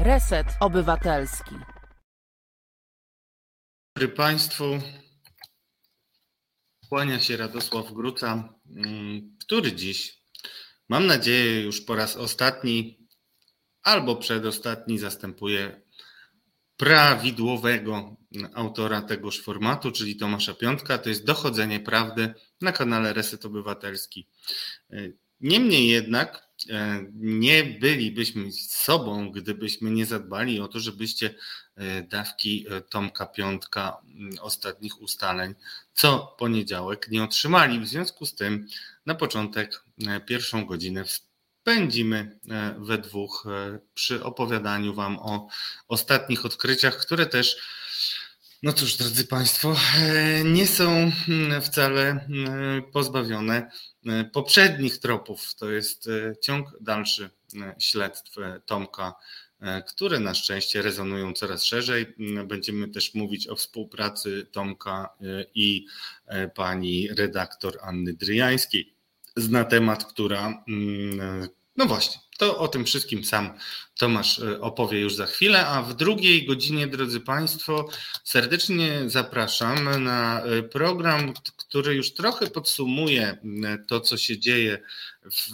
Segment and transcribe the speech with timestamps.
[0.00, 1.54] Reset Obywatelski.
[3.96, 4.64] Dobry Państwu.
[6.88, 10.22] Kłania się Radosław Gruca, mm, który dziś,
[10.88, 13.08] mam nadzieję, już po raz ostatni
[13.82, 15.82] albo przedostatni zastępuje
[16.76, 18.16] prawidłowego
[18.54, 20.98] autora tegoż formatu, czyli Tomasza Piątka.
[20.98, 24.28] To jest dochodzenie prawdy na kanale Reset Obywatelski.
[25.40, 26.45] Niemniej jednak
[27.14, 31.34] nie bylibyśmy sobą, gdybyśmy nie zadbali o to, żebyście
[31.76, 33.96] e, dawki e, Tomka Piątka
[34.40, 35.54] ostatnich ustaleń
[35.94, 37.80] co poniedziałek nie otrzymali.
[37.80, 38.66] W związku z tym
[39.06, 39.84] na początek
[40.26, 42.38] pierwszą godzinę spędzimy
[42.78, 43.44] we dwóch
[43.94, 45.48] przy opowiadaniu Wam o
[45.88, 47.56] ostatnich odkryciach, które też
[48.66, 49.76] no cóż, drodzy Państwo,
[50.44, 51.12] nie są
[51.60, 52.28] wcale
[52.92, 53.70] pozbawione
[54.06, 55.54] E, poprzednich tropów.
[55.54, 57.30] To jest e, ciąg dalszy
[57.62, 59.14] e, śledztw Tomka,
[59.88, 62.14] które na szczęście rezonują coraz szerzej.
[62.46, 65.08] Będziemy też mówić o współpracy Tomka
[65.54, 65.86] i
[66.54, 68.94] pani redaktor Anny Dryjańskiej.
[69.36, 70.64] Zna temat, która,
[71.76, 73.58] no właśnie, to o tym wszystkim sam
[73.98, 77.88] Tomasz e, opowie już za chwilę, a w drugiej godzinie, drodzy Państwo,
[78.24, 83.38] serdecznie zapraszam na e, program, który już trochę podsumuje
[83.88, 84.78] to, co się dzieje
[85.24, 85.52] w,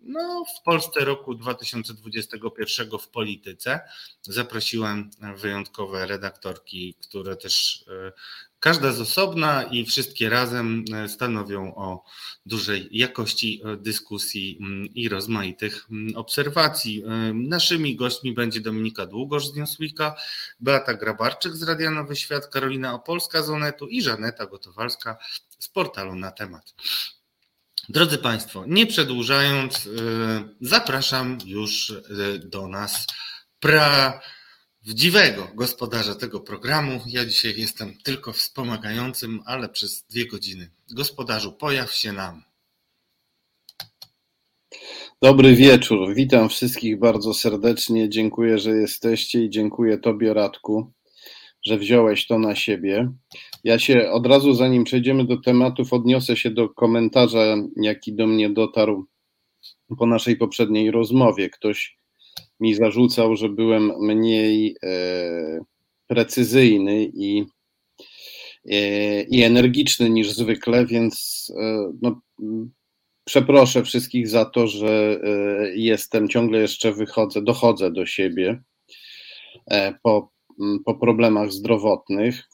[0.00, 3.80] no, w Polsce roku 2021 w polityce.
[4.22, 8.12] Zaprosiłem wyjątkowe redaktorki, które też e,
[8.60, 12.04] Każda z osobna i wszystkie razem e, stanowią o
[12.46, 17.04] dużej jakości e, dyskusji mm, i rozmaitych mm, obserwacji.
[17.04, 20.16] E, naszymi gośćmi będzie Dominika Długosz z Newsweeka,
[20.60, 25.16] Beata Grabarczyk z Radia Nowy Świat, Karolina Opolska z Onetu i Żaneta Gotowalska
[25.58, 26.74] z portalu na temat.
[27.88, 29.88] Drodzy Państwo, nie przedłużając,
[30.60, 31.92] zapraszam już
[32.44, 33.06] do nas
[33.60, 34.20] pra
[34.86, 37.00] prawdziwego gospodarza tego programu.
[37.06, 40.70] Ja dzisiaj jestem tylko wspomagającym, ale przez dwie godziny.
[40.90, 42.42] Gospodarzu, pojaw się nam.
[45.22, 46.14] Dobry wieczór.
[46.14, 48.08] Witam wszystkich bardzo serdecznie.
[48.08, 50.92] Dziękuję, że jesteście i dziękuję Tobie, Radku,
[51.66, 53.12] że wziąłeś to na siebie.
[53.64, 58.50] Ja się od razu, zanim przejdziemy do tematów, odniosę się do komentarza, jaki do mnie
[58.50, 59.06] dotarł
[59.98, 61.50] po naszej poprzedniej rozmowie.
[61.50, 61.95] Ktoś
[62.60, 65.60] mi zarzucał, że byłem mniej e,
[66.06, 67.44] precyzyjny i,
[68.70, 72.20] e, i energiczny niż zwykle, więc e, no,
[73.24, 75.20] przeproszę wszystkich za to, że
[75.74, 78.62] jestem ciągle jeszcze wychodzę, dochodzę do siebie
[80.02, 80.30] po,
[80.84, 82.48] po problemach zdrowotnych.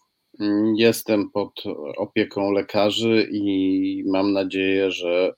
[0.77, 1.63] Jestem pod
[1.97, 5.33] opieką lekarzy i mam nadzieję, że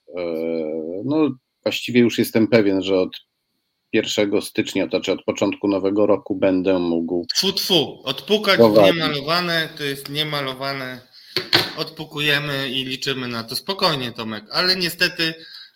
[1.04, 1.30] no,
[1.62, 3.16] właściwie już jestem pewien, że od
[3.94, 7.26] 1 stycznia, to znaczy od początku nowego roku będę mógł.
[7.34, 8.94] Tfu, tfu, odpukać prowadzić.
[8.94, 11.00] niemalowane, to jest niemalowane.
[11.76, 13.56] Odpukujemy i liczymy na to.
[13.56, 15.34] Spokojnie, Tomek, ale niestety,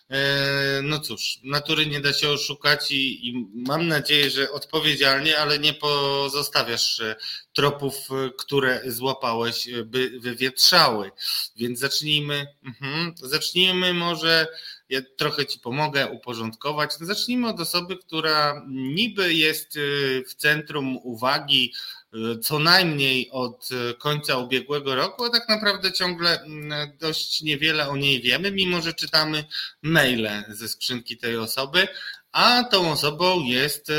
[0.09, 5.59] e, no cóż, natury nie da się oszukać i, i mam nadzieję, że odpowiedzialnie, ale
[5.59, 7.15] nie pozostawiasz e,
[7.53, 11.11] tropów, e, które złapałeś, by wywietrzały.
[11.55, 14.47] Więc zacznijmy, mhm, zacznijmy może
[14.89, 16.99] ja trochę Ci pomogę uporządkować.
[16.99, 21.73] No zacznijmy od osoby, która niby jest y, w centrum uwagi
[22.13, 27.89] y, co najmniej od y, końca ubiegłego roku, a tak naprawdę ciągle mm, dość niewiele
[27.89, 29.45] o niej wiemy, mimo że czytamy
[29.81, 31.87] maile ze skrzynki tej osoby,
[32.31, 33.93] a tą osobą jest e,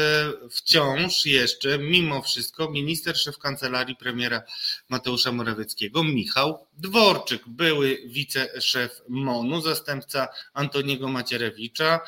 [0.51, 4.43] wciąż jeszcze, mimo wszystko, minister szef kancelarii premiera
[4.89, 12.01] Mateusza Morawieckiego, Michał Dworczyk, były wiceszef MONU, zastępca Antoniego Macierewicza,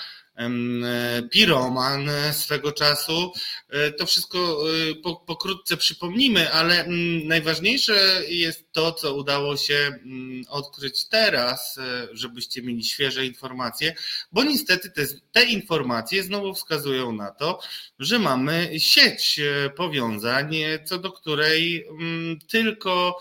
[1.31, 3.33] piroman swego czasu.
[3.69, 10.45] E, to wszystko e, pokrótce przypomnimy, ale mm, najważniejsze jest to, co udało się mm,
[10.49, 11.79] odkryć teraz,
[12.13, 13.95] żebyście mieli świeże informacje,
[14.33, 17.61] bo niestety te, te informacje znowu wskazują na to,
[17.99, 19.41] że mamy sieć
[19.77, 23.21] powiązań, co do której mm, tylko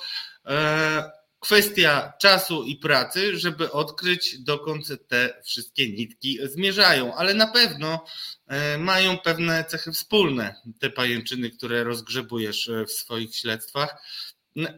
[1.42, 8.06] kwestia czasu i pracy, żeby odkryć, dokąd te wszystkie nitki zmierzają, ale na pewno
[8.48, 13.96] e, mają pewne cechy wspólne, te pajęczyny, które rozgrzebujesz e, w swoich śledztwach.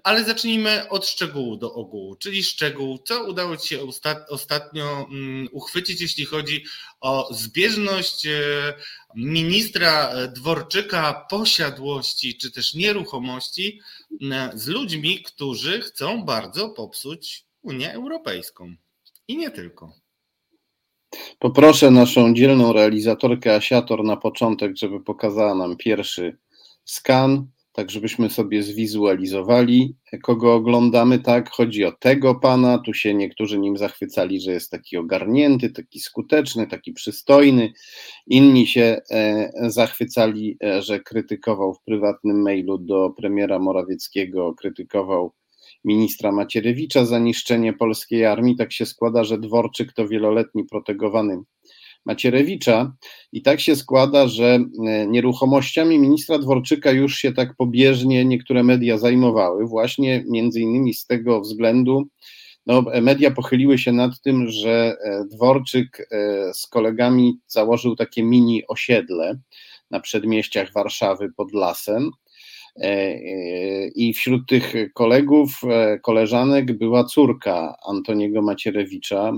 [0.04, 3.80] Ale zacznijmy od szczegółu do ogółu, czyli szczegół, co udało Ci się
[4.30, 6.66] ostatnio mm, uchwycić, jeśli chodzi
[7.02, 8.74] o zbieżność e,
[9.16, 13.80] ministra Dworczyka posiadłości czy też nieruchomości
[14.54, 18.76] z ludźmi, którzy chcą bardzo popsuć Unię Europejską.
[19.28, 19.94] I nie tylko.
[21.40, 26.38] Poproszę naszą dzielną realizatorkę Asiator na początek, żeby pokazała nam pierwszy
[26.86, 33.60] skan tak żebyśmy sobie zwizualizowali, kogo oglądamy, tak, chodzi o tego pana, tu się niektórzy
[33.60, 37.74] nim zachwycali, że jest taki ogarnięty, taki skuteczny, taki przystojny,
[38.28, 45.34] inni się e, zachwycali, e, że krytykował w prywatnym mailu do premiera Morawieckiego, krytykował
[45.84, 51.44] ministra Macierewicza za niszczenie polskiej armii, tak się składa, że Dworczyk to wieloletni protegowany
[52.06, 52.94] Macierewicza.
[53.32, 58.98] I tak się składa, że e, nieruchomościami ministra Dworczyka już się tak pobieżnie niektóre media
[58.98, 62.08] zajmowały, właśnie między innymi z tego względu,
[62.66, 68.68] no, media pochyliły się nad tym, że e, Dworczyk e, z kolegami założył takie mini
[68.68, 69.40] osiedle
[69.92, 72.12] na przedmieściach Warszawy pod lasem.
[72.80, 79.32] E, e, I wśród tych kolegów, e, koleżanek była córka Antoniego Macierewicza,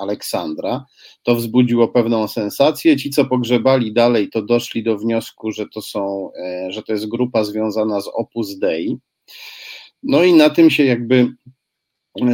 [0.00, 0.84] Aleksandra.
[1.22, 2.96] To wzbudziło pewną sensację.
[2.96, 6.30] Ci, co pogrzebali dalej, to doszli do wniosku, że to są,
[6.68, 8.98] że to jest grupa związana z Opus Dei.
[10.02, 11.28] No i na tym się jakby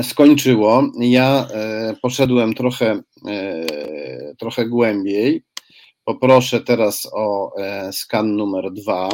[0.02, 0.82] skończyło.
[1.00, 1.48] Ja
[2.02, 3.00] poszedłem trochę,
[4.38, 5.42] trochę głębiej.
[6.04, 7.52] Poproszę teraz o
[7.92, 9.08] skan numer dwa.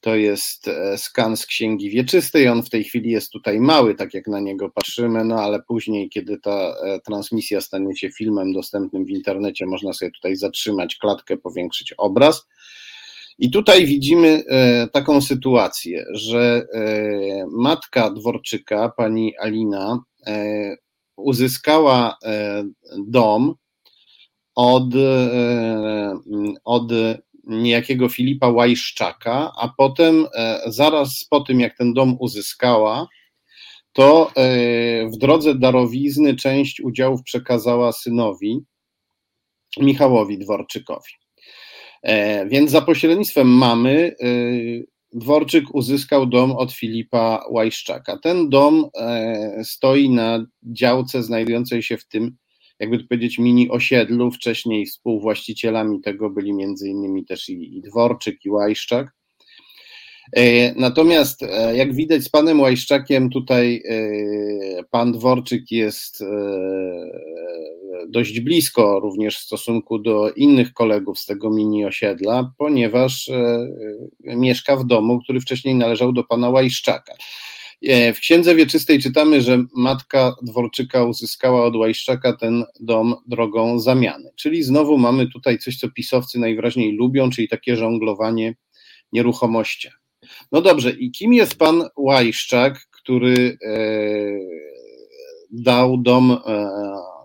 [0.00, 2.48] To jest e, skan z Księgi Wieczystej.
[2.48, 6.08] On w tej chwili jest tutaj mały, tak jak na niego patrzymy, no ale później,
[6.08, 11.36] kiedy ta e, transmisja stanie się filmem dostępnym w internecie, można sobie tutaj zatrzymać klatkę,
[11.36, 12.46] powiększyć obraz.
[13.38, 16.66] I tutaj widzimy e, taką sytuację, że
[17.50, 19.98] matka Dworczyka, pani Alina,
[21.16, 22.16] uzyskała
[22.98, 23.54] dom
[24.54, 24.84] od,
[26.64, 26.92] od
[27.50, 33.06] niejakiego Filipa Łajszczaka, a potem, e, zaraz po tym, jak ten dom uzyskała,
[33.92, 34.42] to e,
[35.08, 38.60] w drodze darowizny część udziałów przekazała synowi
[39.80, 41.12] Michałowi Dworczykowi.
[42.02, 44.14] E, więc za pośrednictwem mamy
[45.12, 48.18] Dworczyk uzyskał dom od Filipa Łajszczaka.
[48.18, 48.90] Ten dom
[49.62, 52.36] stoi na działce znajdującej się w tym
[52.80, 54.30] jakby to powiedzieć, mini osiedlu.
[54.30, 59.20] Wcześniej współwłaścicielami tego byli między innymi też i, i Dworczyk, i Łajszczak.
[60.36, 66.24] E, natomiast e, jak widać z panem Łajszczakiem tutaj e, pan Dworczyk jest
[68.08, 73.30] dość blisko również w stosunku do innych kolegów z tego mini osiedla, ponieważ
[74.24, 77.14] mieszka w domu, który wcześniej należał do pana Łajszczaka.
[77.82, 84.30] E, w Księdze Wieczystej czytamy, że matka Dworczyka uzyskała od Łajszczaka ten dom drogą zamiany.
[84.36, 88.54] Czyli znowu mamy tutaj coś, co pisowcy najwyraźniej lubią, czyli takie żonglowanie
[89.12, 89.90] nieruchomością.
[90.52, 93.76] No dobrze, i kim jest pan Łajszczak, który e,
[95.50, 96.70] dał dom, e,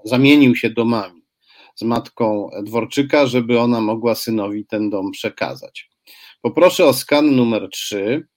[0.06, 1.22] zamienił się domami
[1.76, 5.90] z matką Dworczyka, żeby ona mogła synowi ten dom przekazać?
[6.42, 8.28] Poproszę o skan numer 3.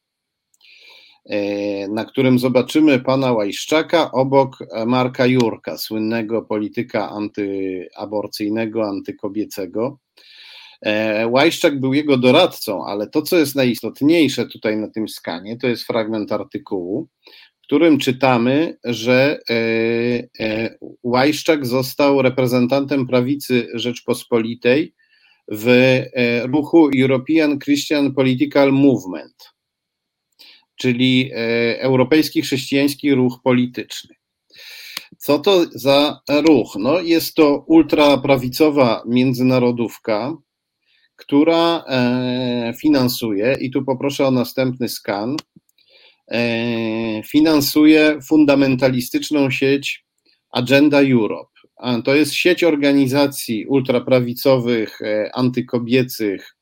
[1.28, 9.98] E, na którym zobaczymy pana Łajszczaka obok Marka Jurka, słynnego polityka antyaborcyjnego, antykobiecego.
[10.82, 15.66] E, Łajszczak był jego doradcą, ale to, co jest najistotniejsze tutaj na tym skanie, to
[15.66, 17.08] jest fragment artykułu,
[17.60, 24.94] w którym czytamy, że e, Łajszczak został reprezentantem prawicy Rzeczpospolitej
[25.52, 26.02] w
[26.52, 29.57] ruchu European Christian Political Movement
[30.78, 34.14] czyli e, Europejski Chrześcijański Ruch Polityczny.
[35.18, 36.76] Co to za ruch?
[36.78, 40.36] No, jest to ultraprawicowa międzynarodówka,
[41.16, 45.36] która e, finansuje, i tu poproszę o następny skan,
[46.28, 50.04] e, finansuje fundamentalistyczną sieć
[50.50, 51.50] Agenda Europe.
[52.04, 54.98] To jest sieć organizacji ultraprawicowych,
[55.34, 56.57] antykobiecych,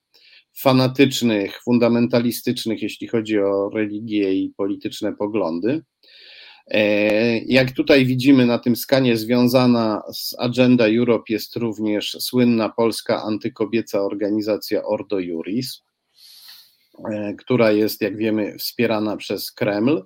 [0.59, 5.85] fanatycznych, fundamentalistycznych, jeśli chodzi o religię i polityczne poglądy.
[6.67, 13.23] E, jak tutaj widzimy na tym skanie, związana z Agenda Europe jest również słynna polska
[13.23, 15.83] antykobieca organizacja Ordo Juris,
[17.13, 20.03] e, która jest, jak wiemy, wspierana przez Kreml.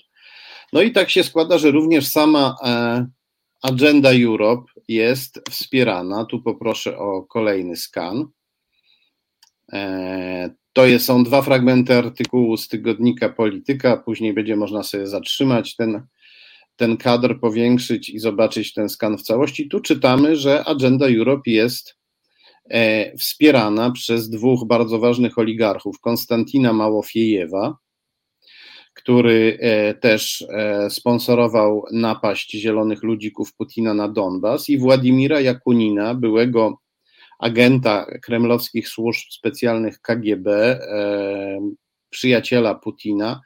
[0.73, 3.07] No i tak się składa, że również sama e,
[3.62, 6.25] Agenda Europe jest wspierana.
[6.25, 8.26] Tu poproszę o kolejny skan.
[10.72, 13.96] To są dwa fragmenty artykułu z tygodnika Polityka.
[13.96, 16.06] Później będzie można sobie zatrzymać ten,
[16.76, 19.68] ten kadr, powiększyć i zobaczyć ten skan w całości.
[19.68, 21.96] Tu czytamy, że Agenda Europe jest
[22.70, 27.76] e, wspierana przez dwóch bardzo ważnych oligarchów: Konstantina Małofiejewa,
[28.94, 36.78] który e, też e, sponsorował napaść zielonych ludzików Putina na Donbas, i Władimira Jakunina, byłego
[37.40, 40.78] agenta kremlowskich służb specjalnych KGB,
[42.11, 43.40] przyjaciela Putina,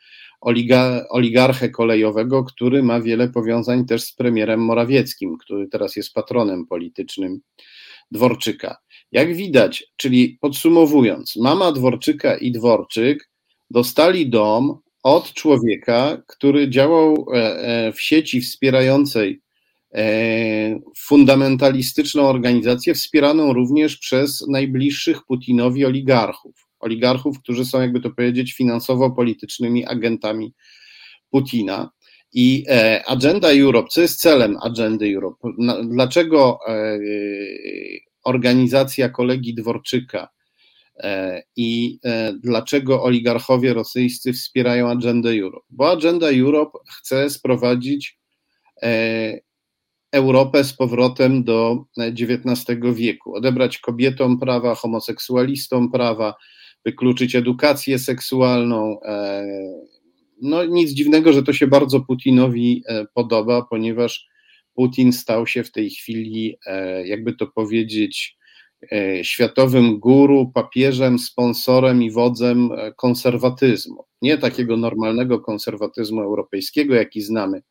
[1.10, 7.40] oligarchę kolejowego, który ma wiele powiązań też z premierem Morawieckim, który teraz jest patronem politycznym
[8.10, 8.76] Dworczyka.
[9.12, 13.30] Jak widać, czyli podsumowując, mama Dworczyka i Dworczyk
[13.70, 19.43] dostali dom od człowieka, który działał e, e, w sieci wspierającej e,
[20.96, 26.68] fundamentalistyczną organizację, wspieraną również przez najbliższych Putinowi oligarchów.
[26.80, 30.54] Oligarchów, którzy są, jakby to powiedzieć, finansowo-politycznymi agentami
[31.30, 31.90] Putina.
[32.32, 32.64] I
[33.06, 35.48] Agenda Europe, co jest celem Agendy Europe?
[35.84, 36.58] Dlaczego
[38.24, 40.28] organizacja kolegi Dworczyka
[40.98, 45.66] e, i e, dlaczego oligarchowie rosyjscy wspierają Agendę Europe?
[45.70, 48.18] Bo Agenda Europe chce sprowadzić
[48.82, 49.38] e,
[50.14, 56.34] Europę z powrotem do XIX wieku, odebrać kobietom prawa, homoseksualistom prawa,
[56.84, 58.98] wykluczyć edukację seksualną.
[60.42, 62.82] No nic dziwnego, że to się bardzo Putinowi
[63.14, 64.28] podoba, ponieważ
[64.74, 68.36] Putin stał się w tej chwili, e, jakby to powiedzieć,
[68.92, 74.04] e, światowym guru, papieżem, sponsorem i wodzem e, konserwatyzmu.
[74.22, 77.62] Nie takiego normalnego konserwatyzmu europejskiego, jaki znamy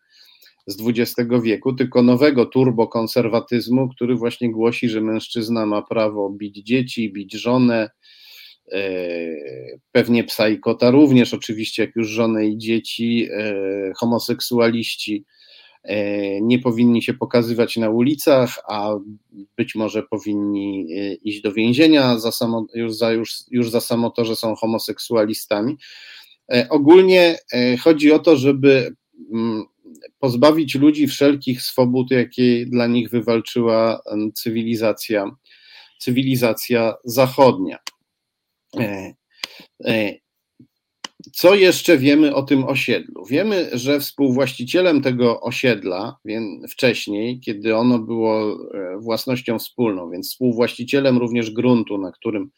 [0.67, 7.13] z XX wieku, tylko nowego turbokonserwatyzmu, który właśnie głosi, że mężczyzna ma prawo bić dzieci,
[7.13, 7.89] bić żonę,
[9.91, 13.29] pewnie psa i kota również, oczywiście, jak już żonę i dzieci,
[13.95, 15.25] homoseksualiści
[15.83, 18.95] E, nie powinni się pokazywać na ulicach, a
[19.57, 24.09] być może powinni e, iść do więzienia za samo, już, za, już, już za samo
[24.09, 25.77] to, że są homoseksualistami.
[26.53, 27.37] E, ogólnie
[27.81, 28.95] chodzi o to, żeby
[29.33, 29.63] mm,
[30.19, 34.01] pozbawić ludzi wszelkich swobód, jakie dla nich wywalczyła
[34.33, 35.31] cywilizacja,
[35.99, 37.77] cywilizacja zachodnia.
[41.33, 43.25] Co jeszcze wiemy o tym osiedlu?
[43.25, 46.17] Wiemy, że współwłaścicielem tego osiedla
[46.69, 52.51] wcześniej, kiedy ono było e, własnością wspólną, więc współwłaścicielem również gruntu, na którym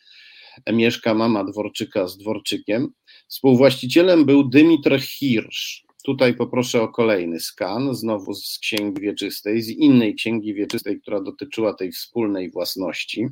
[0.74, 2.88] mieszka mama Dworczyka z Dworczykiem,
[3.28, 5.85] współwłaścicielem był Dymitr Hirsch.
[6.06, 11.74] Tutaj poproszę o kolejny skan, znowu z Księgi Wieczystej, z innej Księgi Wieczystej, która dotyczyła
[11.74, 13.28] tej wspólnej własności.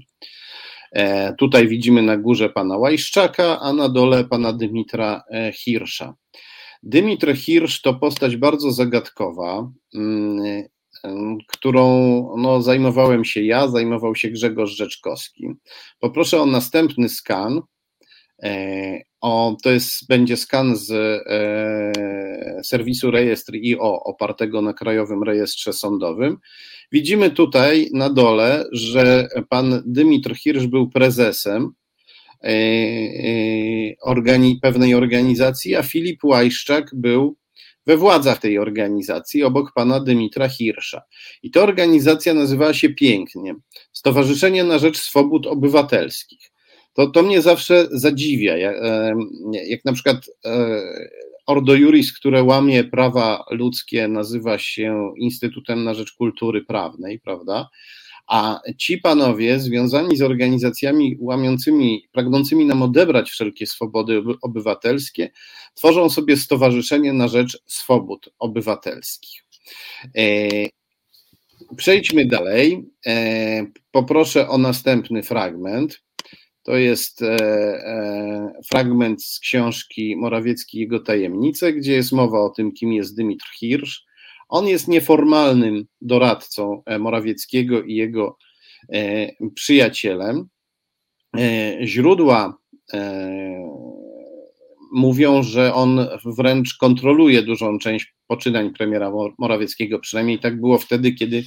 [0.91, 6.13] E, tutaj widzimy na górze pana Łajszczaka, a na dole pana Dymitra e, Hirsza.
[6.83, 10.63] Dymitr Hirsz to postać bardzo zagadkowa, mm,
[11.47, 11.87] którą
[12.37, 15.47] no, zajmowałem się ja, zajmował się Grzegorz Rzeczkowski.
[15.99, 17.61] Poproszę o następny skan.
[18.43, 25.73] E, o, to jest, będzie skan z e, serwisu rejestr IO opartego na Krajowym Rejestrze
[25.73, 26.37] Sądowym.
[26.91, 31.71] Widzimy tutaj na dole, że pan Dymitr Hirsch był prezesem
[32.43, 32.51] e, e,
[34.01, 37.37] organi pewnej organizacji, a Filip Łajszczak był
[37.85, 41.01] we władzach tej organizacji obok pana Dymitra Hirsza.
[41.43, 43.55] I ta organizacja nazywała się pięknie
[43.91, 46.52] Stowarzyszenie na Rzecz Swobód Obywatelskich.
[46.93, 49.15] To, to mnie zawsze zadziwia, jak, e,
[49.67, 50.25] jak na przykład
[51.45, 57.69] Ordo Juris, które łamie prawa ludzkie, nazywa się Instytutem na Rzecz Kultury Prawnej, prawda?
[58.27, 65.31] A ci panowie związani z organizacjami łamiącymi, pragnącymi nam odebrać wszelkie swobody obywatelskie,
[65.75, 69.45] tworzą sobie Stowarzyszenie na Rzecz Swobód Obywatelskich.
[70.17, 70.49] E,
[71.77, 72.85] przejdźmy dalej.
[73.05, 76.01] E, poproszę o następny fragment.
[76.63, 82.71] To jest e, e, fragment z książki Morawiecki jego tajemnice, gdzie jest mowa o tym,
[82.71, 84.01] kim jest Dymitr Hirsch.
[84.49, 88.37] On jest nieformalnym doradcą e, Morawieckiego i jego
[89.55, 90.47] przyjacielem.
[91.83, 92.57] Źródła
[94.91, 101.43] mówią, że on wręcz kontroluje dużą część poczynań premiera Morawieckiego, przynajmniej tak było wtedy, kiedy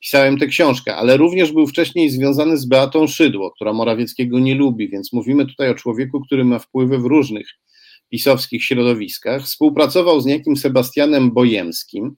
[0.00, 4.88] pisałem tę książkę, ale również był wcześniej związany z Beatą Szydło, która Morawieckiego nie lubi,
[4.88, 7.46] więc mówimy tutaj o człowieku, który ma wpływy w różnych
[8.10, 9.42] pisowskich środowiskach.
[9.42, 12.16] Współpracował z niejakim Sebastianem Bojemskim.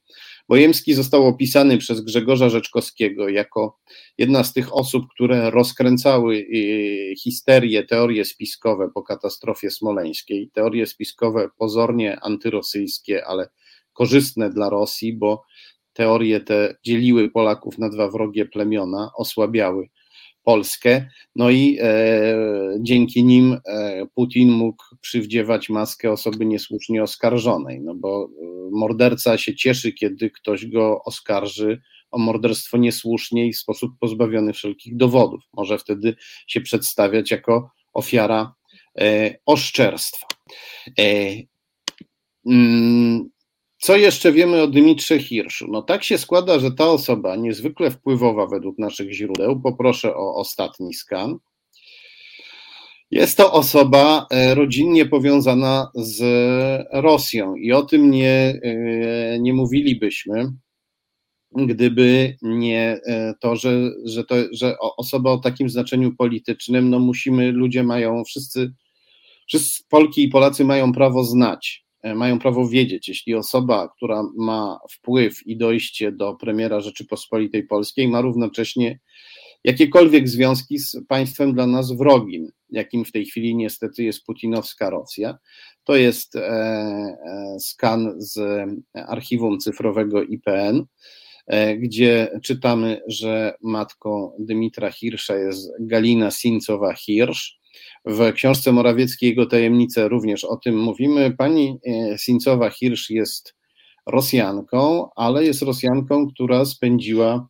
[0.49, 3.79] Bojemski został opisany przez Grzegorza Rzeczkowskiego jako
[4.19, 10.51] jedna z tych osób, które rozkręcały y, histerię, teorie spiskowe po katastrofie smoleńskiej.
[10.53, 13.49] Teorie spiskowe pozornie antyrosyjskie, ale
[13.93, 15.43] korzystne dla Rosji, bo
[15.93, 19.89] teorie te dzieliły Polaków na dwa wrogie plemiona, osłabiały
[20.43, 21.09] Polskę.
[21.37, 22.37] No i e,
[22.81, 29.55] dzięki nim e, Putin mógł przywdziewać maskę osoby niesłusznie oskarżonej, no bo e, morderca się
[29.55, 31.81] cieszy, kiedy ktoś go oskarży
[32.11, 35.43] o morderstwo niesłusznie i w sposób pozbawiony wszelkich dowodów.
[35.53, 38.55] Może wtedy się przedstawiać jako ofiara
[39.01, 40.27] e, oszczerstwa.
[40.99, 41.35] E,
[42.47, 43.31] mm,
[43.83, 45.67] co jeszcze wiemy o Dymitrze Hirszu?
[45.71, 50.95] No tak się składa, że ta osoba niezwykle wpływowa według naszych źródeł, poproszę o ostatni
[50.95, 51.39] skan,
[53.11, 56.23] jest to osoba e, rodzinnie powiązana z
[56.93, 60.53] Rosją i o tym nie, e, nie mówilibyśmy,
[61.57, 67.53] gdyby nie e, to, że, że, to, że osoba o takim znaczeniu politycznym, no musimy,
[67.53, 68.73] ludzie mają, wszyscy,
[69.49, 71.83] wszyscy Polki i Polacy mają prawo znać
[72.15, 78.21] mają prawo wiedzieć, jeśli osoba, która ma wpływ i dojście do premiera Rzeczypospolitej Polskiej, ma
[78.21, 78.99] równocześnie
[79.65, 85.39] jakiekolwiek związki z państwem dla nas wrogim, jakim w tej chwili niestety jest putinowska Rosja.
[85.85, 87.17] To jest e, e,
[87.61, 90.85] skan z archiwum cyfrowego IPN,
[91.79, 97.62] gdzie czytamy, że matką Dymitra Hirsza jest Galina Sincowa-Hirsz,
[98.05, 101.35] w książce Morawieckiej jego tajemnice również o tym mówimy.
[101.39, 103.55] Pani e, Sincowa-Hirsch jest
[104.07, 107.49] Rosjanką, ale jest Rosjanką, która spędziła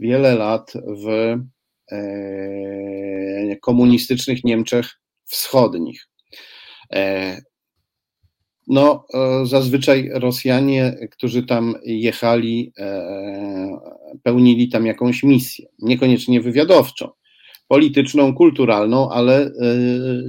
[0.00, 0.72] wiele lat
[1.04, 1.36] w
[1.92, 6.08] e, komunistycznych Niemczech Wschodnich.
[6.92, 7.36] E,
[8.66, 9.06] no,
[9.44, 12.72] zazwyczaj Rosjanie, którzy tam jechali,
[14.22, 17.08] pełnili tam jakąś misję, niekoniecznie wywiadowczą
[17.72, 19.50] polityczną, kulturalną, ale e,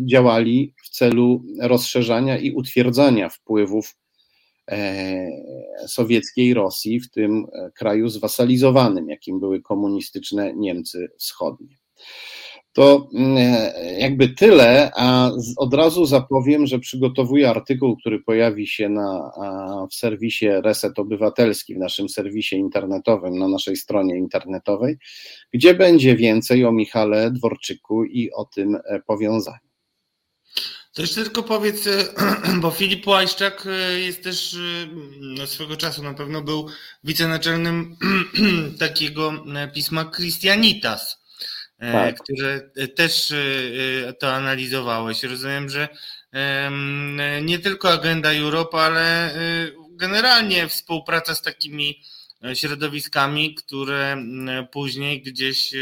[0.05, 3.95] działali w celu rozszerzania i utwierdzania wpływów
[4.71, 5.27] e,
[5.87, 11.77] sowieckiej Rosji w tym e, kraju zwasalizowanym, jakim były komunistyczne Niemcy Wschodnie.
[12.73, 13.55] To mm,
[13.97, 19.31] jakby tyle, a od razu zapowiem, że przygotowuję artykuł, który pojawi się na,
[19.91, 24.97] w serwisie Reset Obywatelski, w naszym serwisie internetowym, na naszej stronie internetowej,
[25.53, 29.57] gdzie będzie więcej o Michale Dworczyku i o tym e, powiązaniu.
[30.93, 32.05] To jeszcze tylko powiedz, e,
[32.61, 34.57] bo Filip Łajszczak e, jest też
[35.19, 36.67] no, swego czasu na pewno był
[37.03, 37.95] wicenaczelnym
[38.79, 41.22] takiego pisma Christianitas E,
[41.91, 42.19] tak.
[42.19, 45.23] które też e, to analizowałeś.
[45.23, 45.87] Rozumiem, że
[47.41, 49.37] nie tylko agenda Europa, ale e,
[49.91, 51.99] generalnie współpraca z takimi
[52.53, 54.17] środowiskami, które
[54.71, 55.73] później gdzieś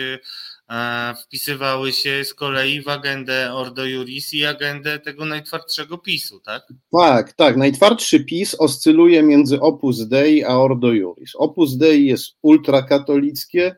[1.23, 6.67] wpisywały się z kolei w agendę Ordo Juris i agendę tego najtwardszego PiSu, tak?
[6.91, 7.57] Tak, tak.
[7.57, 11.35] Najtwardszy PiS oscyluje między Opus Dei a Ordo Juris.
[11.35, 13.75] Opus Dei jest ultrakatolickie,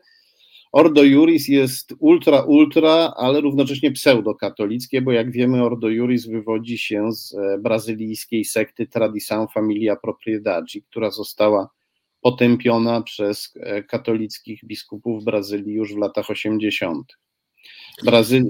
[0.74, 7.12] Ordo Juris jest ultra, ultra, ale równocześnie pseudokatolickie, bo jak wiemy, Ordo Juris wywodzi się
[7.12, 11.68] z e, brazylijskiej sekty Tradição Familia Propriedade, która została
[12.20, 17.18] potępiona przez e, katolickich biskupów Brazylii już w latach 80.
[18.04, 18.42] Brazy...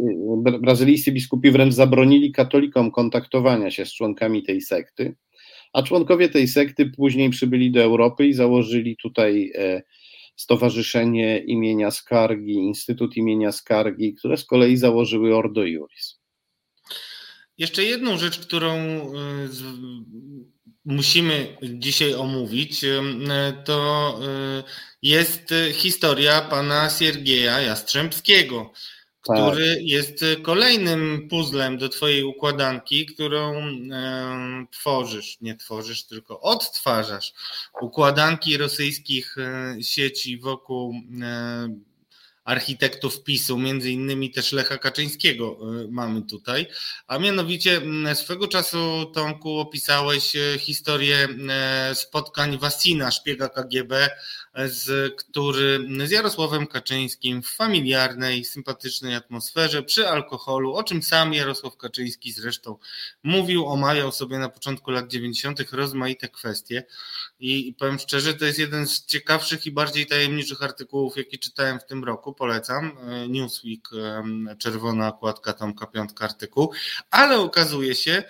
[0.60, 5.14] Brazylijscy biskupi wręcz zabronili katolikom kontaktowania się z członkami tej sekty,
[5.72, 9.82] a członkowie tej sekty później przybyli do Europy i założyli tutaj e,
[10.37, 16.18] Stowarzyszenie imienia Skargi, Instytut imienia Skargi, które z kolei założyły Ordo Juris.
[17.59, 19.11] Jeszcze jedną rzecz, którą y,
[20.85, 23.01] musimy dzisiaj omówić, y,
[23.64, 24.62] to y,
[25.03, 28.73] jest historia pana Siergieja Jastrzębskiego.
[29.24, 37.32] Który jest kolejnym puzzlem do Twojej układanki, którą e, tworzysz, nie tworzysz, tylko odtwarzasz.
[37.80, 41.68] Układanki rosyjskich e, sieci wokół e,
[42.44, 45.58] architektów PiSu, między innymi też Lecha Kaczyńskiego
[45.90, 46.66] mamy tutaj,
[47.06, 47.80] a mianowicie
[48.14, 51.28] swego czasu Tomku opisałeś historię
[51.94, 54.10] spotkań Wasina, szpiega KGB
[54.66, 61.76] z, który z Jarosławem Kaczyńskim w familiarnej, sympatycznej atmosferze, przy alkoholu, o czym sam Jarosław
[61.76, 62.78] Kaczyński zresztą
[63.22, 65.72] mówił, omawiał sobie na początku lat 90.
[65.72, 66.84] rozmaite kwestie
[67.40, 71.86] i powiem szczerze, to jest jeden z ciekawszych i bardziej tajemniczych artykułów, jaki czytałem w
[71.86, 72.96] tym roku, polecam,
[73.28, 73.88] Newsweek,
[74.58, 76.72] czerwona okładka, Tomka Piątka artykuł,
[77.10, 78.24] ale okazuje się,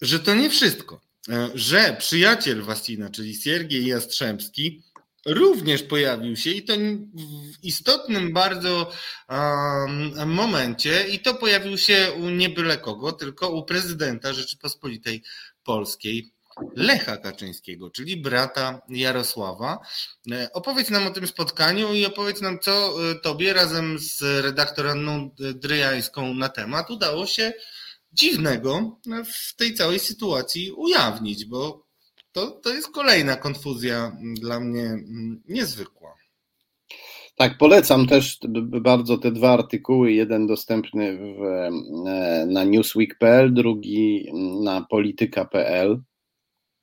[0.00, 4.82] że to nie wszystko e, że przyjaciel Wasina, czyli Siergiej Jastrzębski,
[5.28, 8.90] również pojawił się i to w istotnym bardzo
[9.28, 15.22] um, momencie i to pojawił się u nie byle kogo, tylko u prezydenta Rzeczypospolitej
[15.64, 16.32] Polskiej
[16.76, 19.78] Lecha Kaczyńskiego, czyli brata Jarosława.
[20.32, 22.70] E, opowiedz nam o tym spotkaniu i opowiedz nam, co
[23.10, 27.52] e, tobie razem z redaktorem Dryjańską na temat udało się
[28.12, 29.00] dziwnego
[29.32, 31.87] w tej całej sytuacji ujawnić, bo
[32.38, 36.14] to, to jest kolejna konfuzja dla mnie mm, niezwykła.
[37.36, 38.38] Tak, polecam też
[38.82, 40.12] bardzo te dwa artykuły.
[40.12, 41.70] Jeden dostępny w, e,
[42.46, 46.00] na newsweek.pl, drugi na polityka.pl.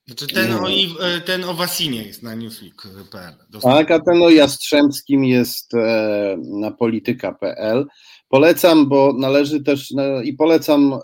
[0.08, 3.34] Znaczy ten o, e, ten o Wasinie jest na newsweek.pl.
[3.62, 7.86] Tak, a ten o Jastrzębskim jest e, na polityka.pl.
[8.30, 11.00] Polecam, bo należy też i polecam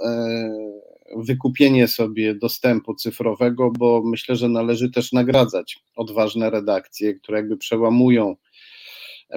[1.15, 8.35] wykupienie sobie dostępu cyfrowego, bo myślę, że należy też nagradzać odważne redakcje, które jakby przełamują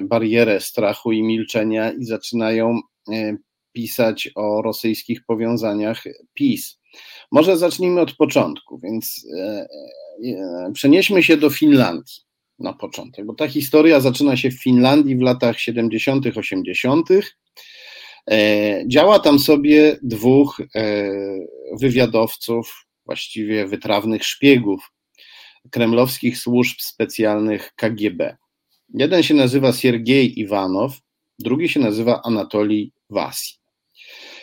[0.03, 2.79] barierę strachu i milczenia i zaczynają
[3.11, 3.37] e,
[3.71, 6.79] pisać o rosyjskich powiązaniach PiS.
[7.31, 9.67] Może zacznijmy od początku, więc e,
[10.25, 12.25] e, przenieśmy się do Finlandii
[12.59, 17.09] na początek, bo ta historia zaczyna się w Finlandii w latach 70., 80.
[18.87, 20.61] Działa tam sobie dwóch
[21.79, 24.91] wywiadowców, właściwie wytrawnych szpiegów
[25.71, 28.37] kremlowskich służb specjalnych KGB.
[28.93, 30.97] Jeden się nazywa Siergiej Iwanow,
[31.39, 33.55] drugi się nazywa Anatolij Wasi.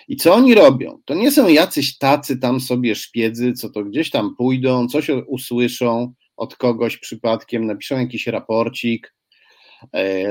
[0.09, 0.99] I co oni robią?
[1.05, 6.14] To nie są jacyś tacy tam sobie szpiedzy, co to gdzieś tam pójdą, coś usłyszą
[6.37, 9.22] od kogoś przypadkiem, napiszą jakiś raporcik e,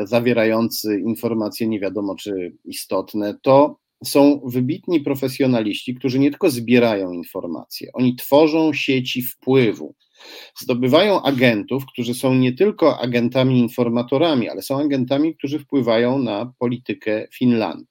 [0.03, 3.37] zawierający informacje nie wiadomo czy istotne.
[3.41, 9.95] To są wybitni profesjonaliści, którzy nie tylko zbierają informacje, oni tworzą sieci wpływu
[10.59, 17.27] zdobywają agentów, którzy są nie tylko agentami informatorami, ale są agentami, którzy wpływają na politykę
[17.33, 17.87] Finlandii.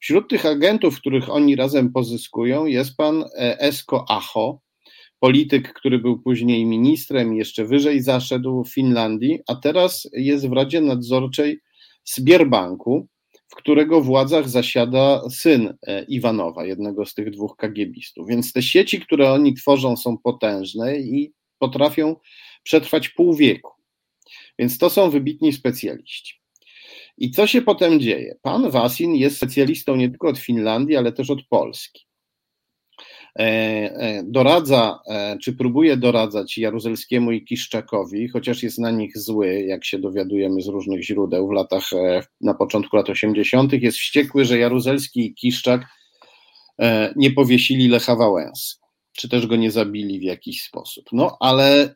[0.00, 4.60] Wśród tych agentów, których oni razem pozyskują, jest pan e, Esko Aho,
[5.24, 10.80] polityk, który był później ministrem, jeszcze wyżej zaszedł w Finlandii, a teraz jest w Radzie
[10.80, 11.60] Nadzorczej
[12.04, 13.08] Sbierbanku,
[13.48, 18.28] w którego władzach zasiada syn e, Iwanowa, jednego z tych dwóch kagiebistów.
[18.28, 22.16] Więc te sieci, które oni tworzą, są potężne i potrafią
[22.62, 23.72] przetrwać pół wieku.
[24.58, 26.40] Więc to są wybitni specjaliści.
[27.18, 28.34] I co się potem dzieje?
[28.42, 32.06] Pan Wasin jest specjalistą nie tylko od Finlandii, ale też od Polski.
[33.38, 39.62] E, e, doradza, e, czy próbuje doradzać Jaruzelskiemu i Kiszczakowi, chociaż jest na nich zły,
[39.62, 41.84] jak się dowiadujemy z różnych źródeł w latach,
[42.40, 45.86] na początku lat 80., jest wściekły, że Jaruzelski i Kiszczak
[47.16, 48.76] nie powiesili Lecha Wałęsy
[49.16, 51.04] czy też go nie zabili w jakiś sposób.
[51.12, 51.94] No ale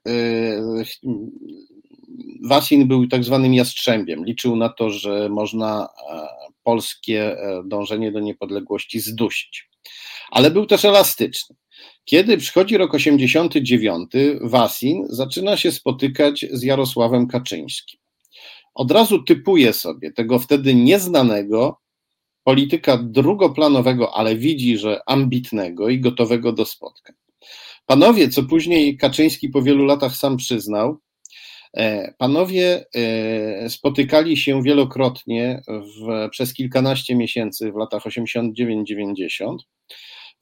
[2.49, 4.25] Wasin był tak zwanym jastrzębiem.
[4.25, 5.89] Liczył na to, że można
[6.63, 9.68] polskie dążenie do niepodległości zdusić.
[10.31, 11.57] Ale był też elastyczny.
[12.05, 18.01] Kiedy przychodzi rok 89, Wasin zaczyna się spotykać z Jarosławem Kaczyńskim.
[18.75, 21.81] Od razu typuje sobie tego wtedy nieznanego
[22.45, 27.17] polityka drugoplanowego, ale widzi, że ambitnego i gotowego do spotkań.
[27.87, 30.99] Panowie, co później Kaczyński po wielu latach sam przyznał,
[32.19, 39.57] panowie e, spotykali się wielokrotnie w, przez kilkanaście miesięcy w latach 89-90.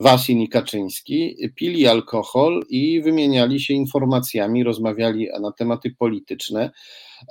[0.01, 6.71] Wasin i Kaczyński pili alkohol i wymieniali się informacjami, rozmawiali na tematy polityczne.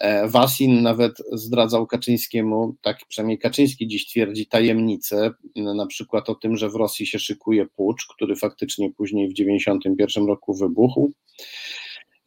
[0.02, 6.58] E, Wasin nawet zdradzał Kaczyńskiemu, tak przynajmniej Kaczyński dziś twierdzi, tajemnicę, na przykład o tym,
[6.58, 11.12] że w Rosji się szykuje pucz, który faktycznie później w 1991 roku wybuchł.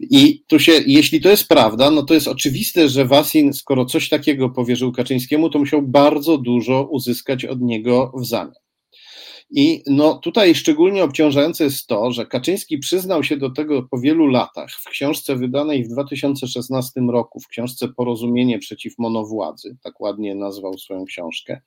[0.00, 4.08] I tu się, jeśli to jest prawda, no to jest oczywiste, że Wasin, skoro coś
[4.08, 8.54] takiego powierzył Kaczyńskiemu, to musiał bardzo dużo uzyskać od niego w zamian.
[9.50, 14.26] I no tutaj szczególnie obciążające jest to, że Kaczyński przyznał się do tego po wielu
[14.26, 20.78] latach w książce wydanej w 2016 roku, w książce Porozumienie przeciw monowładzy, tak ładnie nazwał
[20.78, 21.60] swoją książkę.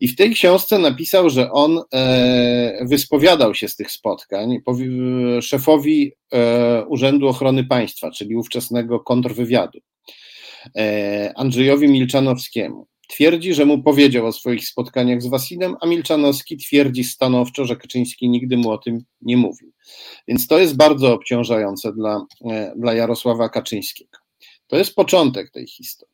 [0.00, 4.58] I w tej książce napisał, że on e, wyspowiadał się z tych spotkań
[5.40, 9.78] szefowi e, Urzędu Ochrony Państwa, czyli ówczesnego kontrwywiadu,
[10.76, 12.86] e, Andrzejowi Milczanowskiemu.
[13.08, 18.28] Twierdzi, że mu powiedział o swoich spotkaniach z Wasinem, a Milczanowski twierdzi stanowczo, że Kaczyński
[18.28, 19.72] nigdy mu o tym nie mówił.
[20.28, 22.26] Więc to jest bardzo obciążające dla,
[22.76, 24.18] dla Jarosława Kaczyńskiego.
[24.66, 26.13] To jest początek tej historii.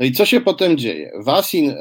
[0.00, 1.12] No i co się potem dzieje?
[1.24, 1.74] Wasin, e,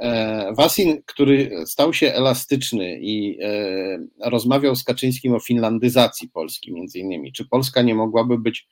[0.00, 6.98] e, Wasin który stał się elastyczny i e, rozmawiał z Kaczyńskim o finlandyzacji Polski, między
[6.98, 7.32] innymi.
[7.32, 8.68] Czy Polska nie mogłaby być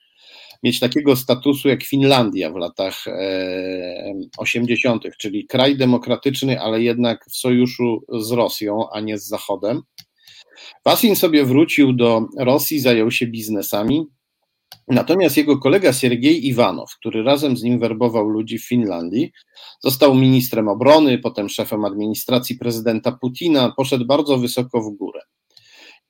[0.63, 3.05] mieć takiego statusu jak Finlandia w latach
[4.37, 9.81] 80., e, czyli kraj demokratyczny, ale jednak w sojuszu z Rosją, a nie z Zachodem.
[10.85, 14.05] Wasin sobie wrócił do Rosji, zajął się biznesami,
[14.87, 19.31] natomiast jego kolega Siergiej Iwanow, który razem z nim werbował ludzi w Finlandii,
[19.79, 25.21] został ministrem obrony, potem szefem administracji prezydenta Putina, poszedł bardzo wysoko w górę.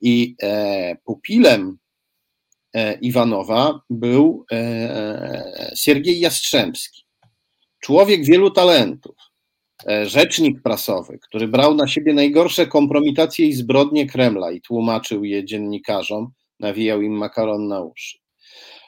[0.02, 1.78] I e, pupilem
[2.74, 7.04] e, Iwanowa był e, Siergiej Jastrzębski,
[7.80, 9.16] człowiek wielu talentów,
[9.88, 15.46] e, rzecznik prasowy, który brał na siebie najgorsze kompromitacje i zbrodnie Kremla i tłumaczył je
[15.46, 18.27] dziennikarzom, nawijał im makaron na uszy.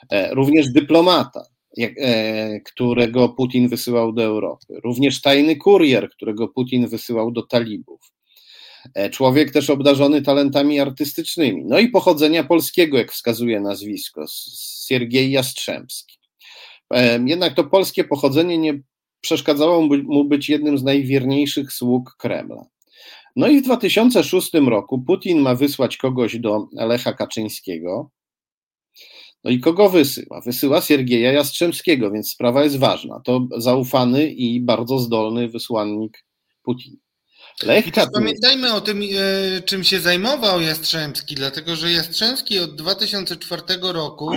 [0.09, 1.43] E, również dyplomata,
[1.77, 7.99] e, którego Putin wysyłał do Europy, również tajny kurier, którego Putin wysyłał do talibów.
[9.11, 14.25] Człowiek też obdarzony talentami artystycznymi, no i pochodzenia polskiego, jak wskazuje nazwisko,
[14.87, 16.17] Siergiej Jastrzębski.
[17.25, 18.81] Jednak to polskie pochodzenie nie
[19.21, 22.65] przeszkadzało mu być jednym z najwierniejszych sług Kremla.
[23.35, 28.09] No i w 2006 roku Putin ma wysłać kogoś do Lecha Kaczyńskiego.
[29.43, 30.41] No i kogo wysyła?
[30.41, 33.21] Wysyła Siergieja Jastrzębskiego, więc sprawa jest ważna.
[33.25, 36.25] To zaufany i bardzo zdolny wysłannik
[36.63, 36.97] Putina.
[37.63, 44.31] Lech pamiętajmy o tym, e, czym się zajmował Jastrzębski, dlatego że Jastrzębski od 2004 roku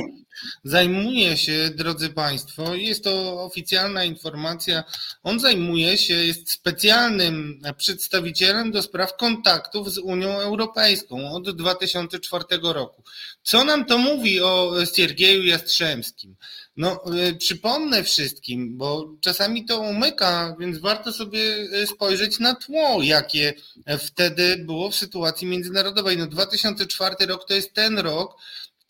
[0.65, 4.85] Zajmuje się, drodzy Państwo, jest to oficjalna informacja,
[5.23, 13.03] on zajmuje się, jest specjalnym przedstawicielem do spraw kontaktów z Unią Europejską od 2004 roku.
[13.43, 16.37] Co nam to mówi o Siergieju Jastrzębskim?
[16.77, 21.41] No, y, przypomnę wszystkim, bo czasami to umyka, więc warto sobie
[21.83, 23.55] y, spojrzeć na tło, jakie
[23.99, 26.19] wtedy było w sytuacji międzynarodowej.
[26.19, 28.37] No, 2004 rok to jest ten rok,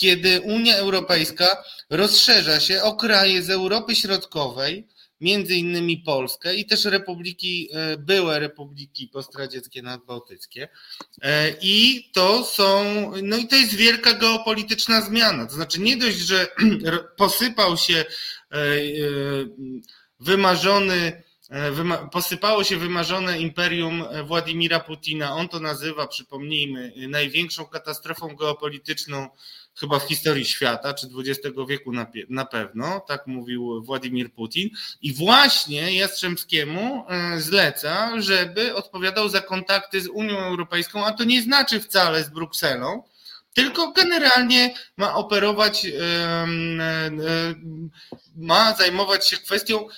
[0.02, 4.88] kiedy Unia Europejska rozszerza się o kraje z Europy Środkowej,
[5.20, 10.68] między innymi Polskę i też republiki, e, były republiki postradzieckie nadbałtyckie.
[11.22, 12.84] E, I to są,
[13.22, 15.46] no i to jest wielka geopolityczna zmiana.
[15.46, 16.46] To znaczy nie dość, że
[17.16, 18.04] posypał się
[18.52, 18.66] e,
[20.20, 21.22] wymarzony
[22.12, 25.34] posypało się wymarzone imperium Władimira Putina.
[25.36, 29.28] On to nazywa, przypomnijmy, największą katastrofą geopolityczną
[29.74, 34.70] chyba w historii świata, czy XX wieku na, na pewno, tak mówił Władimir Putin.
[35.02, 41.42] I właśnie Jastrzębskiemu e, zleca, żeby odpowiadał za kontakty z Unią Europejską, a to nie
[41.42, 43.02] znaczy wcale z Brukselą,
[43.54, 46.46] tylko generalnie ma operować, e, e,
[48.36, 49.88] ma zajmować się kwestią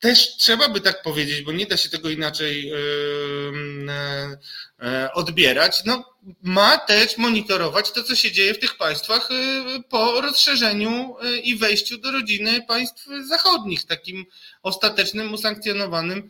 [0.00, 2.72] też trzeba by tak powiedzieć, bo nie da się tego inaczej
[5.14, 5.84] odbierać.
[5.84, 6.04] No,
[6.42, 11.56] ma też monitorować to, co się dzieje w tych państwach y, po rozszerzeniu y, i
[11.56, 14.26] wejściu do rodziny państw zachodnich, takim
[14.62, 16.28] ostatecznym, usankcjonowanym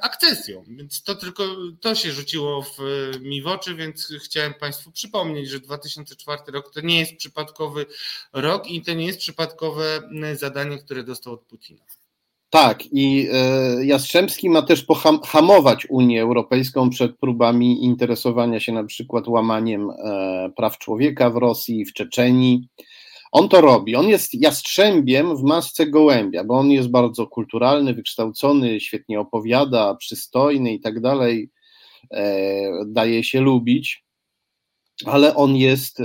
[0.00, 0.64] akcesją.
[0.68, 2.78] Więc to tylko to się rzuciło w,
[3.20, 7.86] mi w oczy, więc chciałem Państwu przypomnieć, że 2004 rok to nie jest przypadkowy
[8.32, 10.02] rok i to nie jest przypadkowe
[10.34, 11.84] zadanie, które dostał od Putina.
[12.52, 14.86] Tak, i e, Jastrzębski ma też
[15.24, 21.84] hamować Unię Europejską przed próbami interesowania się na przykład łamaniem e, praw człowieka w Rosji,
[21.84, 22.68] w Czeczenii.
[23.32, 23.96] On to robi.
[23.96, 30.72] On jest jastrzębiem w masce gołębia, bo on jest bardzo kulturalny, wykształcony, świetnie opowiada, przystojny
[30.72, 31.50] i tak dalej.
[32.10, 32.24] E,
[32.86, 34.04] daje się lubić,
[35.06, 36.02] ale on jest,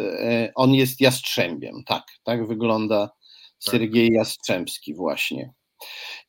[0.55, 1.83] on jest jastrzębiem.
[1.85, 3.15] Tak, tak wygląda tak.
[3.59, 5.56] Sergiej Jastrzębski właśnie.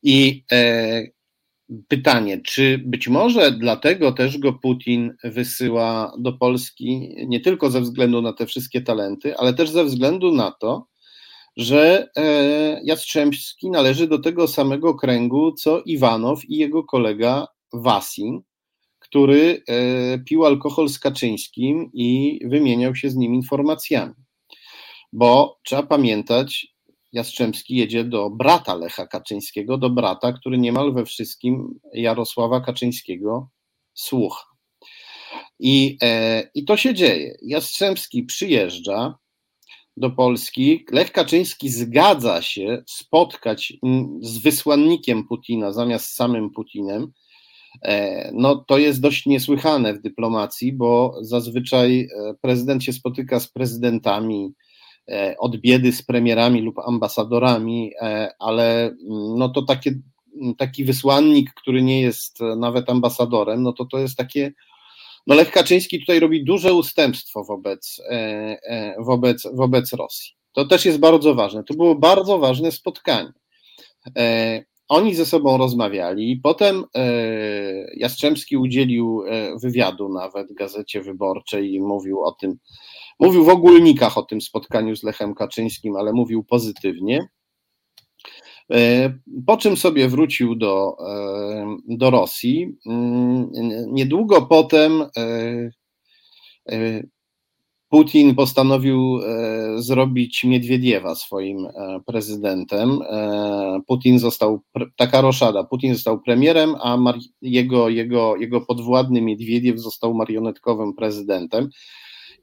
[0.03, 1.03] I e,
[1.87, 8.21] pytanie, czy być może dlatego też go Putin wysyła do Polski, nie tylko ze względu
[8.21, 10.87] na te wszystkie talenty, ale też ze względu na to,
[11.57, 18.41] że e, Jastrzębski należy do tego samego kręgu, co Iwanow i jego kolega Wasin,
[18.99, 24.13] który e, pił alkohol z Kaczyńskim i wymieniał się z nim informacjami.
[25.13, 26.67] Bo trzeba pamiętać,
[27.11, 33.49] Jastrzębski jedzie do brata Lecha Kaczyńskiego, do brata, który niemal we wszystkim Jarosława Kaczyńskiego
[33.93, 34.45] słucha.
[35.59, 37.37] I, e, I to się dzieje.
[37.41, 39.17] Jastrzębski przyjeżdża
[39.97, 40.85] do Polski.
[40.91, 43.73] Lech Kaczyński zgadza się spotkać
[44.21, 47.11] z wysłannikiem Putina zamiast samym Putinem.
[47.81, 53.47] E, no, to jest dość niesłychane w dyplomacji, bo zazwyczaj e, prezydent się spotyka z
[53.47, 54.53] prezydentami
[55.39, 58.97] od biedy z premierami lub ambasadorami, e, ale mm,
[59.37, 59.91] no to takie,
[60.41, 64.51] mm, taki wysłannik, który nie jest nawet ambasadorem, no to to jest takie,
[65.27, 70.31] no Lech Kaczyński tutaj robi duże ustępstwo wobec, e, wobec, wobec Rosji.
[70.53, 71.63] To też jest bardzo ważne.
[71.63, 73.31] To było bardzo ważne spotkanie.
[74.87, 76.39] oni ze sobą rozmawiali.
[76.43, 76.83] Potem
[77.97, 79.23] Jastrzębski udzielił
[79.61, 82.59] wywiadu nawet gazecie wyborczej i mówił o tym,
[83.19, 87.27] mówił w ogólnikach o tym spotkaniu z Lechem Kaczyńskim, ale mówił pozytywnie.
[88.71, 89.13] E,
[89.47, 92.77] po czym sobie wrócił do, e, do Rosji.
[92.85, 93.51] Mm,
[93.87, 97.01] niedługo potem e,
[97.89, 99.19] Putin postanowił
[99.75, 101.67] zrobić Miedwiediewa swoim
[102.05, 102.99] prezydentem.
[103.87, 104.61] Putin został,
[104.95, 106.97] taka roszada, Putin został premierem, a
[107.41, 111.69] jego, jego, jego podwładny Miedwiediew został marionetkowym prezydentem.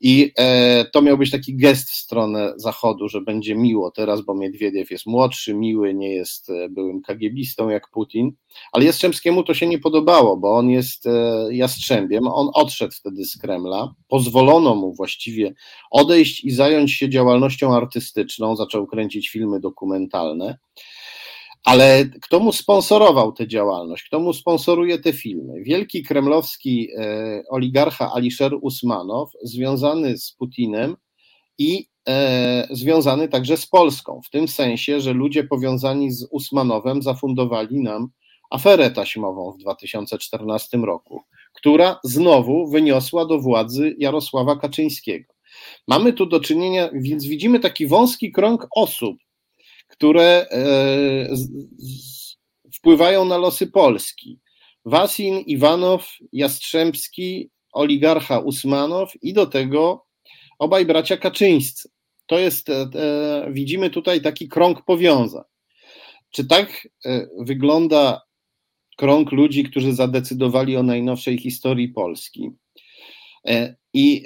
[0.00, 4.34] I e, to miał być taki gest w stronę Zachodu, że będzie miło teraz, bo
[4.34, 8.32] Miedwiediew jest młodszy, miły, nie jest e, byłym kagiebistą jak Putin,
[8.72, 13.38] ale Jastrzębskiemu to się nie podobało, bo on jest e, Jastrzębiem, on odszedł wtedy z
[13.38, 15.54] Kremla, pozwolono mu właściwie
[15.90, 20.58] odejść i zająć się działalnością artystyczną, zaczął kręcić filmy dokumentalne,
[21.66, 24.04] ale kto mu sponsorował tę działalność?
[24.04, 25.62] Kto mu sponsoruje te filmy?
[25.62, 30.96] Wielki kremlowski e, oligarcha Alisher Usmanow, związany z Putinem
[31.58, 37.80] i e, związany także z Polską, w tym sensie, że ludzie powiązani z Usmanowem zafundowali
[37.80, 38.08] nam
[38.50, 41.22] aferę taśmową w 2014 roku,
[41.54, 45.34] która znowu wyniosła do władzy Jarosława Kaczyńskiego.
[45.88, 49.16] Mamy tu do czynienia, więc widzimy taki wąski krąg osób,
[49.96, 51.28] które e,
[52.74, 54.40] wpływają na losy Polski.
[54.84, 60.06] Wasin, Iwanow, Jastrzębski, oligarcha Usmanow i do tego
[60.58, 61.88] obaj bracia Kaczyńscy.
[62.26, 65.42] To jest, e, e, widzimy tutaj taki krąg powiązań.
[66.30, 66.88] Czy tak
[67.38, 68.22] wygląda
[68.96, 72.50] krąg ludzi, którzy zadecydowali o najnowszej historii Polski?
[73.94, 74.24] I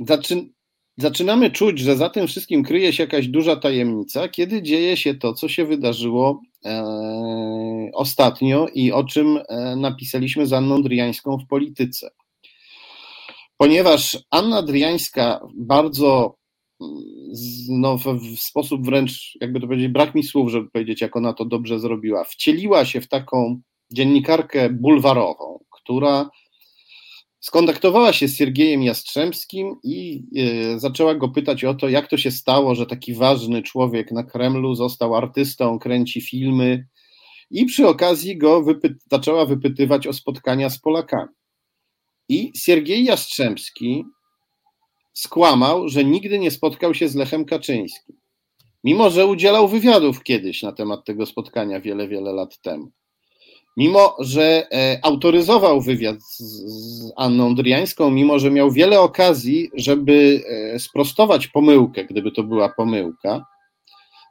[0.00, 0.52] zaczyn,
[0.96, 5.32] zaczynamy czuć, że za tym wszystkim kryje się jakaś duża tajemnica, kiedy dzieje się to,
[5.32, 12.10] co się wydarzyło e, ostatnio i o czym e, napisaliśmy z Anną Driańską w polityce.
[13.56, 16.36] Ponieważ Anna Driańska bardzo
[17.68, 21.32] no, w, w, sposób wręcz, jakby to powiedzieć, brak mi słów, żeby powiedzieć, jak ona
[21.32, 23.60] to dobrze zrobiła, wcieliła się w taką
[23.92, 26.30] dziennikarkę bulwarową, która
[27.42, 32.30] skontaktowała się z Siergiejem Jastrzębskim i e, zaczęła go pytać o to, jak to się
[32.30, 36.86] stało, że taki ważny człowiek na Kremlu został artystą, kręci filmy
[37.50, 41.32] i przy okazji go wypy zaczęła wypytywać o spotkania z Polakami.
[42.28, 44.04] I Siergiej Jastrzębski
[45.12, 48.16] skłamał, że nigdy nie spotkał się z Lechem Kaczyńskim,
[48.84, 52.92] mimo że udzielał wywiadów kiedyś na temat tego spotkania wiele, wiele lat temu.
[53.76, 60.42] Mimo, że e, autoryzował wywiad z Anną Driańską, mimo, że miał wiele okazji, żeby
[60.74, 63.46] e, sprostować pomyłkę, gdyby to była pomyłka,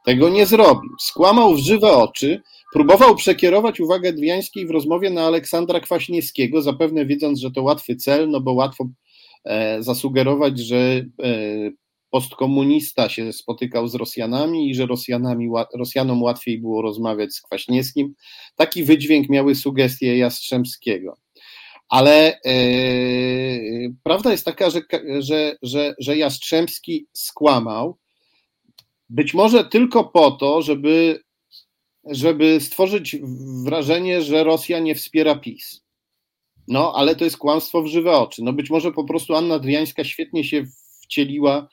[0.06, 0.91] tego nie zrobił.
[0.99, 2.41] Skłamał w żywe oczy,
[2.73, 8.30] próbował przekierować uwagę Driańskiej w rozmowie na Aleksandra Kwaśniewskiego, zapewne wiedząc, że to łatwy cel,
[8.30, 8.86] no bo łatwo
[9.45, 11.06] e, zasugerować, że
[12.12, 18.13] postkomunista się spotykał z Rosjanami i że Rosjanami, Rosjanom łatwiej było rozmawiać z Kwaśniewskim.
[18.56, 21.17] Taki wydźwięk miały sugestie Jastrzębskiego.
[21.89, 22.54] Ale e,
[24.04, 24.82] prawda jest taka, że,
[25.19, 27.97] że, że, że Jastrzębski skłamał,
[29.10, 31.24] być może tylko po to, żeby,
[32.06, 33.17] żeby stworzyć
[33.65, 35.82] wrażenie, że Rosja nie wspiera PiS.
[36.67, 38.43] No, ale to jest kłamstwo w żywe oczy.
[38.43, 40.65] No być może po prostu Anna Driańska świetnie się
[41.04, 41.67] wcieliła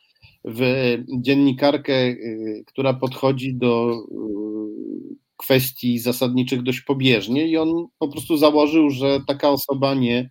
[0.50, 4.98] w dziennikarkę, y, która podchodzi do y,
[5.38, 10.30] kwestii zasadniczych dość pobieżnie i on po prostu założył, że taka osoba nie,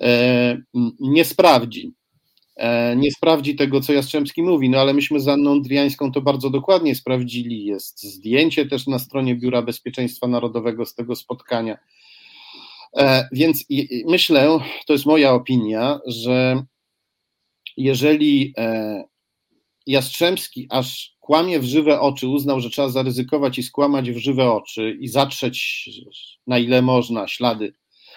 [0.00, 0.58] e,
[1.00, 1.94] nie sprawdzi.
[2.56, 6.50] E, nie sprawdzi tego, co Jastrzębski mówi, no ale myśmy z Anną Driańską to bardzo
[6.50, 7.64] dokładnie sprawdzili.
[7.64, 11.78] Jest zdjęcie też na stronie Biura Bezpieczeństwa Narodowego z tego spotkania.
[12.96, 13.64] E, więc
[14.06, 16.62] myślę, to jest moja opinia, że
[17.76, 18.54] jeżeli
[19.86, 24.96] Jastrzębski aż kłamie w żywe oczy, uznał, że trzeba zaryzykować i skłamać w żywe oczy
[25.00, 25.88] i zatrzeć
[26.46, 27.72] na ile można ślady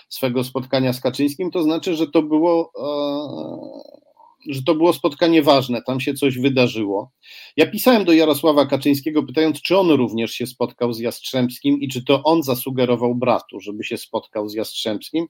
[0.10, 5.82] swego spotkania z Kaczyńskim, to znaczy, że to było, e, że to było spotkanie ważne,
[5.82, 7.12] tam się coś wydarzyło.
[7.58, 12.06] Ja pisałem do Jarosława Kaczyńskiego, pytając, czy on również się spotkał z Jastrzębskim i czy
[12.06, 15.27] to on zasugerował bratu, żeby się spotkał z Jastrzębskim.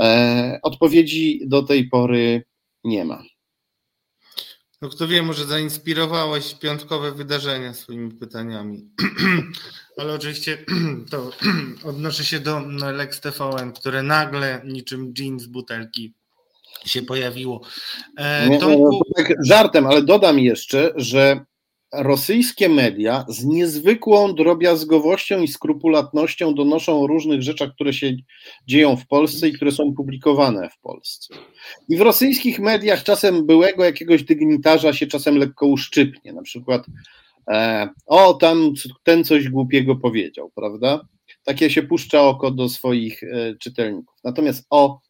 [0.00, 2.44] E, odpowiedzi do tej pory
[2.84, 3.22] nie ma.
[4.82, 8.90] No kto wie, może zainspirowałeś piątkowe wydarzenia swoimi pytaniami.
[9.98, 10.58] Ale oczywiście
[11.10, 11.30] to
[11.90, 12.60] odnoszę się do
[12.92, 16.14] Lex TVN, które nagle niczym jeans z butelki
[16.84, 17.60] się pojawiło.
[18.18, 18.90] E, Tomku...
[18.92, 21.44] no, tak żartem, ale dodam jeszcze, że
[21.96, 28.12] rosyjskie media z niezwykłą drobiazgowością i skrupulatnością donoszą o różnych rzeczach, które się
[28.66, 31.34] dzieją w Polsce i które są publikowane w Polsce.
[31.88, 36.86] I w rosyjskich mediach czasem byłego jakiegoś dygnitarza się czasem lekko uszczypnie, na przykład
[37.50, 38.72] e, o, tam
[39.02, 41.00] ten coś głupiego powiedział, prawda?
[41.44, 44.14] Takie się puszcza oko do swoich e, czytelników.
[44.24, 45.00] Natomiast o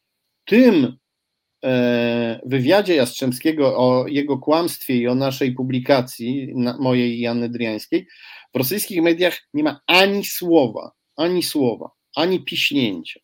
[0.45, 0.97] tym
[2.45, 8.07] wywiadzie Jastrzębskiego o jego kłamstwie i o naszej publikacji, mojej i Driańskiej,
[8.53, 13.19] w rosyjskich mediach nie ma ani słowa, ani słowa, ani piśnięcia.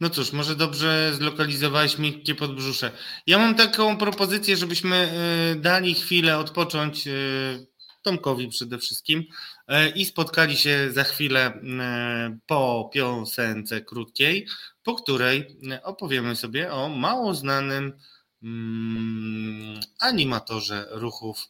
[0.00, 2.90] No cóż, może dobrze zlokalizowałeś miękkie podbrzusze.
[3.26, 7.12] Ja mam taką propozycję, żebyśmy e, dali chwilę odpocząć e,
[8.02, 9.24] Tomkowi przede wszystkim
[9.94, 11.60] i spotkali się za chwilę
[12.46, 14.46] po piosence krótkiej
[14.86, 17.98] po której opowiemy sobie o mało znanym
[18.42, 21.48] mm, animatorze ruchów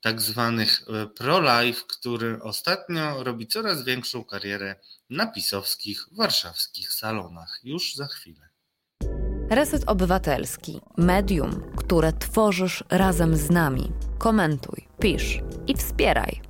[0.00, 4.76] tak zwanych e, pro-life, który ostatnio robi coraz większą karierę
[5.10, 7.60] na pisowskich warszawskich salonach.
[7.64, 8.48] Już za chwilę.
[9.50, 10.80] Reset Obywatelski.
[10.96, 13.92] Medium, które tworzysz razem z nami.
[14.18, 16.47] Komentuj, pisz i wspieraj.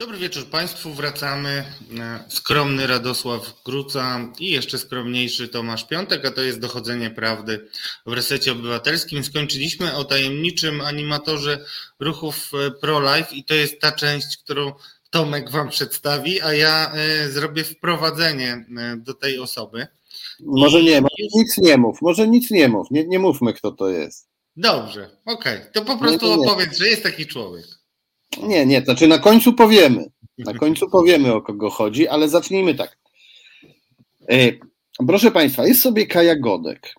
[0.00, 0.94] Dobry wieczór Państwu.
[0.94, 1.64] Wracamy.
[1.98, 7.68] E, skromny Radosław Gruca i jeszcze skromniejszy Tomasz Piątek, a to jest dochodzenie prawdy
[8.06, 9.24] w resecie obywatelskim.
[9.24, 11.64] Skończyliśmy o tajemniczym animatorze
[11.98, 14.72] ruchów e, pro-life i to jest ta część, którą
[15.10, 19.86] Tomek Wam przedstawi, a ja e, zrobię wprowadzenie do tej osoby.
[20.40, 23.88] Może nie, może nic nie mów, może nic nie mów, nie, nie mówmy kto to
[23.88, 24.28] jest.
[24.56, 25.70] Dobrze, okej, okay.
[25.72, 26.48] to po prostu nie, nie, nie.
[26.48, 27.79] opowiedz, że jest taki człowiek.
[28.38, 30.04] Nie, nie, znaczy na końcu powiemy.
[30.38, 32.98] Na końcu powiemy o kogo chodzi, ale zacznijmy tak.
[34.30, 34.52] E,
[35.06, 36.94] proszę Państwa, jest sobie Kaja Godek.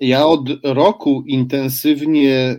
[0.00, 2.58] Ja od roku intensywnie e,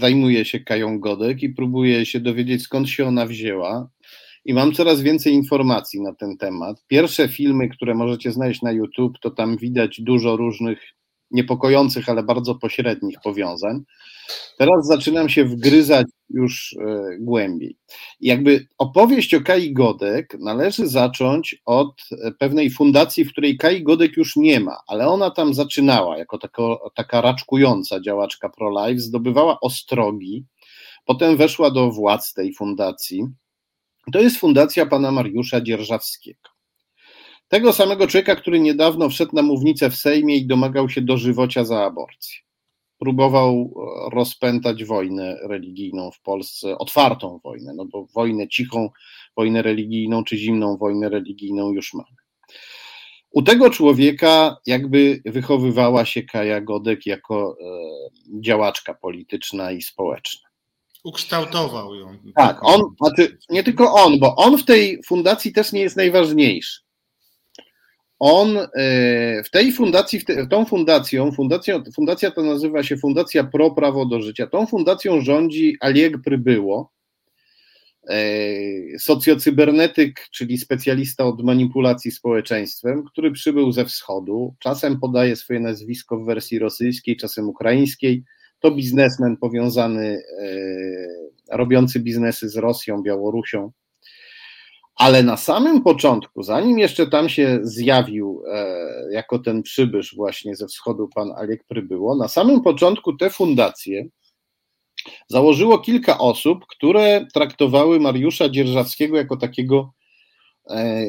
[0.00, 3.88] zajmuję się Kają Godek i próbuję się dowiedzieć, skąd się ona wzięła.
[4.44, 6.84] I mam coraz więcej informacji na ten temat.
[6.86, 10.78] Pierwsze filmy, które możecie znaleźć na YouTube, to tam widać dużo różnych
[11.30, 13.82] niepokojących, ale bardzo pośrednich powiązań.
[14.58, 17.76] Teraz zaczynam się wgryzać już e, głębiej.
[18.20, 24.16] Jakby opowieść o Kai Godek należy zacząć od e, pewnej fundacji, w której Kai Godek
[24.16, 30.44] już nie ma, ale ona tam zaczynała jako tako, taka raczkująca działaczka pro-life, zdobywała ostrogi,
[31.04, 33.26] potem weszła do władz tej fundacji.
[34.12, 36.57] To jest fundacja pana Mariusza Dzierżawskiego.
[37.48, 41.84] Tego samego człowieka, który niedawno wszedł na mównicę w Sejmie i domagał się dożywocia za
[41.84, 42.48] aborcję
[42.98, 48.90] próbował e, rozpętać wojnę religijną w Polsce, otwartą wojnę, no bo wojnę cichą,
[49.36, 52.16] wojnę religijną czy zimną wojnę religijną już mamy.
[53.30, 60.48] U tego człowieka jakby wychowywała się Kaja Godek jako e, działaczka polityczna i społeczna.
[61.04, 62.16] Ukształtował ją.
[62.34, 66.87] Tak, on, znaczy nie tylko on, bo on w tej fundacji też nie jest najważniejszy
[68.18, 68.66] on e,
[69.44, 74.22] w tej fundacji, w tą fundacją, fundacja, fundacja to nazywa się Fundacja Pro Prawo do
[74.22, 76.92] Życia, tą fundacją rządzi Alieg Prybyło,
[78.08, 78.18] e,
[78.98, 86.26] socjocybernetyk, czyli specjalista od manipulacji społeczeństwem, który przybył ze wschodu, czasem podaje swoje nazwisko w
[86.26, 88.24] wersji rosyjskiej, czasem ukraińskiej,
[88.60, 93.72] to biznesmen powiązany, e, robiący biznesy z Rosją, Białorusią,
[94.98, 98.76] ale na samym początku, zanim jeszcze tam się zjawił e,
[99.12, 104.08] jako ten przybysz właśnie ze wschodu pan Aliek Prybyło, na samym początku te fundacje
[105.28, 109.92] założyło kilka osób, które traktowały Mariusza Dzierżawskiego jako takiego
[110.70, 111.04] e,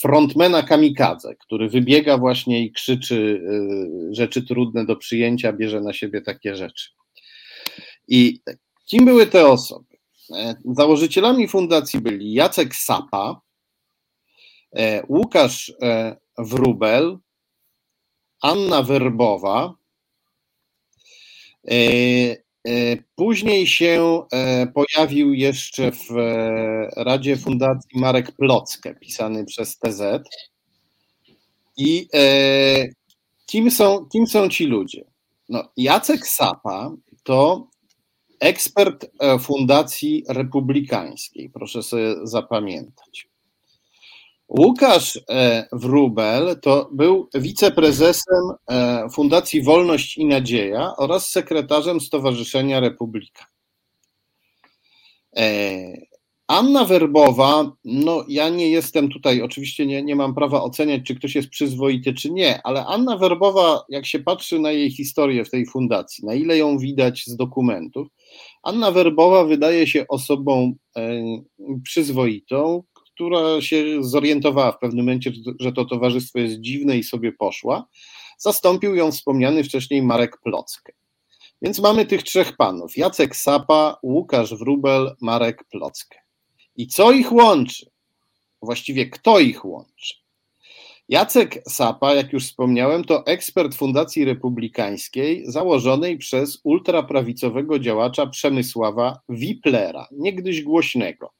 [0.00, 3.42] frontmana kamikadze, który wybiega właśnie i krzyczy
[4.10, 6.90] e, rzeczy trudne do przyjęcia, bierze na siebie takie rzeczy.
[8.08, 8.40] I
[8.86, 9.91] kim były te osoby?
[10.30, 13.40] E, założycielami fundacji byli Jacek Sapa,
[14.76, 17.18] e, Łukasz e, Wrubel,
[18.40, 19.74] Anna Werbowa.
[23.14, 24.22] Później się
[24.74, 26.06] pojawił jeszcze w
[26.96, 30.02] Radzie Fundacji Marek Plocke, pisany przez TZ.
[31.76, 32.08] I
[33.46, 35.04] kim są, kim są ci ludzie?
[35.48, 36.90] No, Jacek Sapa
[37.22, 37.66] to
[38.42, 43.28] ekspert e, Fundacji Republikańskiej, proszę sobie zapamiętać.
[44.48, 53.46] Łukasz e, Wrubel to był wiceprezesem e, Fundacji Wolność i Nadzieja oraz sekretarzem Stowarzyszenia Republika.
[56.46, 61.34] Anna Werbowa, no ja nie jestem tutaj, oczywiście nie, nie mam prawa oceniać, czy ktoś
[61.34, 65.66] jest przyzwoity, czy nie, ale Anna Werbowa, jak się patrzy na jej historię w tej
[65.66, 68.08] fundacji, na ile ją widać z dokumentów,
[68.62, 70.74] Anna Werbowa wydaje się osobą
[71.84, 77.88] przyzwoitą, która się zorientowała w pewnym momencie, że to towarzystwo jest dziwne i sobie poszła.
[78.38, 80.92] Zastąpił ją wspomniany wcześniej Marek Plockę.
[81.62, 86.18] Więc mamy tych trzech panów: Jacek Sapa, Łukasz Wrubel, Marek Plockę.
[86.76, 87.90] I co ich łączy?
[88.62, 90.14] Właściwie kto ich łączy?
[91.12, 100.08] Jacek Sapa, jak już wspomniałem, to ekspert Fundacji Republikańskiej założonej przez ultraprawicowego działacza Przemysława Wiplera,
[100.12, 101.30] niegdyś głośnego.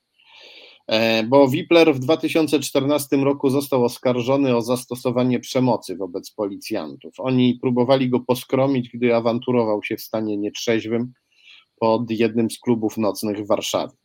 [0.87, 7.15] E, bo Wipler w 2014 roku został oskarżony o zastosowanie przemocy wobec policjantów.
[7.19, 11.13] Oni próbowali go poskromić, gdy awanturował się w stanie nietrzeźwym
[11.81, 14.02] pod jednym z klubów nocnych w Warszawie.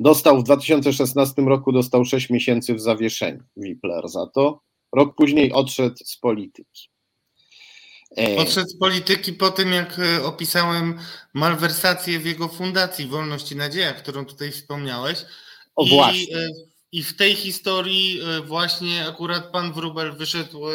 [0.00, 4.60] Dostał w 2016 roku dostał 6 miesięcy w zawieszeniu Wipler za to.
[4.92, 6.90] Rok później odszedł z polityki.
[8.18, 10.98] E, odszedł z polityki po tym, jak e, opisałem
[11.34, 15.24] malwersację w jego fundacji Wolność i Nadzieja, którą tutaj wspomniałeś.
[15.76, 16.48] O I, właśnie.
[16.92, 20.72] E, I w tej historii e, właśnie akurat pan Wrubel wyszedł e,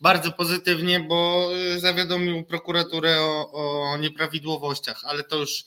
[0.00, 5.64] bardzo pozytywnie, bo zawiadomił prokuraturę o, o nieprawidłowościach, ale to już,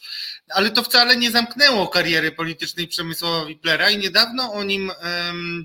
[0.49, 4.91] ale to wcale nie zamknęło kariery politycznej Przemysława Wiplera i niedawno o nim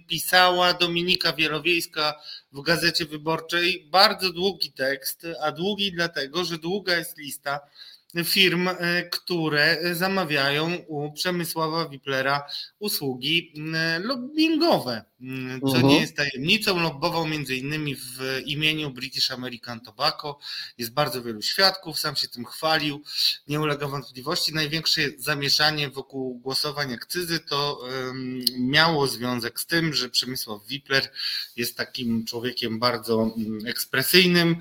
[0.08, 2.14] pisała Dominika Wielowiejska
[2.52, 3.88] w Gazecie Wyborczej.
[3.90, 7.60] Bardzo długi tekst, a długi dlatego, że długa jest lista
[8.24, 12.46] firm, e, które zamawiają u Przemysława Wiplera
[12.78, 13.52] usługi
[14.00, 15.04] lobbyingowe.
[15.20, 20.38] Mm, co nie jest tajemnicą, lobbował między innymi w imieniu British American Tobacco.
[20.78, 23.02] Jest bardzo wielu świadków, sam się tym chwalił,
[23.48, 24.54] nie ulega wątpliwości.
[24.54, 27.80] Największe zamieszanie wokół głosowań akcyzy to
[28.59, 31.11] miało związek z tym, że Przemysław Wipler
[31.57, 34.57] jest takim człowiekiem bardzo mm, ekspresyjnym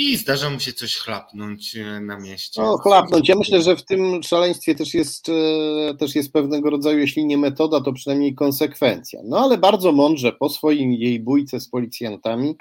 [0.00, 2.62] i zdarza mu się coś chlapnąć e, na mieście.
[2.62, 3.28] No, chlapnąć.
[3.28, 7.38] Ja myślę, że w tym szaleństwie też jest, e, też jest pewnego rodzaju, jeśli nie
[7.38, 9.20] metoda, to przynajmniej konsekwencja.
[9.24, 12.56] No ale bardzo mądrze po swoim jej bójce z policjantami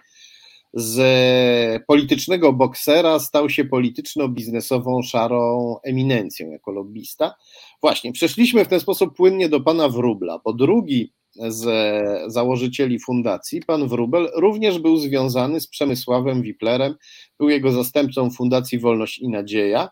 [0.73, 7.35] z politycznego boksera stał się polityczno-biznesową szarą eminencją jako lobbysta.
[7.81, 11.13] Właśnie, przeszliśmy w ten sposób płynnie do pana Wróbla, bo drugi
[11.47, 16.95] z założycieli fundacji, pan Wróbel, również był związany z Przemysławem Wiplerem,
[17.39, 19.89] był jego zastępcą Fundacji Wolność i Nadzieja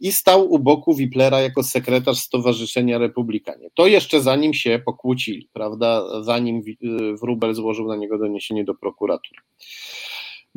[0.00, 3.68] i stał u boku Wiplera jako sekretarz Stowarzyszenia Republikanie.
[3.74, 6.62] To jeszcze zanim się pokłócili, prawda, zanim
[7.22, 9.40] Wróbel złożył na niego doniesienie do prokuratury.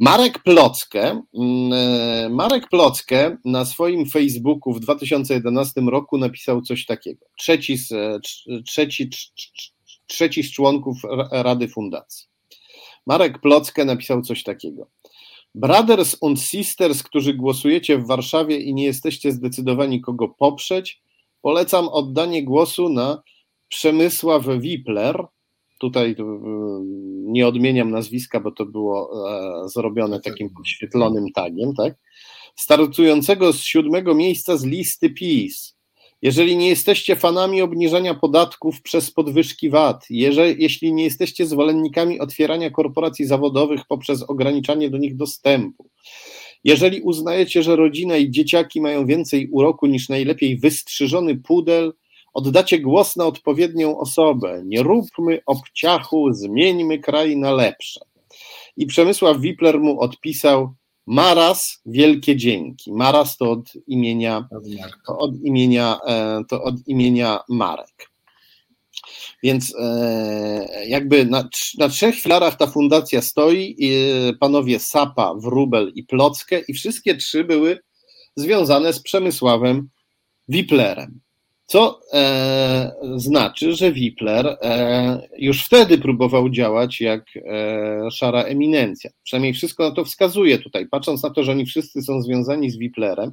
[0.02, 7.26] Marek Plockę, mm, Marek Plockę na swoim Facebooku w 2011 roku napisał coś takiego.
[7.38, 7.94] Trzeci z,
[8.66, 9.10] trzeci,
[10.10, 10.98] trzeci z członków
[11.32, 12.28] Rady Fundacji.
[13.08, 14.88] Marek Plockę napisał coś takiego.
[15.56, 21.02] Brothers und Sisters, którzy głosujecie w Warszawie i nie jesteście zdecydowani, kogo poprzeć,
[21.42, 23.22] polecam oddanie głosu na
[23.68, 25.26] Przemysław Wipler.
[25.80, 26.24] Tutaj e,
[27.26, 31.94] nie odmieniam nazwiska, bo to było e, zrobione takim podświetlonym tagiem, tak?
[32.56, 35.79] Startującego z siódmego miejsca z listy PiS.
[36.22, 42.70] Jeżeli nie jesteście fanami obniżania podatków przez podwyżki VAT, jeżeli, jeśli nie jesteście zwolennikami otwierania
[42.70, 45.90] korporacji zawodowych poprzez ograniczanie do nich dostępu,
[46.64, 51.94] jeżeli uznajecie, że rodzina i dzieciaki mają więcej uroku niż najlepiej wystrzyżony pudel,
[52.34, 54.62] oddacie głos na odpowiednią osobę.
[54.66, 58.00] Nie róbmy obciachu, zmieńmy kraj na lepsze.
[58.78, 60.74] I Przemysław Wipler mu odpisał:
[61.10, 62.94] Maras, wielkie dzięki.
[62.94, 64.48] Maras to od imienia,
[65.08, 68.10] to od imienia, e, to od imienia Marek.
[69.44, 73.78] Więc e, jakby na, na trzech filarach ta fundacja stoi,
[74.40, 77.80] panowie Sapa, Wrubel i Plockę i wszystkie trzy były
[78.36, 79.90] związane z Przemysławem
[80.48, 81.20] Wiplerem.
[81.70, 89.12] Co e, znaczy, że Wipler e, już wtedy próbował działać jak e, szara eminencja.
[89.24, 90.88] Przynajmniej wszystko na to wskazuje tutaj.
[90.88, 93.32] Patrząc na to, że oni wszyscy są związani z Wiplerem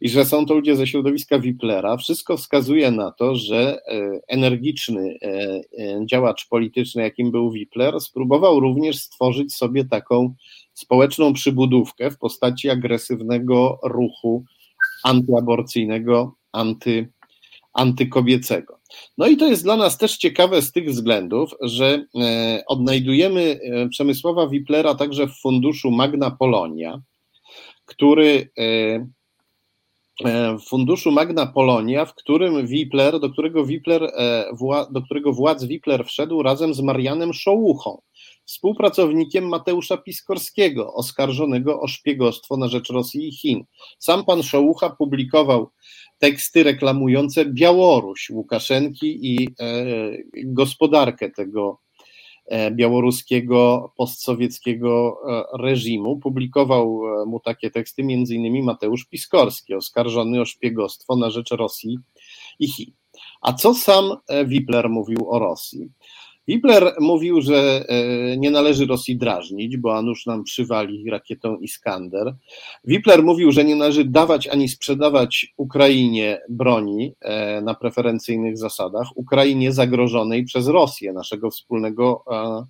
[0.00, 5.18] i że są to ludzie ze środowiska Wiplera, wszystko wskazuje na to, że e, energiczny
[5.22, 10.34] e, e, działacz polityczny, jakim był Wipler, spróbował również stworzyć sobie taką
[10.74, 14.44] społeczną przybudówkę w postaci agresywnego ruchu
[15.04, 17.12] antyaborcyjnego, anty
[17.76, 18.78] antykobiecego.
[19.18, 23.88] No i to jest dla nas też ciekawe z tych względów, że e, odnajdujemy e,
[23.88, 27.00] Przemysława Wiplera także w funduszu Magna Polonia,
[27.84, 29.06] który e,
[30.58, 34.12] w funduszu Magna Polonia, w którym Wipler, do którego Wipler,
[34.90, 38.00] do którego władz Wipler wszedł razem z Marianem Szołuchą,
[38.44, 43.64] współpracownikiem Mateusza Piskorskiego, oskarżonego o szpiegostwo na rzecz Rosji i Chin.
[43.98, 45.70] Sam pan Szołucha publikował
[46.18, 49.84] teksty reklamujące Białoruś Łukaszenki i e,
[50.44, 51.80] gospodarkę tego
[52.46, 56.16] e, białoruskiego postsowieckiego e, reżimu.
[56.18, 61.98] Publikował mu takie teksty innymi Mateusz Piskorski, oskarżony o szpiegostwo na rzecz Rosji
[62.58, 62.92] i Chin.
[63.40, 65.88] A co sam Wipler mówił o Rosji?
[66.48, 72.34] Wipler mówił, że e, nie należy Rosji drażnić, bo Anusz nam przywali rakietą Iskander.
[72.84, 79.72] Wipler mówił, że nie należy dawać ani sprzedawać Ukrainie broni e, na preferencyjnych zasadach, Ukrainie
[79.72, 82.64] zagrożonej przez Rosję, naszego wspólnego e,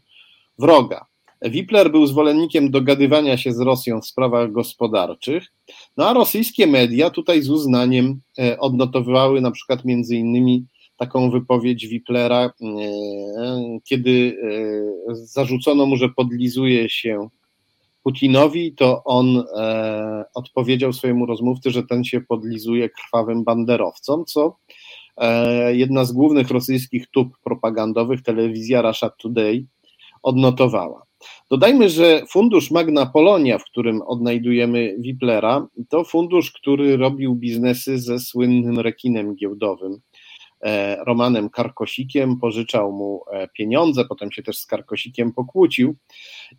[0.58, 1.06] wroga.
[1.42, 5.52] Wipler był zwolennikiem dogadywania się z Rosją w sprawach gospodarczych,
[5.96, 8.20] no a rosyjskie media tutaj z uznaniem
[8.58, 10.64] odnotowywały na przykład między innymi
[10.96, 12.50] taką wypowiedź Wiplera, e,
[13.84, 14.38] kiedy
[15.10, 17.28] e, zarzucono mu, że podlizuje się
[18.02, 24.56] Putinowi, to on e, odpowiedział swojemu rozmówcy, że ten się podlizuje krwawym banderowcom, co
[25.72, 29.66] jedna z głównych rosyjskich tub propagandowych, telewizja Russia Today,
[30.22, 31.02] odnotowała.
[31.50, 38.18] Dodajmy, że fundusz Magna Polonia, w którym odnajdujemy Wiplera, to fundusz, który robił biznesy ze
[38.18, 40.00] słynnym rekinem giełdowym
[41.06, 45.96] Romanem Karkosikiem, pożyczał mu e, pieniądze, potem się też z Karkosikiem pokłócił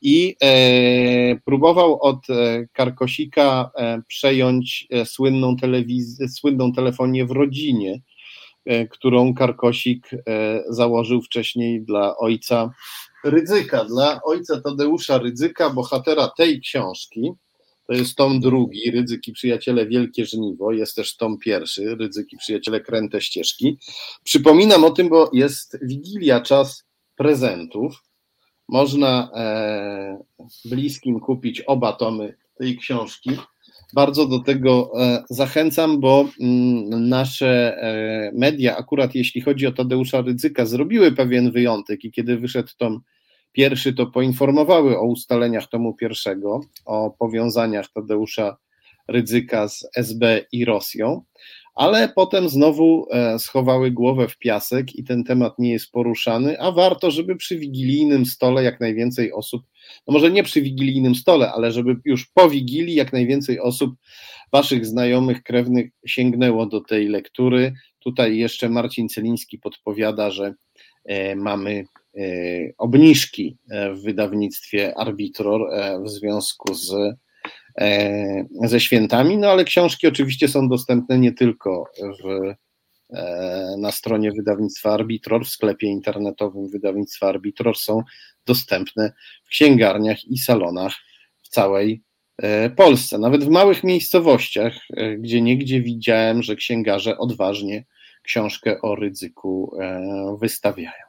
[0.01, 2.27] i e, próbował od
[2.73, 3.71] Karkosika
[4.07, 8.01] przejąć słynną, telewiz- słynną telefonię w rodzinie,
[8.89, 10.09] którą Karkosik
[10.69, 12.71] założył wcześniej dla ojca
[13.23, 17.31] Rydzyka, dla ojca Tadeusza Rydzyka, bohatera tej książki.
[17.87, 23.21] To jest tom drugi, Rydzyki Przyjaciele Wielkie Żniwo, jest też tom pierwszy, Rydzyki Przyjaciele Kręte
[23.21, 23.77] Ścieżki.
[24.23, 26.85] Przypominam o tym, bo jest Wigilia, czas
[27.15, 28.03] prezentów.
[28.69, 30.23] Można e,
[30.65, 33.29] bliskim kupić oba tomy tej książki.
[33.93, 40.21] Bardzo do tego e, zachęcam, bo mm, nasze e, media, akurat jeśli chodzi o Tadeusza
[40.21, 43.01] Rydzyka, zrobiły pewien wyjątek i kiedy wyszedł tom
[43.57, 48.57] Pierwszy to poinformowały o ustaleniach tomu pierwszego, o powiązaniach Tadeusza
[49.07, 51.21] Rydzyka z SB i Rosją,
[51.75, 56.71] ale potem znowu e, schowały głowę w piasek i ten temat nie jest poruszany, a
[56.71, 59.63] warto, żeby przy wigilijnym stole jak najwięcej osób,
[60.07, 63.95] no może nie przy wigilijnym stole, ale żeby już po wigilii jak najwięcej osób,
[64.51, 67.73] waszych znajomych, krewnych sięgnęło do tej lektury.
[67.99, 70.53] Tutaj jeszcze Marcin Celiński podpowiada, że
[71.35, 71.85] mamy
[72.17, 77.15] E, obniżki e, w wydawnictwie Arbitror e, w związku z,
[78.63, 82.53] ze świętami, no ale książki oczywiście są dostępne nie tylko w,
[83.77, 88.03] na stronie wydawnictwa Arbitror, w sklepie internetowym wydawnictwa Arbitror, są
[88.45, 89.13] dostępne
[89.45, 90.93] w księgarniach i salonach
[91.43, 92.01] w całej
[92.75, 93.17] Polsce.
[93.17, 94.73] Nawet w małych miejscowościach,
[95.17, 97.85] gdzie niegdzie widziałem, że księgarze odważnie
[98.27, 99.77] książkę o ryzyku
[100.39, 101.07] wystawiają.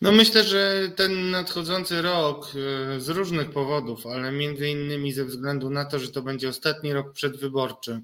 [0.00, 5.70] No myślę, że ten nadchodzący rok e, z różnych powodów, ale między innymi ze względu
[5.70, 8.00] na to, że to będzie ostatni rok przedwyborczy,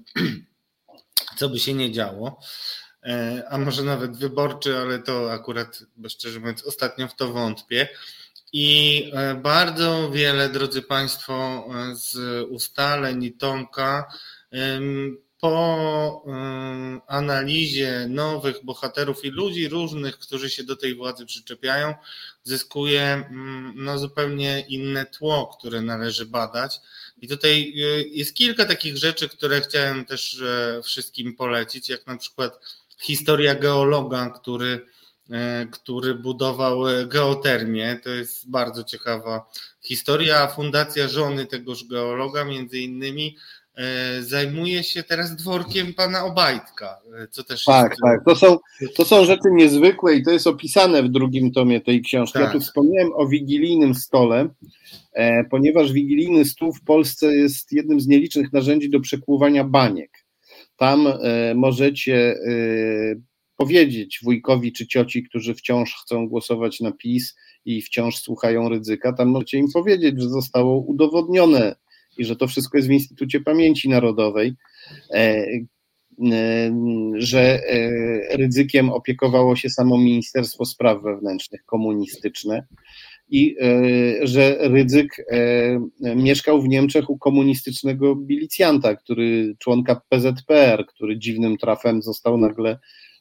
[1.37, 2.39] co by się nie działo,
[3.03, 7.87] e, a może nawet wyborczy, ale to akurat, szczerze mówiąc, ostatnio w to wątpię.
[8.53, 12.17] I e, bardzo wiele, drodzy Państwo, z
[12.49, 14.07] ustaleń Tomka
[15.43, 21.93] po y, analizie nowych bohaterów i ludzi różnych, którzy się do tej władzy przyczepiają,
[22.43, 26.79] zyskuje mm, no, zupełnie inne tło, które należy badać.
[27.21, 32.17] I tutaj y, jest kilka takich rzeczy, które chciałem też e, wszystkim polecić, jak na
[32.17, 32.59] przykład
[32.99, 34.85] historia geologa, który,
[35.31, 37.99] e, który budował geotermię.
[38.03, 40.47] To jest bardzo ciekawa historia.
[40.47, 43.62] Fundacja żony tegoż geologa, między innymi, E,
[44.21, 48.01] zajmuje się teraz dworkiem pana Obajtka, e, co też Tak, jest...
[48.01, 48.25] tak.
[48.25, 48.57] To są,
[48.95, 52.33] to są rzeczy niezwykłe i to jest opisane w drugim tomie tej książki.
[52.33, 52.43] Tak.
[52.43, 54.49] Ja tu wspomniałem o wigilijnym stole,
[55.13, 60.25] e, ponieważ wigilijny stół w Polsce jest jednym z nielicznych narzędzi do przekłuwania baniek.
[60.77, 61.07] Tam
[61.55, 62.35] możecie
[63.57, 69.27] powiedzieć wujkowi czy cioci, którzy wciąż chcą głosować na PiS i wciąż słuchają ryzyka, tam
[69.27, 71.75] możecie im powiedzieć, że zostało udowodnione
[72.17, 74.53] i że to wszystko jest w Instytucie Pamięci Narodowej,
[75.11, 75.45] e, e,
[77.17, 82.65] że e, ryzykiem opiekowało się samo Ministerstwo Spraw Wewnętrznych komunistyczne
[83.29, 83.55] i
[84.23, 85.25] że Rydzyk
[86.15, 92.79] mieszkał w Niemczech u komunistycznego milicjanta, który członka PZPR, który dziwnym trafem został nagle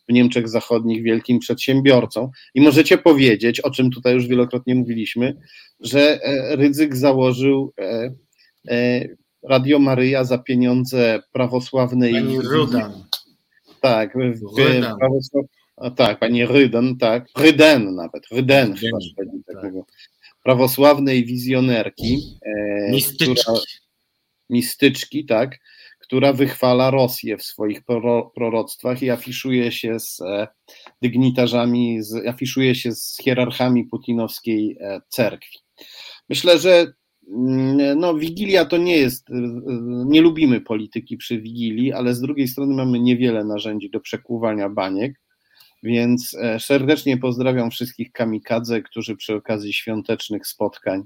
[0.09, 2.30] w Niemczech Zachodnich wielkim przedsiębiorcą.
[2.55, 5.36] I możecie powiedzieć, o czym tutaj już wielokrotnie mówiliśmy,
[5.80, 6.18] że
[6.51, 7.72] Rydzyk założył
[9.43, 12.13] Radio Maryja za pieniądze prawosławnej.
[12.13, 13.05] Pani Rudan.
[13.81, 14.15] Tak,
[14.59, 14.99] Rydan.
[14.99, 15.45] Prawosław...
[15.77, 17.27] A tak, pani Ryden, tak.
[17.37, 18.99] Ryden nawet, Ryden chyba
[19.47, 19.63] tak.
[19.63, 19.73] tak.
[20.43, 22.39] Prawosławnej wizjonerki.
[22.91, 23.35] Mistyczki.
[23.35, 23.59] Która,
[24.51, 25.59] mistyczki, tak,
[26.01, 27.81] która wychwala Rosję w swoich
[28.35, 30.49] proroctwach i afiszuje się z e,
[31.03, 35.59] dygnitarzami, z, afiszuje się z hierarchami putinowskiej e, cerkwi.
[36.29, 36.93] Myślę, że
[37.97, 39.35] no, Wigilia to nie jest, e,
[40.07, 45.20] nie lubimy polityki przy Wigilii, ale z drugiej strony mamy niewiele narzędzi do przekłuwania baniek,
[45.83, 51.03] więc serdecznie pozdrawiam wszystkich kamikadze, którzy przy okazji świątecznych spotkań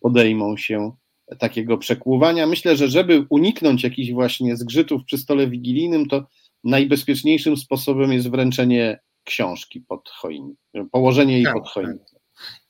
[0.00, 0.92] podejmą się
[1.38, 2.46] takiego przekłuwania.
[2.46, 6.26] Myślę, że żeby uniknąć jakichś właśnie zgrzytów przy stole wigilijnym, to
[6.64, 12.18] najbezpieczniejszym sposobem jest wręczenie książki pod choinkę, położenie jej tak, pod choinkę.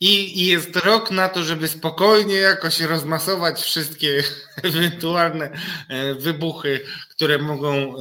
[0.00, 4.22] I, I, jest rok na to, żeby spokojnie jakoś rozmasować wszystkie
[4.62, 5.50] ewentualne
[5.88, 6.80] e, wybuchy,
[7.10, 7.94] które mogą,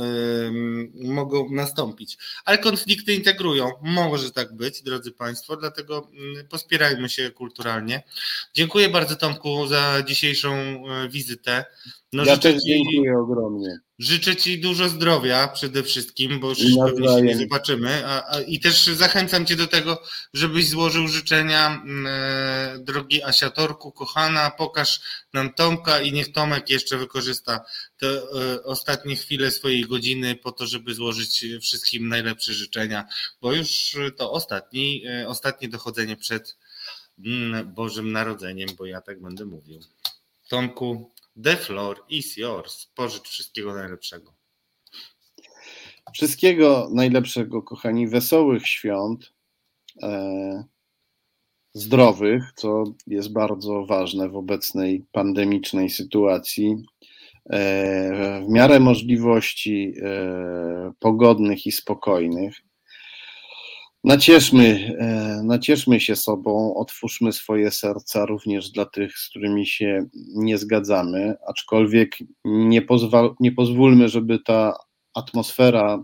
[0.95, 2.17] mogą nastąpić.
[2.45, 3.71] Ale konflikty integrują.
[3.81, 8.03] Może tak być, drodzy Państwo, dlatego mm, pospierajmy się kulturalnie.
[8.53, 11.65] Dziękuję bardzo Tomku za dzisiejszą e, wizytę.
[12.13, 13.79] No, ja też dziękuję ogromnie.
[13.99, 18.05] Życzę Ci dużo zdrowia przede wszystkim, bo już pewnie się nie zobaczymy.
[18.05, 20.01] A, a, I też zachęcam Cię do tego,
[20.33, 21.83] żebyś złożył życzenia
[22.79, 25.01] drogi Asiatorku, kochana, pokaż
[25.33, 27.65] nam Tomka i niech Tomek jeszcze wykorzysta
[27.97, 33.07] te e, ostatnie chwile swojej godziny po to, żeby złożyć wszystkim najlepsze życzenia,
[33.41, 36.57] bo już to ostatni, e, ostatnie dochodzenie przed
[37.25, 39.79] mm, Bożym Narodzeniem, bo ja tak będę mówił.
[40.49, 41.11] Tomku,
[41.43, 42.87] The floor is yours.
[42.95, 44.33] Pożycz wszystkiego najlepszego.
[46.13, 49.33] Wszystkiego najlepszego, kochani, wesołych świąt,
[50.03, 50.63] e,
[51.77, 56.75] zdrowych, co jest bardzo ważne w obecnej pandemicznej sytuacji.
[57.49, 62.55] E, w miarę możliwości e, pogodnych i spokojnych.
[64.03, 70.05] Nacieszmy, e, nacieszmy się sobą, otwórzmy swoje serca również dla tych, z którymi się
[70.35, 74.77] nie zgadzamy, aczkolwiek nie, pozwal, nie pozwólmy, żeby ta
[75.13, 76.03] atmosfera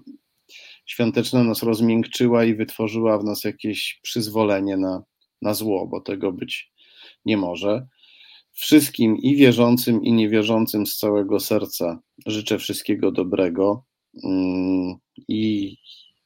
[0.85, 5.03] świąteczna nas rozmiękczyła i wytworzyła w nas jakieś przyzwolenie na,
[5.43, 6.71] na zło, bo tego być
[7.25, 7.87] nie może.
[8.51, 13.83] Wszystkim i wierzącym, i niewierzącym z całego serca życzę wszystkiego dobrego
[14.23, 14.95] mm,
[15.27, 15.77] i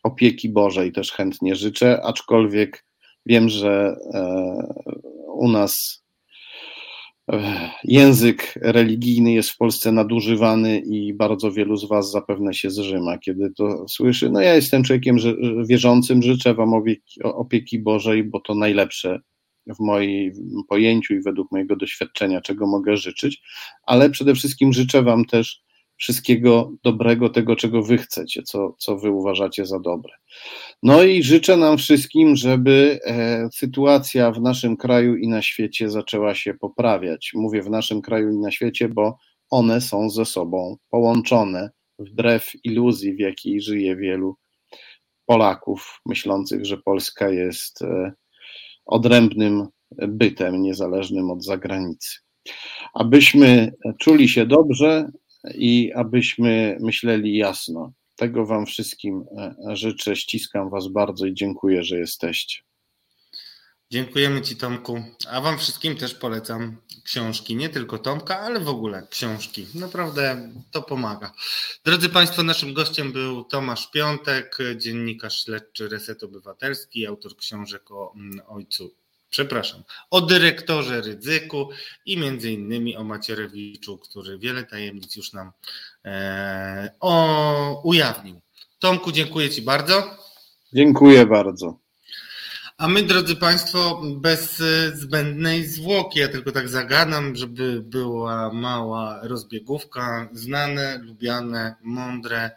[0.03, 2.85] opieki Bożej też chętnie życzę, aczkolwiek
[3.25, 4.23] wiem, że e,
[5.33, 6.03] u nas
[7.83, 13.51] język religijny jest w Polsce nadużywany i bardzo wielu z Was zapewne się zrzyma, kiedy
[13.51, 14.29] to słyszy.
[14.29, 15.17] No ja jestem człowiekiem
[15.69, 16.73] wierzącym, życzę Wam
[17.23, 19.19] opieki, Bożej, bo to najlepsze
[19.67, 20.33] w moim
[20.69, 23.41] pojęciu i według mojego doświadczenia, czego mogę życzyć,
[23.83, 25.66] ale przede wszystkim życzę Wam też
[25.97, 30.13] wszystkiego dobrego, tego, czego wy chcecie, co, co wy uważacie za dobre.
[30.83, 36.35] No i życzę nam wszystkim, żeby e, sytuacja w naszym kraju i na świecie zaczęła
[36.35, 37.31] się poprawiać.
[37.33, 39.17] Mówię w naszym kraju i na świecie, bo
[39.49, 41.69] one są ze sobą połączone,
[41.99, 44.35] wbrew iluzji, w jakiej żyje wielu
[45.25, 48.13] Polaków, myślących, że Polska jest e,
[48.85, 52.17] odrębnym bytem, niezależnym od zagranicy.
[52.93, 55.11] Abyśmy czuli się dobrze,
[55.55, 57.91] i abyśmy myśleli jasno.
[58.15, 62.67] Tego Wam wszystkim e, życzę, ściskam Was bardzo i dziękuję, że jesteście.
[63.91, 65.03] Dziękujemy Ci, Tomku.
[65.29, 67.55] A Wam wszystkim też polecam książki.
[67.55, 69.67] Nie tylko Tomka, ale w ogóle książki.
[69.75, 71.33] Naprawdę to pomaga.
[71.85, 78.41] Drodzy Państwo, naszym gościem był Tomasz Piątek, dziennikarz śledczy Reset Obywatelski, autor książek o mm,
[78.47, 78.95] ojcu
[79.29, 81.69] przepraszam, o dyrektorze Rydzyku
[82.05, 85.51] i między innymi o Macierewiczu, który wiele tajemnic już nam
[86.05, 88.41] e, o, ujawnił.
[88.79, 90.17] Tomku, dziękuję Ci bardzo.
[90.73, 91.79] Dziękuję bardzo.
[92.77, 94.63] A my, drodzy Państwo, bez
[94.93, 102.51] zbędnej zwłoki, ja tylko tak zagadam, żeby była mała rozbiegówka, znane, lubiane, mądre,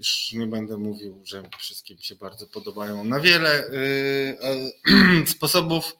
[0.00, 3.70] już nie będę mówił, że wszystkie mi się bardzo podobają na wiele
[4.82, 5.96] yy, sposobów.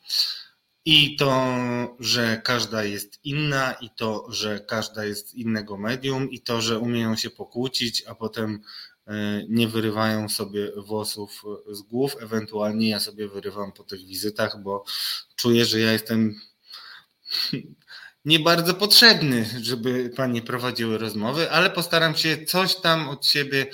[0.84, 1.56] I to,
[1.98, 7.16] że każda jest inna, i to, że każda jest innego medium, i to, że umieją
[7.16, 8.62] się pokłócić, a potem
[9.06, 9.14] yy,
[9.48, 12.16] nie wyrywają sobie włosów z głów.
[12.20, 14.84] Ewentualnie ja sobie wyrywam po tych wizytach, bo
[15.36, 16.40] czuję, że ja jestem
[18.24, 23.66] nie bardzo potrzebny, żeby panie prowadziły rozmowy, ale postaram się coś tam od siebie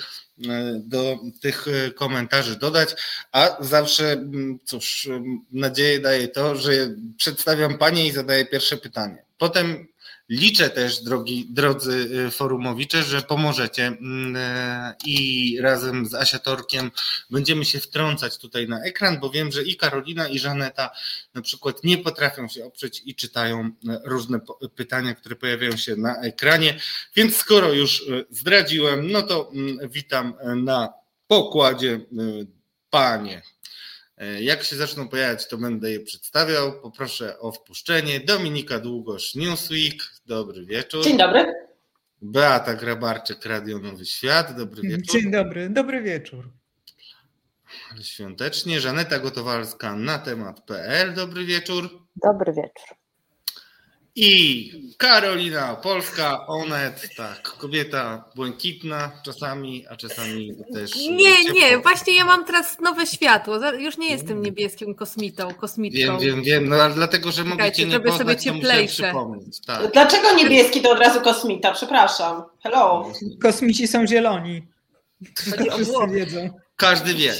[0.79, 2.95] do tych komentarzy dodać,
[3.31, 5.09] a zawsze, mm, cóż,
[5.51, 6.71] nadzieję daje to, że
[7.17, 9.23] przedstawiam Panie i zadaję pierwsze pytanie.
[9.37, 9.87] Potem
[10.29, 16.91] Liczę też, drogi, drodzy y, forumowicze, że pomożecie mm, y, i razem z Asiatorkiem
[17.29, 20.91] będziemy się wtrącać tutaj na ekran, bo wiem, że i Karolina, i Żaneta
[21.33, 23.71] na przykład nie potrafią się oprzeć i czytają y,
[24.03, 24.39] różne
[24.75, 26.79] pytania, które pojawiają się na ekranie.
[27.15, 30.93] Więc skoro już zdradziłem, no to mm, witam na
[31.27, 31.99] pokładzie
[32.89, 33.56] panie E,
[34.39, 36.81] jak się zaczną pojawiać, to będę je przedstawiał.
[36.81, 38.19] Poproszę o wpuszczenie.
[38.19, 40.03] Dominika Długosz, Newsweek.
[40.25, 41.03] Dobry wieczór.
[41.03, 41.53] Dzień dobry.
[42.21, 44.57] Beata Grabarczyk, Radio Nowy Świat.
[44.57, 45.21] Dobry wieczór.
[45.21, 46.49] Dzień dobry, dobry wieczór.
[48.03, 48.79] Świątecznie.
[48.79, 51.13] Żaneta Gotowalska na temat.pl.
[51.13, 51.89] Dobry wieczór.
[52.15, 52.96] Dobry wieczór.
[54.19, 60.95] I Karolina Polska, Onet, tak, kobieta błękitna czasami, a czasami też.
[60.95, 63.71] Nie, nie, właśnie ja mam teraz nowe światło.
[63.79, 65.99] Już nie jestem niebieskim kosmitą, kosmitką.
[65.99, 69.13] Wiem, wiem, wiem, no ale dlatego, że mogę cię nie poznać, sobie cieplejsze.
[69.65, 69.91] Tak.
[69.93, 71.71] Dlaczego niebieski to od razu kosmita?
[71.71, 72.43] Przepraszam.
[72.63, 73.11] Hello.
[73.41, 74.67] Kosmici są zieloni.
[76.13, 76.49] Wiedzą.
[76.75, 77.33] Każdy wie.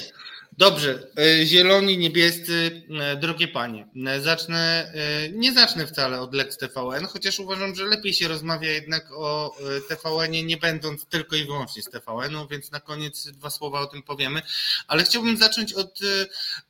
[0.57, 4.93] Dobrze, e, zieloni, niebiescy, e, drogie panie, e, zacznę,
[5.33, 9.55] nie zacznę wcale od Lex TVN, chociaż uważam, że lepiej się rozmawia jednak o
[9.89, 14.03] TVN-ie, nie będąc tylko i wyłącznie z TVN-u, więc na koniec dwa słowa o tym
[14.03, 14.41] powiemy,
[14.87, 15.99] ale chciałbym zacząć od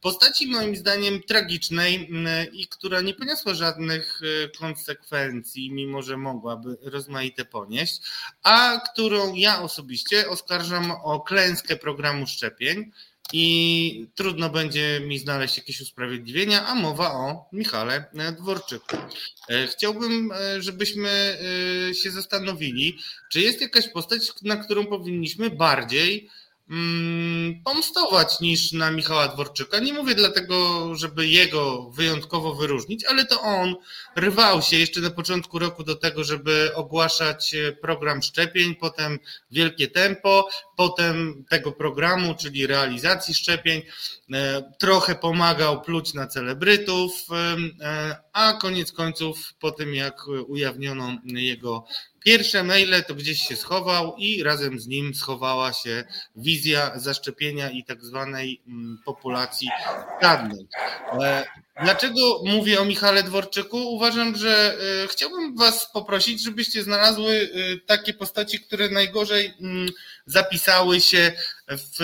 [0.01, 2.09] postaci moim zdaniem tragicznej
[2.51, 4.21] i która nie poniosła żadnych
[4.59, 8.01] konsekwencji, mimo że mogłaby rozmaite ponieść,
[8.43, 12.91] a którą ja osobiście oskarżam o klęskę programu szczepień,
[13.33, 18.05] i trudno będzie mi znaleźć jakieś usprawiedliwienia, a mowa o Michale
[18.39, 18.97] Dworczyku.
[19.49, 21.09] E, chciałbym, e, żebyśmy
[21.89, 22.97] e, się zastanowili,
[23.31, 26.29] czy jest jakaś postać, na którą powinniśmy bardziej
[27.63, 29.79] pomstować niż na Michała Dworczyka.
[29.79, 33.75] Nie mówię dlatego, żeby jego wyjątkowo wyróżnić, ale to on
[34.19, 39.19] rwał się jeszcze na początku roku do tego, żeby ogłaszać e, program szczepień, potem
[39.51, 43.81] wielkie tempo, potem tego programu, czyli realizacji szczepień.
[44.33, 47.11] E, trochę pomagał pluć na celebrytów,
[47.81, 51.85] e, a koniec końców, po tym jak ujawniono jego
[52.27, 56.03] Pierwsze maile to gdzieś się schował i razem z nim schowała się
[56.35, 59.69] wizja zaszczepienia i tak zwanej mm, populacji
[60.17, 60.67] stadnej.
[61.83, 63.77] Dlaczego mówię o Michale Dworczyku?
[63.95, 69.89] Uważam, że e, chciałbym Was poprosić, żebyście znalazły e, takie postaci, które najgorzej mm,
[70.25, 71.31] zapisały się
[71.69, 71.99] w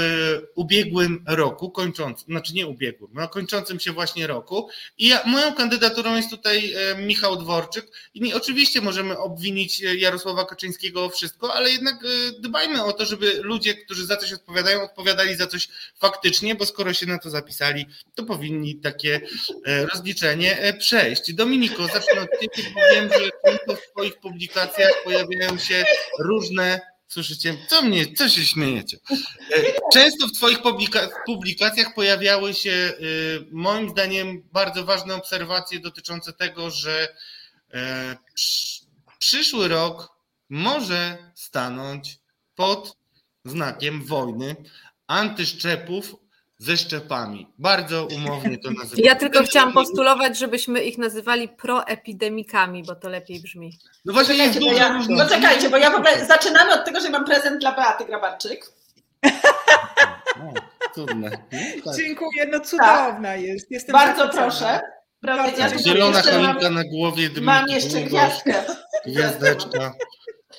[0.55, 4.69] ubiegłym roku, kończącym, znaczy nie ubiegłym, no kończącym się właśnie roku.
[4.97, 7.85] I ja, moją kandydaturą jest tutaj e, Michał Dworczyk.
[8.13, 11.95] I nie, oczywiście możemy obwinić Jarosława Kaczyńskiego o wszystko, ale jednak
[12.39, 15.67] dbajmy o to, żeby ludzie, którzy za coś odpowiadają, odpowiadali za coś
[15.99, 19.21] faktycznie, bo skoro się na to zapisali, to powinni takie
[19.65, 21.33] rozliczenie przejść.
[21.33, 25.83] Dominiko, zacznę od Ciebie, bo wiem, że w Twoich publikacjach pojawiają się
[26.19, 27.57] różne Słyszycie?
[27.67, 28.97] Co mnie, co się śmiejecie?
[29.11, 30.59] E, często w Twoich
[31.25, 32.93] publikacjach pojawiały się, e,
[33.51, 37.15] moim zdaniem, bardzo ważne obserwacje dotyczące tego, że
[37.73, 38.17] e,
[39.19, 40.09] przyszły rok
[40.49, 42.19] może stanąć
[42.55, 42.97] pod
[43.45, 44.55] znakiem wojny
[45.07, 46.15] antyszczepów
[46.63, 47.47] ze szczepami.
[47.57, 49.05] Bardzo umownie to nazywam.
[49.05, 53.77] Ja tylko chciałam postulować, żebyśmy ich nazywali proepidemikami, bo to lepiej brzmi.
[54.05, 57.25] No właśnie jest dużo ja, Poczekajcie, bo ja w ogóle zaczynamy od tego, że mam
[57.25, 58.65] prezent dla Beaty Grabarczyk.
[60.37, 60.53] No,
[60.95, 61.29] cudne.
[61.85, 61.95] Tak.
[61.97, 63.41] Dziękuję, no cudowna tak.
[63.41, 63.71] jest.
[63.71, 64.81] Jestem Bardzo proszę.
[65.21, 67.29] Bardzo Zielona choinka na głowie.
[67.41, 68.63] Mam jeszcze gwiazdkę.
[69.05, 69.93] Gwiazdeczka.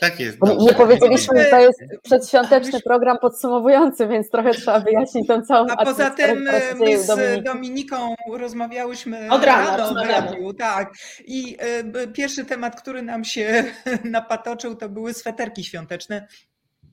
[0.01, 0.39] Tak jest.
[0.59, 5.85] Nie powiedzieliśmy, że to jest przedświąteczny program podsumowujący, więc trochę trzeba wyjaśnić tą całą A
[5.85, 10.93] poza tym my z Dominiką rozmawiałyśmy od rana w radiu, tak.
[11.25, 11.57] I
[12.03, 13.65] y, pierwszy temat, który nam się
[14.05, 16.29] napatoczył, to były sweterki świąteczne.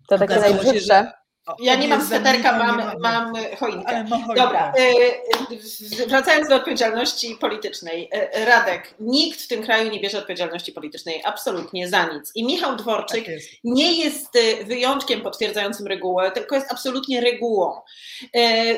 [0.07, 1.20] To takie najbrzydsze.
[1.59, 4.05] Ja nie mam sweterka, mam, mam choinkę.
[4.35, 8.09] Dobra, e, wracając do odpowiedzialności politycznej.
[8.11, 12.31] E, Radek, nikt w tym kraju nie bierze odpowiedzialności politycznej, absolutnie za nic.
[12.35, 13.49] I Michał Dworczyk tak jest.
[13.63, 17.81] nie jest e, wyjątkiem potwierdzającym regułę, tylko jest absolutnie regułą.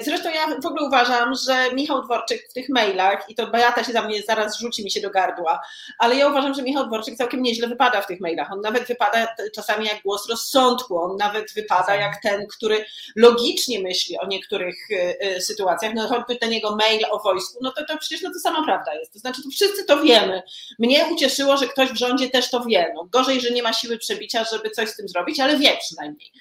[0.02, 3.92] Zresztą ja w ogóle uważam, że Michał Dworczyk w tych mailach, i to Beata się
[3.92, 5.62] za mnie zaraz rzuci mi się do gardła,
[6.00, 8.52] ale ja uważam, że Michał Dworczyk całkiem nieźle wypada w tych mailach.
[8.52, 12.86] On nawet wypada czasami jak głos rozsądku, on nawet wypada jak ten, który
[13.16, 17.72] logicznie myśli o niektórych y, y, sytuacjach, no choćby ten jego mail o wojsku, no
[17.72, 19.14] to, to przecież no to sama prawda jest.
[19.14, 20.44] To znaczy, to wszyscy to wiemy.
[20.80, 22.92] Mnie ucieszyło, że ktoś w rządzie też to wie.
[22.96, 26.32] No, gorzej, że nie ma siły przebicia, żeby coś z tym zrobić, ale wie przynajmniej.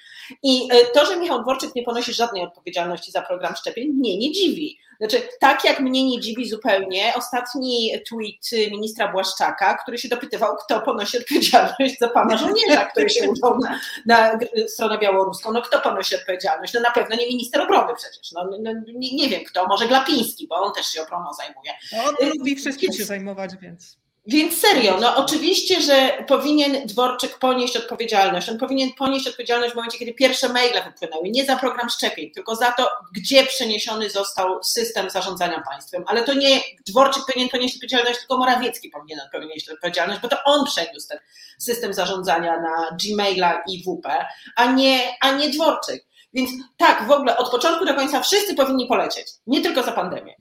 [0.43, 4.31] I e, to, że Michał Dworczyk nie ponosi żadnej odpowiedzialności za program szczepień, mnie nie
[4.31, 4.79] dziwi.
[4.99, 10.81] Znaczy, tak jak mnie nie dziwi zupełnie ostatni tweet ministra Błaszczaka, który się dopytywał, kto
[10.81, 15.51] ponosi odpowiedzialność za pana żołnierza, który się udał na, na stronę białoruską.
[15.51, 16.73] No kto ponosi odpowiedzialność?
[16.73, 18.31] No na pewno nie minister obrony przecież.
[18.31, 21.71] No, no nie, nie, wiem kto, może Glapiński, bo on też się obroną zajmuje.
[21.93, 24.02] No, on lubi wszystkim się zajmować, więc...
[24.25, 28.49] Więc serio, no oczywiście, że powinien Dworczyk ponieść odpowiedzialność.
[28.49, 31.29] On powinien ponieść odpowiedzialność w momencie, kiedy pierwsze maile wypłynęły.
[31.29, 36.03] Nie za program szczepień, tylko za to, gdzie przeniesiony został system zarządzania państwem.
[36.07, 40.65] Ale to nie Dworczyk powinien ponieść odpowiedzialność, tylko Morawiecki powinien ponieść odpowiedzialność, bo to on
[40.65, 41.19] przeniósł ten
[41.59, 46.05] system zarządzania na Gmaila i WP, a nie, a nie Dworczyk.
[46.33, 49.27] Więc tak, w ogóle od początku do końca wszyscy powinni polecieć.
[49.47, 50.35] Nie tylko za pandemię.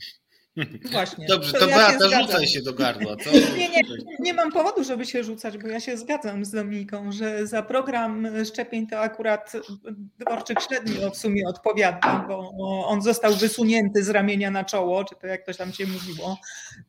[0.93, 1.27] Właśnie.
[1.27, 3.17] Dobrze, to, to ja Beata, się rzucaj się do gardła.
[3.17, 3.31] Co?
[3.31, 3.83] Nie, nie,
[4.21, 8.29] nie mam powodu, żeby się rzucać, bo ja się zgadzam z Dominiką, że za program
[8.45, 9.53] szczepień to akurat
[10.19, 12.53] Dworczyk średnio w sumie odpowiada, bo
[12.87, 16.39] on został wysunięty z ramienia na czoło, czy to jak to tam się mówiło.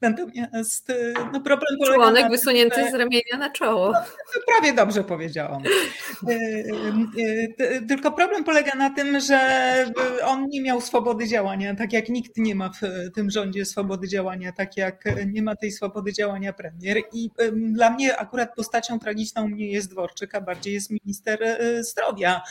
[0.01, 0.91] Natomiast
[1.33, 2.91] no problem polega Członek na wysunięty że...
[2.91, 3.91] z ramienia na czoło.
[3.91, 4.01] No,
[4.47, 5.63] prawie dobrze powiedziałam.
[6.27, 6.35] E,
[7.59, 9.39] e, tylko problem polega na tym, że
[10.25, 14.07] on nie miał swobody działania, tak jak nikt nie ma w tym rządzie rządzie swobody
[14.07, 16.97] działania, tak jak nie ma tej swobody działania premier.
[17.13, 22.41] I dla mnie akurat postacią tragiczną nie jest Dworczyk, a bardziej jest minister e, zdrowia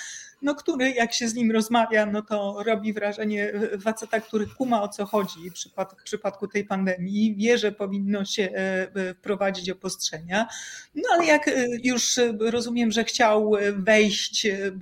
[0.42, 4.88] no, który jak się z nim rozmawia, no to robi wrażenie faceta, który kuma o
[4.88, 10.46] co chodzi w przypadku, w przypadku tej pandemii, wie, że powinno się e, wprowadzić obostrzenia,
[10.94, 14.72] no ale jak e, już rozumiem, że chciał wejść e,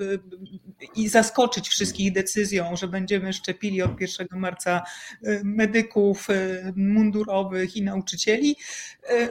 [0.96, 4.82] i zaskoczyć wszystkich decyzją, że będziemy szczepili od 1 marca
[5.44, 6.28] medyków
[6.76, 8.56] mundurowych i nauczycieli,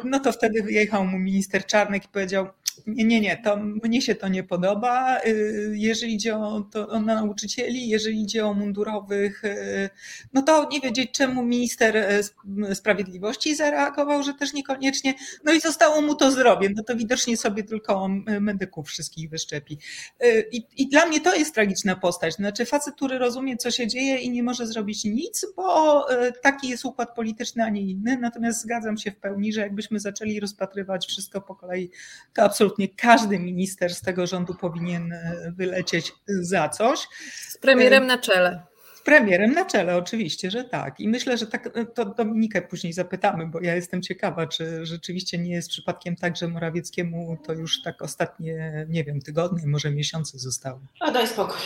[0.04, 2.48] no to wtedy wyjechał mu minister Czarnek i powiedział,
[2.88, 5.20] nie, nie, nie, to mnie się to nie podoba.
[5.26, 9.90] Y, jeżeli idzie o, to, o nauczycieli, jeżeli idzie o mundurowych, y,
[10.34, 15.14] no to nie wiedzieć, czemu minister y, sprawiedliwości zareagował, że też niekoniecznie.
[15.44, 16.70] No i zostało mu to zdrowie.
[16.76, 18.08] No to widocznie sobie tylko
[18.42, 19.78] medyków wszystkich wyszczepi.
[20.52, 22.36] I, I dla mnie to jest tragiczna postać.
[22.36, 26.06] Znaczy facet, który rozumie, co się dzieje i nie może zrobić nic, bo
[26.42, 28.18] taki jest układ polityczny, a nie inny.
[28.18, 31.92] Natomiast zgadzam się w pełni, że jakbyśmy zaczęli rozpatrywać wszystko po kolei,
[32.34, 37.08] to absolutnie absolutnie każdy minister z tego rządu powinien e, wylecieć za coś.
[37.48, 38.69] Z premierem na czele.
[39.00, 41.00] Z premierem na czele, oczywiście, że tak.
[41.00, 45.38] I myślę, że tak, e, to Dominikę później zapytamy, bo ja jestem ciekawa, czy rzeczywiście
[45.38, 50.40] nie jest przypadkiem tak, że Morawieckiemu to już tak ostatnie, nie wiem, tygodnie, może miesiące
[50.40, 50.80] zostały.
[51.00, 51.58] A daj spokój.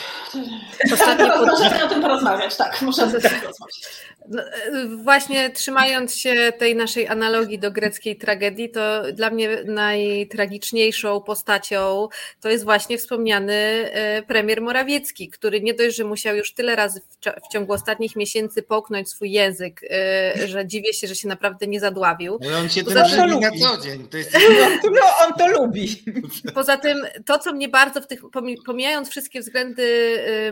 [0.93, 3.81] Ostatnie Możemy o tym porozmawiać, tak, możemy o tym porozmawiać.
[4.29, 11.21] No, e, właśnie trzymając się tej naszej analogii do greckiej tragedii, to dla mnie najtragiczniejszą
[11.21, 12.07] postacią
[12.41, 17.01] to jest właśnie wspomniany e, premier Morawiecki, który nie dość, że musiał już tyle razy
[17.09, 17.19] w
[17.51, 22.39] ciągu ostatnich miesięcy połknąć swój język, e, że dziwię się, że się naprawdę nie zadławił.
[22.47, 24.07] Ale on się tym żywi na co dzień.
[24.07, 24.33] To jest...
[24.83, 26.03] no, no, on to lubi.
[26.53, 28.21] Poza tym to, co mnie bardzo w tych,
[28.65, 29.83] pomijając wszystkie względy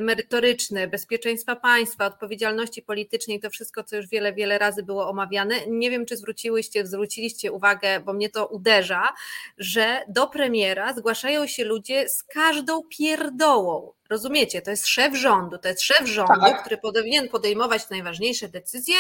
[0.02, 5.56] merytoryczne, bezpieczeństwa państwa, odpowiedzialności politycznej, to wszystko wszystko, co już wiele, wiele razy było omawiane.
[5.68, 9.14] Nie wiem, czy zwróciłyście, zwróciliście uwagę, bo mnie to uderza,
[9.58, 13.94] że do premiera zgłaszają się ludzie z każdą pierdołą.
[14.12, 16.62] Rozumiecie, to jest szef rządu, to jest szef rządu, tak.
[16.62, 18.96] który powinien podejmować najważniejsze decyzje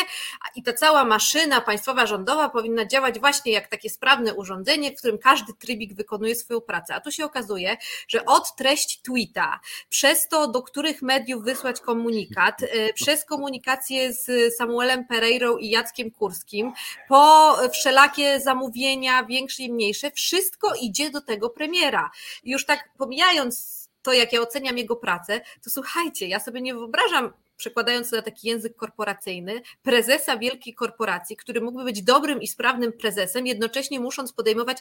[0.55, 5.17] i ta cała maszyna państwowa rządowa powinna działać właśnie jak takie sprawne urządzenie, w którym
[5.17, 6.95] każdy trybik wykonuje swoją pracę.
[6.95, 9.59] A tu się okazuje, że od treści tweeta,
[9.89, 16.11] przez to, do których mediów wysłać komunikat, y, przez komunikację z Samuelem Pereirą i Jackiem
[16.11, 16.73] Kurskim,
[17.07, 22.11] po wszelakie zamówienia, większe i mniejsze, wszystko idzie do tego premiera.
[22.43, 27.33] Już tak pomijając to, jak ja oceniam jego pracę, to słuchajcie, ja sobie nie wyobrażam
[27.61, 32.93] przekładając to na taki język korporacyjny, prezesa wielkiej korporacji, który mógłby być dobrym i sprawnym
[32.93, 34.77] prezesem, jednocześnie musząc podejmować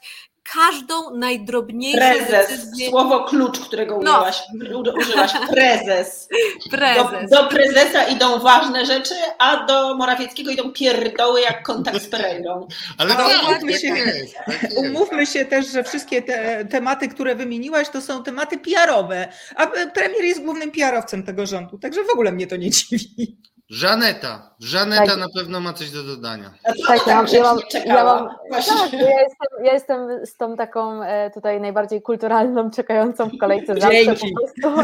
[0.55, 2.89] każdą najdrobniejszą prezes, decyzję.
[2.89, 4.11] Słowo klucz, którego no.
[4.11, 4.43] użyłaś,
[4.99, 6.29] użyłaś prezes.
[6.71, 7.31] prezes.
[7.31, 12.69] Do, do, prezesa idą ważne rzeczy, a do Morawieckiego idą pierdoły jak kontakt z Pereirą.
[12.99, 13.95] Ale to umówmy, się,
[14.47, 19.67] tak umówmy się też, że wszystkie te tematy, które wymieniłaś, to są tematy PR-owe, a
[19.67, 23.43] premier jest głównym PR-owcem tego rządu, także w ogóle mnie to nie dziwi.
[23.71, 24.50] Żaneta.
[24.61, 25.19] Żaneta tak.
[25.19, 26.51] na pewno ma coś do dodania.
[26.87, 31.31] Tak, ja, ja, mam, ja mam, tak, ja jestem, ja jestem z tą taką e,
[31.31, 34.05] tutaj najbardziej kulturalną, czekającą w kolejce zawsze.
[34.05, 34.35] Dzięki.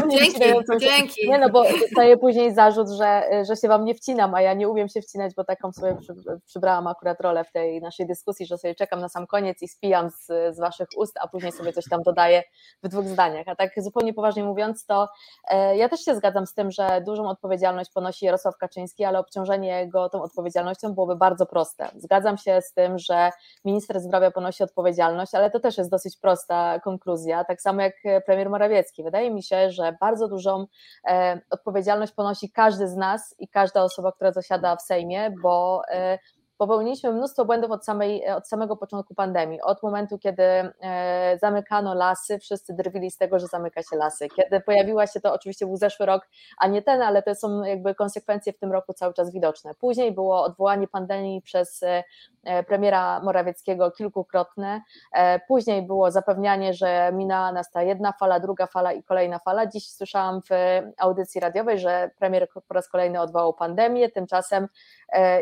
[0.09, 0.41] dzięki,
[0.79, 1.29] dzięki.
[1.29, 4.69] Nie no, bo dostaję później zarzut, że, że się wam nie wcinam, a ja nie
[4.69, 6.13] umiem się wcinać, bo taką sobie przy,
[6.45, 10.09] przybrałam akurat rolę w tej naszej dyskusji, że sobie czekam na sam koniec i spijam
[10.09, 10.25] z,
[10.55, 12.43] z waszych ust, a później sobie coś tam dodaję
[12.83, 13.47] w dwóch zdaniach.
[13.47, 15.07] A tak zupełnie poważnie mówiąc, to
[15.49, 19.66] e, ja też się zgadzam z tym, że dużą odpowiedzialność ponosi Jarosław Kaczyński, ale obciążenie
[19.87, 21.89] go tą odpowiedzialnością byłoby bardzo proste.
[21.95, 23.31] Zgadzam się z tym, że
[23.65, 27.93] minister zdrowia ponosi odpowiedzialność, ale to też jest dosyć prosta konkluzja, tak samo jak
[28.25, 29.03] premier Morawiecki.
[29.03, 30.65] Wydaje mi się, że bardzo dużą
[31.07, 36.19] e, odpowiedzialność ponosi każdy z nas i każda osoba, która zasiada w Sejmie, bo e,
[36.57, 39.61] popełniliśmy mnóstwo błędów od, samej, od samego początku pandemii.
[39.61, 44.27] Od momentu, kiedy e, zamykano lasy, wszyscy drwili z tego, że zamyka się lasy.
[44.27, 46.27] Kiedy pojawiła się to, oczywiście był zeszły rok,
[46.57, 49.73] a nie ten, ale to są jakby konsekwencje w tym roku cały czas widoczne.
[49.75, 54.81] Później było odwołanie pandemii przez e, premiera Morawieckiego kilkukrotne.
[55.13, 59.67] E, później było zapewnianie, że minęła nas ta jedna fala, druga fala i kolejna fala.
[59.67, 60.49] Dziś słyszałam w
[60.97, 64.67] audycji radiowej, że premier po raz kolejny odwołał pandemię, tymczasem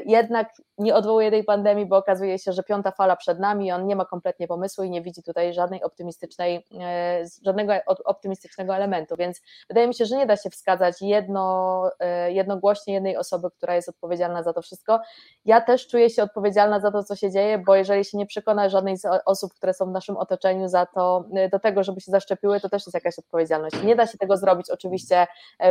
[0.06, 3.96] jednak nie odwołuje tej pandemii, bo okazuje się, że piąta fala przed nami, on nie
[3.96, 7.74] ma kompletnie pomysłu i nie widzi tutaj żadnej optymistycznej, e, żadnego
[8.06, 13.18] optymistycznego elementu, więc wydaje mi się, że nie da się wskazać jedno, e, jednogłośnie jednej
[13.18, 15.00] osoby, która jest odpowiedzialna za to wszystko.
[15.46, 18.70] Ja też czuję się odpowiedzialna za to, co się dzieje, bo jeżeli się nie przekona
[18.70, 22.12] żadnej z osób, które są w naszym otoczeniu za to, e, do tego, żeby się
[22.12, 23.84] zaszczepiły, to też jest jakaś odpowiedzialność.
[23.84, 25.28] Nie da się tego zrobić oczywiście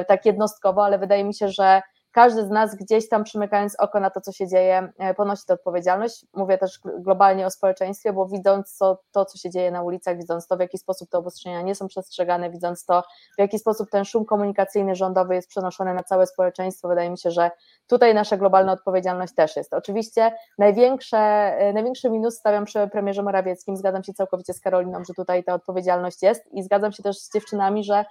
[0.08, 1.82] tak jednostkowo, ale wydaje mi się, że
[2.14, 5.54] każdy z nas gdzieś tam przymykając oko na to, co się dzieje, e, ponosi tę
[5.54, 6.26] odpowiedzialność.
[6.34, 10.46] Mówię też globalnie o społeczeństwie, bo widząc to, to, co się dzieje na ulicach, widząc
[10.46, 13.02] to, w jaki sposób te obostrzenia nie są przestrzegane, widząc to,
[13.36, 17.30] w jaki sposób ten szum komunikacyjny rządowy jest przenoszony na całe społeczeństwo, wydaje mi się,
[17.30, 17.50] że
[17.86, 19.74] tutaj nasza globalna odpowiedzialność też jest.
[19.74, 25.14] Oczywiście największe, e, największy minus stawiam przy premierze Morawieckim, zgadzam się całkowicie z Karoliną, że
[25.14, 28.04] tutaj ta odpowiedzialność jest i zgadzam się też z dziewczynami, że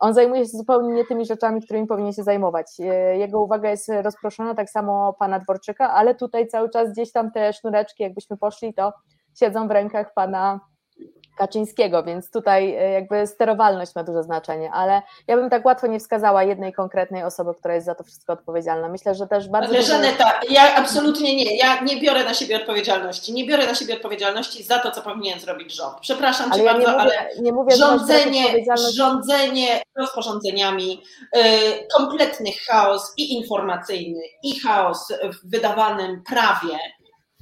[0.00, 2.66] on zajmuje się zupełnie nie tymi rzeczami, którymi powinien się zajmować.
[2.80, 7.30] E, jego uwaga jest rozproszona, tak samo pana Dworczyka, ale tutaj cały czas gdzieś tam
[7.30, 8.92] te sznureczki, jakbyśmy poszli, to
[9.38, 10.60] siedzą w rękach pana
[11.40, 16.00] Kaczyńskiego, więc tutaj e, jakby sterowalność ma duże znaczenie, ale ja bym tak łatwo nie
[16.00, 18.88] wskazała jednej konkretnej osoby, która jest za to wszystko odpowiedzialna.
[18.88, 19.74] Myślę, że też bardzo.
[19.74, 21.56] Ale Żaneta, ja absolutnie nie.
[21.56, 23.32] Ja nie biorę na siebie odpowiedzialności.
[23.32, 25.94] Nie biorę na siebie odpowiedzialności za to, co powinien zrobić rząd.
[26.00, 28.44] Przepraszam cię bardzo, nie mówię, ale nie mówię, rządzenie,
[28.94, 31.02] rządzenie rozporządzeniami,
[31.34, 31.42] yy,
[31.96, 36.78] kompletny chaos i informacyjny, i chaos w wydawanym prawie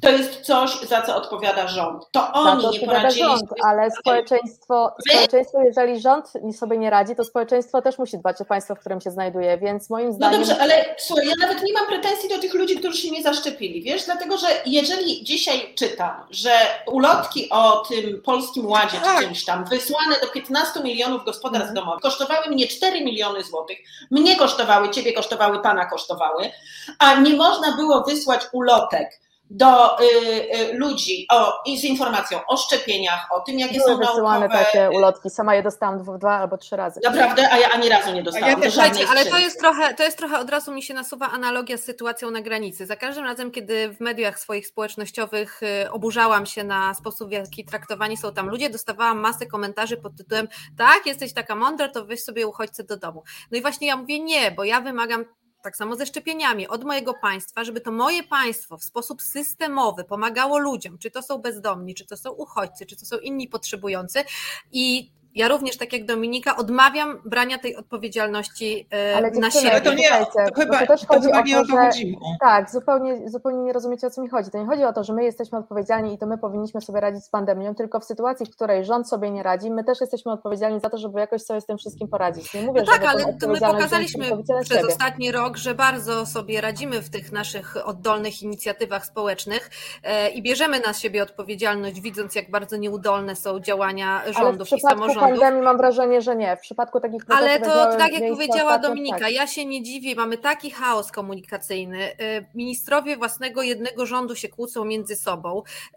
[0.00, 2.04] to jest coś, za co odpowiada rząd.
[2.12, 3.24] To oni to nie poradzili.
[3.24, 8.44] Rząd, ale społeczeństwo, społeczeństwo, jeżeli rząd sobie nie radzi, to społeczeństwo też musi dbać o
[8.44, 10.40] państwo, w którym się znajduje, więc moim zdaniem...
[10.40, 13.22] No dobrze, ale słuchaj, ja nawet nie mam pretensji do tych ludzi, którzy się nie
[13.22, 16.50] zaszczepili, wiesz, dlatego, że jeżeli dzisiaj czytam, że
[16.86, 19.20] ulotki o tym Polskim Ładzie czy tak.
[19.24, 21.74] czymś tam wysłane do 15 milionów gospodarstw mhm.
[21.84, 23.78] domowych kosztowały mnie 4 miliony złotych,
[24.10, 26.50] mnie kosztowały, ciebie kosztowały, pana kosztowały,
[26.98, 33.28] a nie można było wysłać ulotek do y, y, ludzi o, z informacją o szczepieniach,
[33.30, 34.64] o tym, jakie Były są wysyłane naukowe...
[34.64, 35.30] takie ulotki.
[35.30, 37.00] Sama je dostałam dwa, dwa albo trzy razy.
[37.04, 37.52] Naprawdę?
[37.52, 38.62] A ja ani razu nie dostałam.
[38.62, 41.76] Ja Słuchajcie, ale to jest, trochę, to jest trochę, od razu mi się nasuwa analogia
[41.76, 42.86] z sytuacją na granicy.
[42.86, 47.64] Za każdym razem, kiedy w mediach swoich społecznościowych y, oburzałam się na sposób, w jaki
[47.64, 52.24] traktowani są tam ludzie, dostawałam masę komentarzy pod tytułem tak, jesteś taka mądra, to weź
[52.24, 53.22] sobie uchodźcę do domu.
[53.50, 55.24] No i właśnie ja mówię nie, bo ja wymagam
[55.62, 60.58] tak samo ze szczepieniami, od mojego państwa, żeby to moje państwo w sposób systemowy pomagało
[60.58, 64.24] ludziom, czy to są bezdomni, czy to są uchodźcy, czy to są inni potrzebujący.
[64.72, 69.70] I ja również, tak jak Dominika, odmawiam brania tej odpowiedzialności e, ale na siebie.
[69.70, 71.76] Ale to nie, to chyba, to też chodzi to chyba o nie to, o to
[71.76, 72.18] chodzi.
[72.40, 74.50] Tak, zupełnie, zupełnie nie rozumiecie, o co mi chodzi.
[74.50, 77.24] To nie chodzi o to, że my jesteśmy odpowiedzialni i to my powinniśmy sobie radzić
[77.24, 80.80] z pandemią, tylko w sytuacji, w której rząd sobie nie radzi, my też jesteśmy odpowiedzialni
[80.80, 82.54] za to, żeby jakoś sobie z tym wszystkim poradzić.
[82.54, 84.86] Nie mówię, no tak, ale to my pokazaliśmy przez siebie.
[84.88, 89.70] ostatni rok, że bardzo sobie radzimy w tych naszych oddolnych inicjatywach społecznych
[90.02, 95.17] e, i bierzemy na siebie odpowiedzialność, widząc, jak bardzo nieudolne są działania rządów i samorządów
[95.20, 96.56] pandemii mam wrażenie, że nie.
[96.56, 99.32] W przypadku takich Ale to tak jak powiedziała Dominika, tak.
[99.32, 102.12] ja się nie dziwię, mamy taki chaos komunikacyjny.
[102.12, 105.62] Y, ministrowie własnego jednego rządu się kłócą między sobą.
[105.62, 105.94] Y,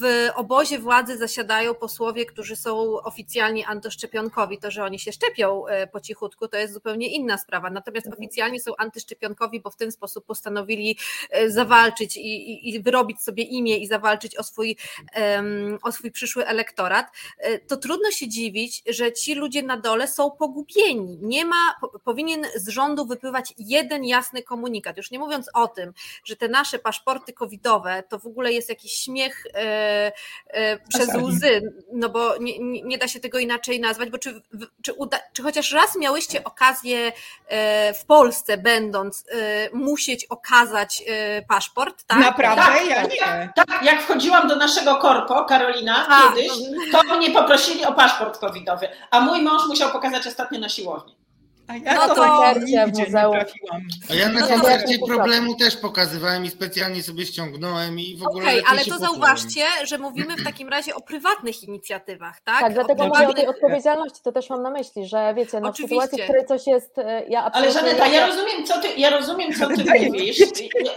[0.00, 4.58] w obozie władzy zasiadają posłowie, którzy są oficjalnie antyszczepionkowi.
[4.58, 7.70] To, że oni się szczepią y, po cichutku, to jest zupełnie inna sprawa.
[7.70, 8.22] Natomiast mhm.
[8.22, 10.98] oficjalnie są antyszczepionkowi, bo w ten sposób postanowili
[11.46, 14.76] zawalczyć i, i, i wyrobić sobie imię i zawalczyć o swój,
[15.82, 17.06] o swój przyszły elektorat.
[17.68, 21.18] To trudno się się dziwić, że ci ludzie na dole są pogubieni.
[21.22, 21.74] Nie ma,
[22.04, 24.96] powinien z rządu wypływać jeden jasny komunikat.
[24.96, 25.92] Już nie mówiąc o tym,
[26.24, 30.12] że te nasze paszporty covidowe to w ogóle jest jakiś śmiech e,
[30.46, 34.42] e, przez łzy, no bo nie, nie, nie, da się tego inaczej nazwać, bo czy,
[34.82, 37.12] czy, uda, czy chociaż raz miałyście okazję
[37.48, 42.18] e, w Polsce będąc e, musieć okazać e, paszport, tak?
[42.18, 42.62] Naprawdę?
[42.62, 43.52] Tak, ja nie.
[43.54, 46.52] Tak, jak wchodziłam do naszego korpo, Karolina, a, kiedyś,
[46.92, 47.02] no.
[47.02, 51.23] to mnie poprosili o paszport covidowy, a mój mąż musiał pokazać ostatnio na siłowni.
[51.68, 53.36] A ja no to, nigdzie w muzeum.
[54.10, 58.44] A ja na no koncercie problemu też pokazywałem i specjalnie sobie ściągnąłem i w ogóle.
[58.44, 62.60] Okej, okay, ale to zauważcie, że mówimy w takim razie o prywatnych inicjatywach, tak?
[62.60, 65.98] Tak, dlatego mówię o tej odpowiedzialności, to też mam na myśli, że wiecie, no Oczywiście.
[65.98, 66.98] w sytuacji, w której coś jest.
[66.98, 70.38] E, ja ale Żaneta, ja rozumiem, co ty, ja rozumiem, co ty mówisz,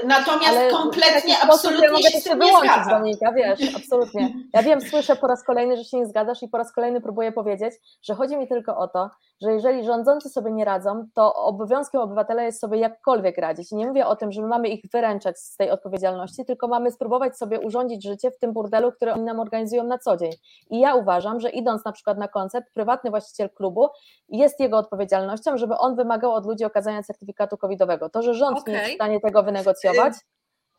[0.06, 4.34] natomiast ale kompletnie, absolutnie mogę się, się wyłączyć, Dominika, wiesz, absolutnie.
[4.54, 7.32] Ja wiem, słyszę po raz kolejny, że się nie zgadzasz i po raz kolejny próbuję
[7.32, 7.74] powiedzieć,
[8.04, 9.10] że chodzi mi tylko o to,
[9.42, 13.72] że jeżeli rządzący sobie nie radzą, to obowiązkiem obywatela jest sobie jakkolwiek radzić.
[13.72, 16.92] I nie mówię o tym, że my mamy ich wyręczać z tej odpowiedzialności, tylko mamy
[16.92, 20.32] spróbować sobie urządzić życie w tym burdelu, który oni nam organizują na co dzień.
[20.70, 23.88] I ja uważam, że idąc na przykład na koncert, prywatny właściciel klubu
[24.30, 28.10] jest jego odpowiedzialnością, żeby on wymagał od ludzi okazania certyfikatu covidowego.
[28.10, 28.74] To, że rząd okay.
[28.74, 30.14] nie jest w stanie tego wynegocjować,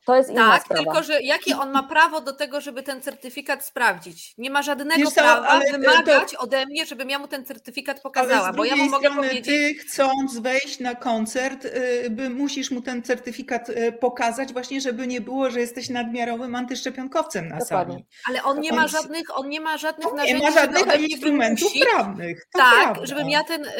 [0.08, 0.82] to jest inna tak, sprawa.
[0.82, 4.34] tylko że jakie on ma prawo do tego, żeby ten certyfikat sprawdzić?
[4.38, 6.38] Nie ma żadnego prawa wymagać to...
[6.38, 9.46] ode mnie, żebym ja mu ten certyfikat pokazała, bo ja mu mogę powiedzieć...
[9.46, 15.06] Ty chcąc wejść na koncert, y, by musisz mu ten certyfikat y, pokazać właśnie, żeby
[15.06, 17.94] nie było, że jesteś nadmiarowym antyszczepionkowcem na Dokładnie.
[17.94, 18.06] sali.
[18.28, 22.46] Ale on nie ma żadnych, on nie ma żadnych narzędzi, nie ma żadnych instrumentów prawnych.
[22.52, 23.06] tak, prawda.
[23.06, 23.70] żebym ja ten, y,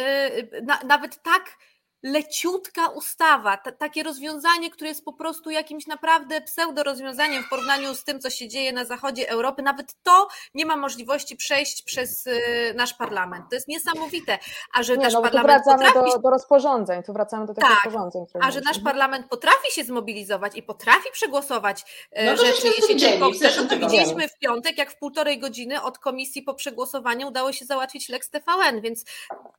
[0.63, 1.57] na, nawet tak
[2.03, 7.95] leciutka ustawa, t- takie rozwiązanie, które jest po prostu jakimś naprawdę pseudo rozwiązaniem w porównaniu
[7.95, 12.27] z tym, co się dzieje na zachodzie Europy, nawet to nie ma możliwości przejść przez
[12.27, 12.41] y,
[12.77, 13.45] nasz parlament.
[13.51, 14.39] To jest niesamowite.
[14.75, 16.17] A że nie, nasz no, parlament tu wracamy potrafi...
[16.17, 18.25] do, do rozporządzeń, tu wracamy do tych tak, rozporządzeń.
[18.41, 23.31] A że nasz parlament potrafi się zmobilizować i potrafi przegłosować e, no rzeczy, jeśli tylko
[23.31, 27.65] chce, to widzieliśmy w piątek, jak w półtorej godziny od komisji po przegłosowaniu udało się
[27.65, 29.05] załatwić Lex TVN, więc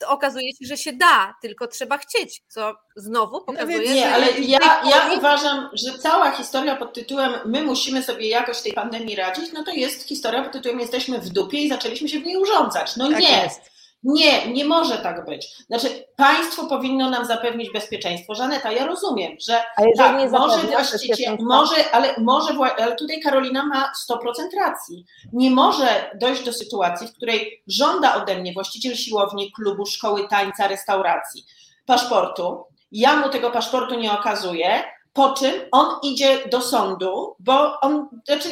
[0.07, 5.13] okazuje się, że się da, tylko trzeba chcieć co znowu pokazuje, Nie, ale ja, ja
[5.17, 9.71] uważam, że cała historia pod tytułem my musimy sobie jakoś tej pandemii radzić, no to
[9.71, 12.95] jest historia pod tytułem jesteśmy w dupie i zaczęliśmy się w niej urządzać.
[12.95, 13.43] No tak nie.
[13.43, 13.79] Jest.
[14.03, 15.47] Nie, nie może tak być.
[15.67, 18.35] Znaczy, państwo powinno nam zapewnić bezpieczeństwo.
[18.35, 19.63] Żaneta, ja rozumiem, że
[19.97, 24.15] tak, może właściciel, może, ale może, ale tutaj Karolina ma 100%
[24.57, 25.05] racji.
[25.33, 30.67] Nie może dojść do sytuacji, w której żąda ode mnie właściciel siłowni, klubu, szkoły tańca,
[30.67, 31.45] restauracji,
[31.89, 34.83] paszportu, ja mu tego paszportu nie okazuję,
[35.13, 38.49] po czym on idzie do sądu, bo on, znaczy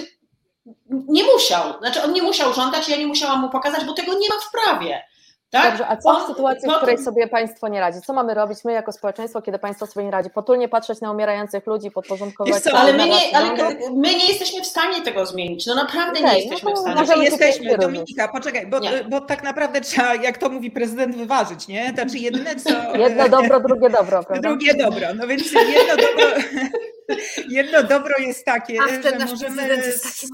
[0.90, 4.30] nie musiał, znaczy on nie musiał żądać, ja nie musiałam mu pokazać, bo tego nie
[4.30, 5.04] ma w prawie.
[5.50, 5.70] Tak?
[5.70, 8.02] Dobrze, a co w sytuacji, w której sobie państwo nie radzi?
[8.02, 10.30] Co mamy robić my jako społeczeństwo, kiedy państwo sobie nie radzi?
[10.30, 14.66] Potulnie patrzeć na umierających ludzi, podporządkować co, ale, my nie, ale my nie jesteśmy w
[14.66, 15.66] stanie tego zmienić.
[15.66, 16.96] No naprawdę okay, nie jesteśmy no w stanie.
[16.96, 18.80] Może jesteśmy, Dominika, poczekaj, bo,
[19.10, 21.92] bo tak naprawdę trzeba, jak to mówi prezydent, wyważyć, nie?
[21.94, 22.98] Znaczy jedyne co...
[22.98, 24.50] Jedno dobro, drugie dobro, prawda?
[24.50, 26.28] Drugie dobro, no więc jedno dobro...
[27.50, 30.34] Jedno dobro jest takie, Ach, że możemy, jest taki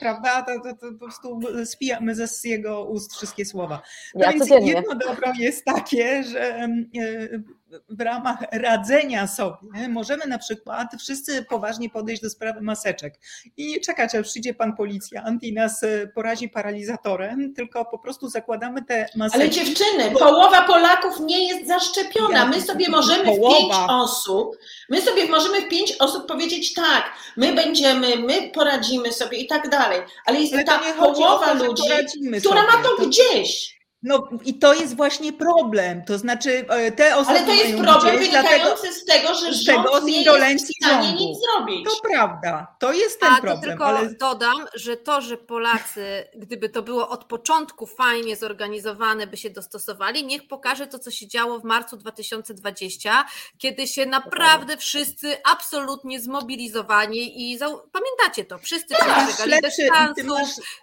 [0.00, 3.82] prawda, to, to, to, po prostu spijamy ze jego ust wszystkie słowa.
[4.14, 4.72] No ja więc codziennie.
[4.72, 6.68] jedno dobro jest takie, że e,
[7.88, 13.14] w ramach radzenia sobie możemy na przykład wszyscy poważnie podejść do sprawy maseczek
[13.56, 18.28] i nie czekać, aż przyjdzie pan policjant i nas e, porazi paralizatorem, tylko po prostu
[18.28, 19.40] zakładamy te maseczki.
[19.40, 22.46] Ale dziewczyny, połowa Polaków nie jest zaszczepiona.
[22.46, 23.56] My sobie możemy połowa.
[23.56, 24.56] w pięć osób,
[24.88, 29.68] my sobie możemy w pięć osób powiedzieć tak, my będziemy, my poradzimy sobie i tak
[29.68, 31.82] dalej, ale jest ale ta połowa to, ludzi,
[32.40, 32.76] która sobie.
[32.76, 33.73] ma to, to gdzieś.
[34.04, 38.18] No i to jest właśnie problem, to znaczy e, te osoby Ale to jest problem
[38.18, 41.84] wynikający z tego, że z tego, z indolencji nie jest w stanie nic zrobić.
[41.84, 43.60] To prawda, to jest ten A, problem.
[43.60, 44.14] To tylko ale...
[44.14, 50.24] dodam, że to, że Polacy, gdyby to było od początku fajnie zorganizowane, by się dostosowali,
[50.24, 53.24] niech pokaże to, co się działo w marcu 2020,
[53.58, 57.66] kiedy się naprawdę wszyscy absolutnie zmobilizowani i za...
[57.66, 59.88] pamiętacie to, wszyscy przestrzegali lepszy,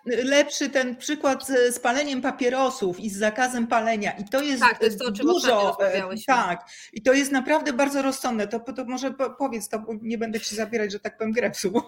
[0.06, 4.12] lepszy ten przykład z paleniem papierosów i z zakazem palenia.
[4.12, 5.78] I to jest, tak, to jest to, dużo.
[5.82, 8.48] E, tak, i to jest naprawdę bardzo rozsądne.
[8.48, 11.74] To, to może powiedz to, bo nie będę ci zabierać, że tak powiem, grepsu.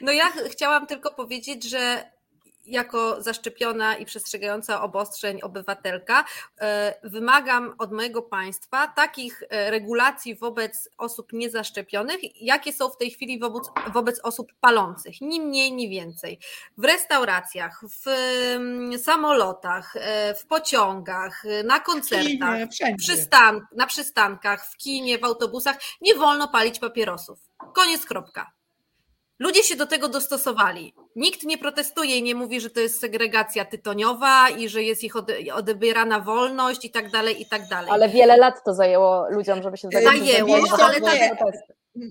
[0.00, 2.10] No ja chciałam tylko powiedzieć, że
[2.70, 6.24] jako zaszczepiona i przestrzegająca obostrzeń obywatelka
[6.60, 13.10] e, wymagam od mojego państwa takich e, regulacji wobec osób niezaszczepionych, jakie są w tej
[13.10, 16.38] chwili wobec, wobec osób palących, ni mniej, ni więcej.
[16.78, 22.58] W restauracjach, w mm, samolotach, e, w pociągach, na koncertach,
[22.98, 27.38] przystan na przystankach, w kinie, w autobusach nie wolno palić papierosów.
[27.74, 28.59] Koniec, kropka.
[29.40, 30.94] Ludzie się do tego dostosowali.
[31.16, 35.14] Nikt nie protestuje i nie mówi, że to jest segregacja tytoniowa i że jest ich
[35.54, 37.90] odebierana wolność i tak dalej, i tak dalej.
[37.90, 40.56] Ale wiele lat to zajęło ludziom, żeby się zajęło.
[40.82, 41.36] ale tak,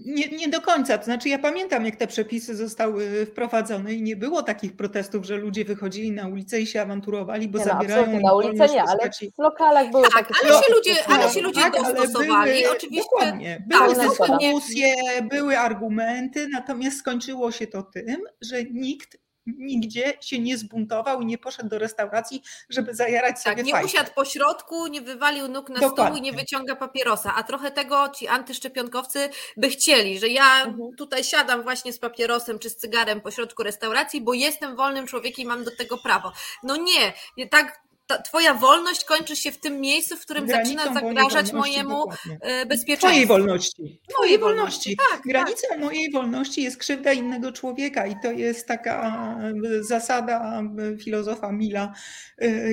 [0.06, 0.98] nie, nie do końca.
[0.98, 5.38] To znaczy, ja pamiętam, jak te przepisy zostały wprowadzone i nie było takich protestów, że
[5.38, 8.14] ludzie wychodzili na ulicę i się awanturowali, bo nie, no, zabierają.
[8.14, 11.42] No, na ulicę nie, ale w lokalach były tak, takie ale się ludzie, ale się
[11.42, 12.62] ludzie tak, dostosowali.
[12.62, 13.10] Były, Oczywiście.
[13.12, 13.64] Dokładnie.
[13.68, 14.08] Były tak,
[14.40, 14.94] dyskusje,
[15.24, 19.18] były argumenty, natomiast skończyło się to tym, że nikt
[19.58, 23.86] nigdzie się nie zbuntował i nie poszedł do restauracji, żeby zajarać sobie Tak, nie fajkę.
[23.86, 26.06] usiadł po środku, nie wywalił nóg na Dokładnie.
[26.06, 30.96] stół i nie wyciąga papierosa, a trochę tego ci antyszczepionkowcy by chcieli, że ja mhm.
[30.98, 35.44] tutaj siadam właśnie z papierosem czy z cygarem po środku restauracji, bo jestem wolnym człowiekiem
[35.44, 36.32] i mam do tego prawo.
[36.64, 37.14] No nie,
[37.48, 41.98] tak ta, twoja wolność kończy się w tym miejscu, w którym Granicą zaczyna zagrażać mojemu
[41.98, 42.38] dokładnie.
[42.42, 43.08] E, bezpieczeństwu.
[43.08, 44.02] Twojej wolności.
[44.10, 44.98] Twojej wolności.
[45.12, 45.80] Tak, Granica tak.
[45.80, 49.38] mojej wolności jest krzywda innego człowieka i to jest taka
[49.80, 50.62] e, zasada
[50.94, 51.94] e, filozofa Mila,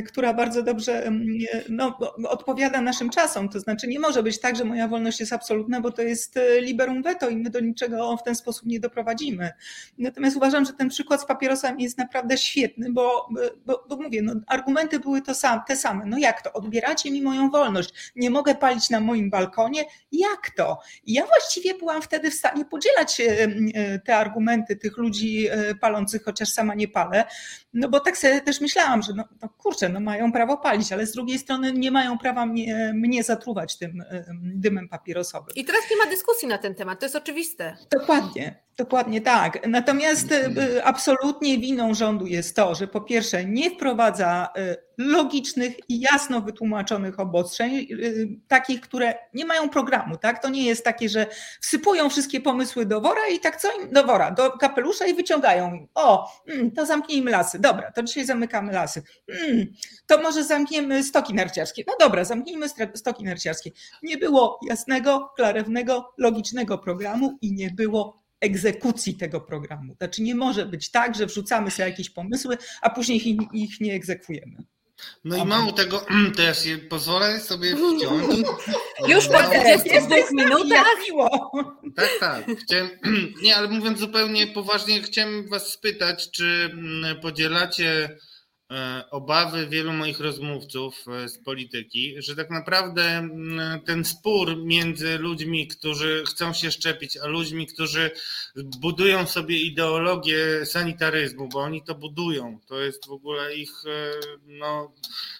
[0.06, 1.10] która bardzo dobrze
[1.68, 1.98] no,
[2.28, 3.48] odpowiada naszym czasom.
[3.48, 7.02] To znaczy nie może być tak, że moja wolność jest absolutna, bo to jest liberum
[7.02, 9.50] veto i my do niczego w ten sposób nie doprowadzimy.
[9.98, 13.28] Natomiast uważam, że ten przykład z papierosami jest naprawdę świetny, bo,
[13.66, 16.06] bo, bo mówię, no, argumenty były to sam, te same.
[16.06, 16.52] No jak to?
[16.52, 18.12] Odbieracie mi moją wolność.
[18.16, 19.84] Nie mogę palić na moim balkonie?
[20.12, 20.78] Jak to?
[21.04, 25.74] I ja właściwie byłam wtedy w stanie podzielać e, e, te argumenty tych ludzi e,
[25.74, 27.24] palących, chociaż sama nie palę,
[27.72, 31.06] no bo tak sobie też myślałam, że no, no kurczę, no mają prawo palić, ale
[31.06, 34.04] z drugiej strony nie mają prawa mnie, mnie zatruwać tym
[34.42, 35.54] dymem papierosowym.
[35.54, 37.76] I teraz nie ma dyskusji na ten temat, to jest oczywiste.
[37.90, 38.65] Dokładnie.
[38.76, 39.68] Dokładnie tak.
[39.68, 40.34] Natomiast
[40.84, 44.48] absolutnie winą rządu jest to, że po pierwsze nie wprowadza
[44.98, 50.42] logicznych i jasno wytłumaczonych obostrzeń, y, takich, które nie mają programu, tak?
[50.42, 51.26] To nie jest takie, że
[51.60, 55.74] wsypują wszystkie pomysły do wora i tak co im, do wora, do kapelusza i wyciągają
[55.74, 55.88] im.
[55.94, 57.58] O, mm, to zamknijmy lasy.
[57.58, 59.02] Dobra, to dzisiaj zamykamy lasy.
[59.28, 59.66] Mm,
[60.06, 61.84] to może zamkniemy stoki narciarskie.
[61.86, 63.70] No dobra, zamknijmy stoki narciarskie.
[64.02, 69.94] Nie było jasnego, klarownego, logicznego programu i nie było egzekucji tego programu.
[69.94, 73.94] Znaczy nie może być tak, że wrzucamy sobie jakieś pomysły, a później ich, ich nie
[73.94, 74.56] egzekwujemy.
[75.24, 76.06] No i mało tego,
[76.36, 78.46] to ja się pozwolę sobie wciąć.
[79.08, 80.84] Już po 42 minutach?
[81.96, 82.44] Tak, tak.
[82.58, 82.90] Chciałem,
[83.42, 88.16] nie, ale mówiąc zupełnie poważnie, chciałem was spytać, czy mm, podzielacie
[89.10, 95.68] obawy wielu moich rozmówców e, z polityki, że tak naprawdę mm, ten spór między ludźmi,
[95.68, 98.10] którzy chcą się szczepić, a ludźmi, którzy
[98.56, 104.10] budują sobie ideologię sanitaryzmu, bo oni to budują, to jest w ogóle ich e,
[104.46, 104.94] no,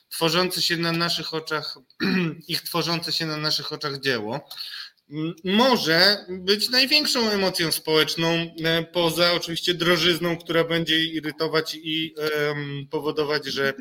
[0.08, 1.78] tworzące się na naszych oczach,
[2.48, 4.48] ich tworzące się na naszych oczach dzieło
[5.44, 12.14] może być największą emocją społeczną, e, poza oczywiście drożyzną, która będzie irytować i
[12.90, 13.72] powodować, że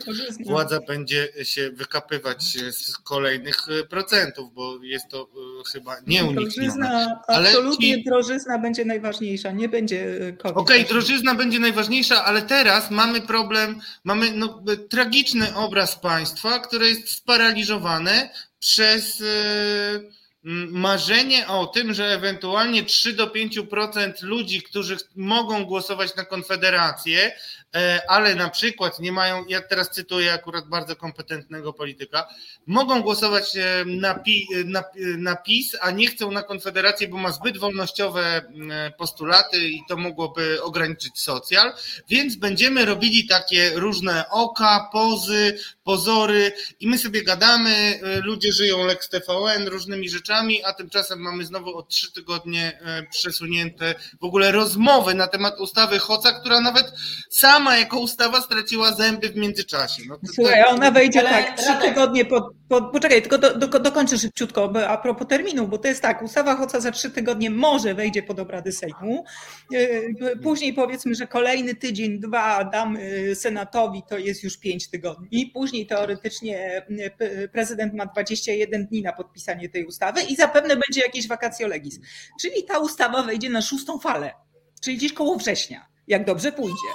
[0.46, 7.16] władza będzie się wykapywać z kolejnych e, procentów, bo jest to e, chyba nieuniknione.
[7.28, 8.04] Absolutnie ci...
[8.04, 10.06] drożyzna będzie najważniejsza, nie będzie
[10.38, 10.58] COVID.
[10.58, 16.88] Okej, okay, drożyzna będzie najważniejsza, ale teraz mamy problem, mamy no, tragiczny obraz państwa, które
[16.88, 18.30] jest sparaliżowane
[18.60, 19.20] przez...
[19.20, 20.25] Yy,
[20.72, 27.36] marzenie o tym, że ewentualnie 3 do 5% ludzi, którzy mogą głosować na Konfederację,
[28.08, 32.28] ale na przykład nie mają, ja teraz cytuję akurat bardzo kompetentnego polityka,
[32.68, 34.20] mogą głosować e, na,
[34.66, 34.84] na,
[35.18, 38.42] na PiS, a nie chcą na Konfederację, bo ma zbyt wolnościowe
[38.98, 41.74] postulaty i to mogłoby ograniczyć socjal,
[42.10, 48.86] więc będziemy robili takie różne oka, pozy, pozory i my sobie gadamy, e, ludzie żyją
[48.86, 54.52] Lex TVN różnymi rzeczami, a tymczasem mamy znowu od trzy tygodnie e, przesunięte w ogóle
[54.52, 56.92] rozmowy na temat ustawy Hoca, która nawet
[57.30, 60.04] sama jako ustawa straciła zęby w międzyczasie.
[60.08, 60.70] No to, Słuchaj, to...
[60.70, 64.88] ona wejdzie Ale tak, trzy tygodnie po, po, poczekaj, tylko do, do, dokończę szybciutko, bo
[64.88, 68.40] a propos terminu, bo to jest tak, ustawa Hoca za trzy tygodnie może wejdzie pod
[68.40, 69.26] obrady Sejmu,
[69.74, 75.76] e, później powiedzmy, że kolejny tydzień, dwa damy Senatowi, to jest już pięć tygodni, później
[75.76, 76.86] później teoretycznie
[77.20, 82.00] e, prezydent ma 21 dni na podpisanie tej ustawy i zapewne będzie jakieś vacatio legis.
[82.42, 84.34] Czyli ta ustawa wejdzie na szóstą falę,
[84.82, 86.90] czyli gdzieś koło września, jak dobrze pójdzie.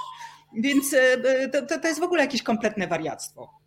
[0.53, 1.17] Więc e,
[1.49, 3.61] to, to jest w ogóle jakieś kompletne wariactwo.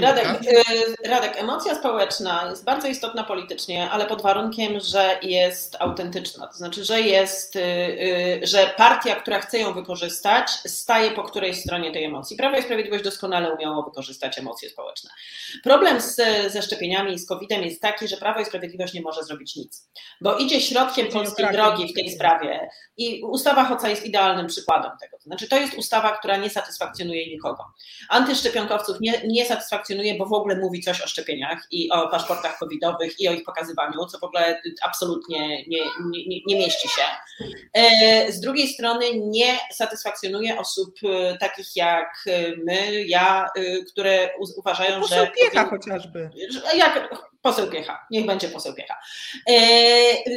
[0.00, 6.46] Radek, y, Radek, emocja społeczna jest bardzo istotna politycznie, ale pod warunkiem, że jest autentyczna.
[6.46, 7.58] To znaczy, że jest,
[8.42, 12.36] że partia, która chce ją wykorzystać, staje po której stronie tej emocji.
[12.36, 15.10] Prawo i Sprawiedliwość doskonale umiało wykorzystać emocje społeczne.
[15.62, 16.16] Problem z,
[16.52, 19.88] ze szczepieniami i z COVID-em jest taki, że Prawo i Sprawiedliwość nie może zrobić nic,
[20.20, 25.16] bo idzie środkiem polskiej drogi w tej sprawie i ustawa Hoca jest idealnym przykładem tego.
[25.16, 27.64] To znaczy, to jest ustawa, która nie satysfakcjonuje nikogo.
[28.08, 33.20] Antyszczepionkowców nie, nie satysfakcjonuje bo w ogóle mówi coś o szczepieniach i o paszportach covidowych
[33.20, 35.78] i o ich pokazywaniu, co w ogóle absolutnie nie,
[36.10, 37.02] nie, nie mieści się.
[37.72, 42.24] E, z drugiej strony nie satysfakcjonuje osób e, takich jak
[42.64, 45.30] my, ja, e, które uważają, no, że...
[45.40, 46.30] Piecha chociażby.
[46.74, 47.08] Jak
[47.42, 48.96] poseł Piecha, niech będzie poseł Piecha.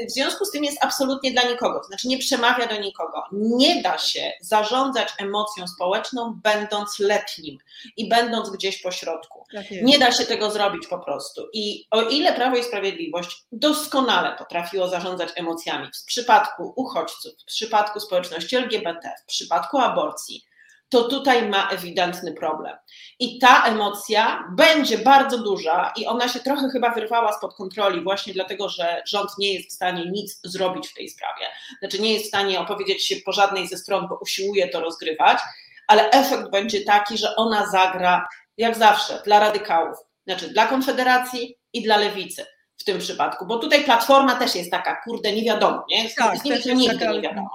[0.07, 3.23] W związku z tym jest absolutnie dla nikogo, to znaczy nie przemawia do nikogo.
[3.31, 7.57] Nie da się zarządzać emocją społeczną, będąc letnim
[7.97, 9.45] i będąc gdzieś po środku.
[9.53, 11.47] Tak nie da się tego zrobić po prostu.
[11.53, 17.99] I o ile Prawo i Sprawiedliwość doskonale potrafiło zarządzać emocjami w przypadku uchodźców, w przypadku
[17.99, 20.45] społeczności LGBT, w przypadku aborcji,
[20.89, 22.77] to tutaj ma ewidentny problem.
[23.19, 28.33] I ta emocja będzie bardzo duża i ona się trochę chyba wyrwała spod kontroli, właśnie
[28.33, 31.45] dlatego, że rząd nie jest w stanie nic zrobić w tej sprawie.
[31.79, 35.39] Znaczy, nie jest w stanie opowiedzieć się po żadnej ze stron, bo usiłuje to rozgrywać,
[35.87, 39.97] ale efekt będzie taki, że ona zagra jak zawsze, dla radykałów,
[40.27, 42.45] znaczy dla Konfederacji i dla Lewicy
[42.77, 46.09] w tym przypadku, bo tutaj platforma też jest taka, kurde, nie wiadomo, nie?
[46.09, 47.49] Tak, z nimi to nigdy nie wiadomo,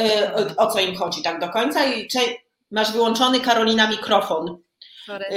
[0.00, 2.08] y, o co im chodzi tak do końca i
[2.72, 4.62] masz wyłączony Karolina mikrofon.
[5.06, 5.24] Sorry.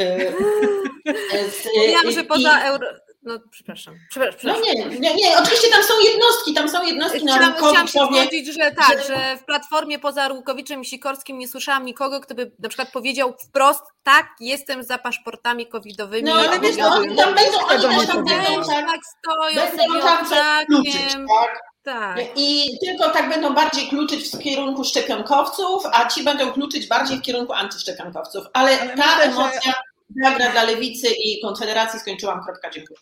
[1.08, 2.68] Y, Mówiłam, że poza i...
[2.68, 2.88] euro
[3.26, 3.96] no, przepraszam.
[4.10, 4.40] przepraszam.
[4.44, 8.54] No nie, nie, nie, oczywiście tam są jednostki, tam są jednostki na Chciałam się zgodzić,
[8.54, 9.04] że tak, że...
[9.04, 13.34] że w platformie poza Rukowiczem i Sikorskim nie słyszałam nikogo, kto by na przykład powiedział
[13.48, 16.24] wprost, tak, jestem za paszportami covidowymi.
[16.24, 20.66] No ale wiesz, no, tam będą, oni też tam będą tak, tak stoją będą tam
[20.66, 21.60] kluczyć, tak?
[21.86, 22.18] Tak.
[22.36, 27.22] I tylko tak będą bardziej kluczyć w kierunku szczepionkowców, a ci będą kluczyć bardziej w
[27.22, 28.46] kierunku antyszczepionkowców.
[28.54, 29.72] Ale, ale ta myślę, emocja...
[29.72, 29.74] Że
[30.16, 32.44] Nagra dla Lewicy i Konfederacji skończyłam.
[32.44, 33.00] Kropka, dziękuję.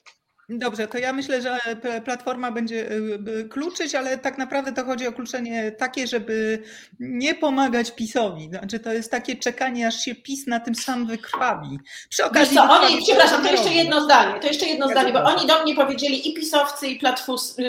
[0.50, 1.60] Dobrze, to ja myślę, że
[2.06, 6.64] Platforma będzie y, kluczyć, ale tak naprawdę to chodzi o kluczenie takie, żeby
[7.00, 8.48] nie pomagać PiSowi.
[8.50, 11.80] Znaczy to jest takie czekanie, aż się PiS na tym sam wykrwawi.
[12.10, 12.58] Przy okazji.
[12.58, 15.64] co, oni, przepraszam, to jeszcze jedno zdanie, to jeszcze jedno ja zdanie, bo oni do
[15.64, 17.00] mnie powiedzieli i pisowcy, i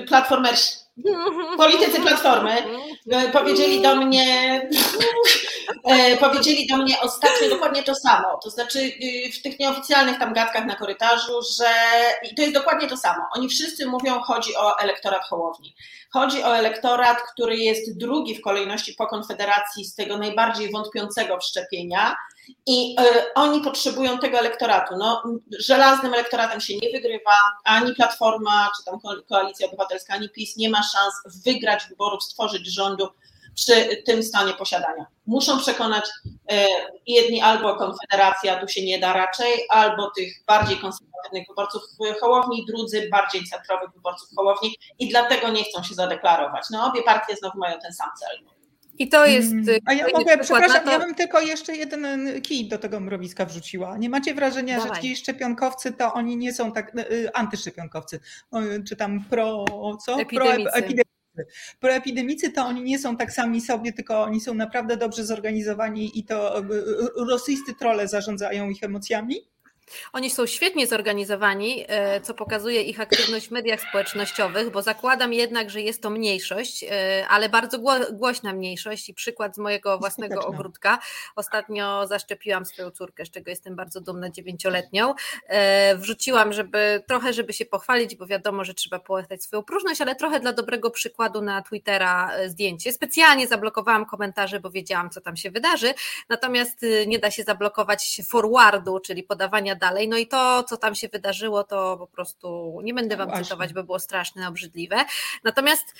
[0.09, 0.84] platformersi,
[1.57, 2.53] Politycy Platformy
[3.13, 4.61] e, powiedzieli do mnie,
[5.91, 8.39] e, powiedzieli do mnie ostatnio dokładnie to samo.
[8.43, 11.69] To znaczy y, w tych nieoficjalnych tam gadkach na korytarzu, że
[12.31, 13.23] i to jest dokładnie to samo.
[13.37, 15.75] Oni wszyscy mówią, chodzi o elektorat Hołowni.
[16.13, 22.17] Chodzi o elektorat, który jest drugi w kolejności po Konfederacji z tego najbardziej wątpiącego wszczepienia
[22.67, 24.97] i y, oni potrzebują tego elektoratu.
[24.97, 25.23] No,
[25.59, 28.99] żelaznym elektoratem się nie wygrywa, ani Platforma, czy tam
[29.29, 33.09] Koalicja Obywatelska, ani PiS nie ma szans wygrać wyborów, stworzyć rządu
[33.55, 35.07] przy tym stanie posiadania.
[35.27, 36.57] Muszą przekonać y,
[37.07, 41.83] jedni albo Konfederacja, tu się nie da raczej, albo tych bardziej konserwatywnych wyborców
[42.21, 46.65] Hołowni, drudzy bardziej centrowych wyborców Hołowni i dlatego nie chcą się zadeklarować.
[46.71, 48.55] No obie partie znowu mają ten sam cel.
[48.99, 49.53] I to jest.
[49.53, 49.65] Mm.
[49.87, 50.91] A ja mogę, przepraszam, to...
[50.91, 53.99] ja bym tylko jeszcze jeden kij do tego mrowiska wrzuciła.
[53.99, 54.95] Nie macie wrażenia, Dawaj.
[54.95, 58.21] że ci szczepionkowcy to oni nie są tak, y, y, antyszczepionkowcy,
[58.89, 59.65] czy tam pro,
[60.05, 60.21] co?
[60.21, 60.63] Epidemicy.
[60.63, 61.15] Pro, epidemicy.
[61.81, 66.25] Proepidemicy to oni nie są tak sami sobie, tylko oni są naprawdę dobrze zorganizowani i
[66.25, 66.65] to y,
[67.17, 69.37] rosyjscy trole zarządzają ich emocjami.
[70.13, 75.71] Oni są świetnie zorganizowani, e, co pokazuje ich aktywność w mediach społecznościowych, bo zakładam jednak,
[75.71, 77.79] że jest to mniejszość, e, ale bardzo
[78.13, 80.99] głośna mniejszość i przykład z mojego własnego ogródka.
[81.37, 85.15] Ostatnio zaszczepiłam swoją córkę, z czego jestem bardzo dumna, dziewięcioletnią.
[85.47, 90.15] E, wrzuciłam, żeby trochę, żeby się pochwalić, bo wiadomo, że trzeba połatać swoją próżność, ale
[90.15, 92.93] trochę dla dobrego przykładu na Twittera zdjęcie.
[92.93, 95.95] Specjalnie zablokowałam komentarze, bo wiedziałam, co tam się wydarzy,
[96.29, 100.09] natomiast nie da się zablokować forwardu, czyli podawania dalej.
[100.09, 103.45] No i to, co tam się wydarzyło, to po prostu nie będę Wam Właśnie.
[103.45, 104.97] cytować, bo było straszne, obrzydliwe.
[105.45, 105.95] Natomiast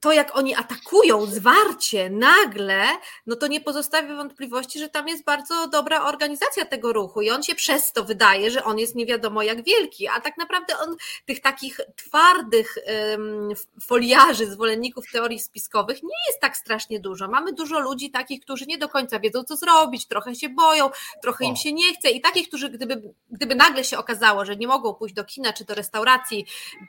[0.00, 2.84] to, jak oni atakują zwarcie, nagle,
[3.26, 7.42] no to nie pozostawia wątpliwości, że tam jest bardzo dobra organizacja tego ruchu i on
[7.42, 10.96] się przez to wydaje, że on jest nie wiadomo jak wielki, a tak naprawdę on
[11.26, 12.78] tych takich twardych
[13.10, 13.48] um,
[13.82, 17.28] foliarzy, zwolenników teorii spiskowych nie jest tak strasznie dużo.
[17.28, 20.90] Mamy dużo ludzi takich, którzy nie do końca wiedzą, co zrobić, trochę się boją,
[21.22, 24.66] trochę im się nie chce i takich, którzy gdyby, gdyby nagle się okazało, że nie
[24.66, 26.46] mogą pójść do kina czy do restauracji,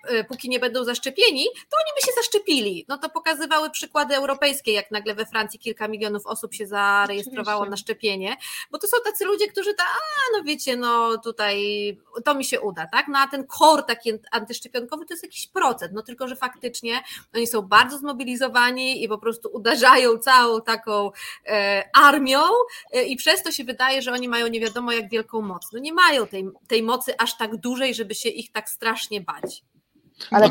[0.07, 2.85] e, póki nie będą zaszczepieni, to oni by się zaszczepili.
[2.87, 7.69] No to pokazywały przykłady europejskie, jak nagle we Francji kilka milionów osób się zarejestrowało Oczywiście.
[7.71, 8.37] na szczepienie,
[8.71, 11.57] bo to są tacy ludzie, którzy ta, a no wiecie, no tutaj
[12.25, 13.07] to mi się uda, tak?
[13.07, 17.03] No a ten kor taki antyszczepionkowy to jest jakiś procent, no tylko, że faktycznie
[17.35, 21.11] oni są bardzo zmobilizowani i po prostu uderzają całą taką
[21.47, 22.41] e, armią
[22.91, 25.67] e, i przez to się wydaje, że oni mają nie wiadomo jak wielką moc.
[25.73, 29.63] No nie mają tej, tej mocy aż tak dużej, żeby się ich tak strasznie bać.
[30.31, 30.49] Ale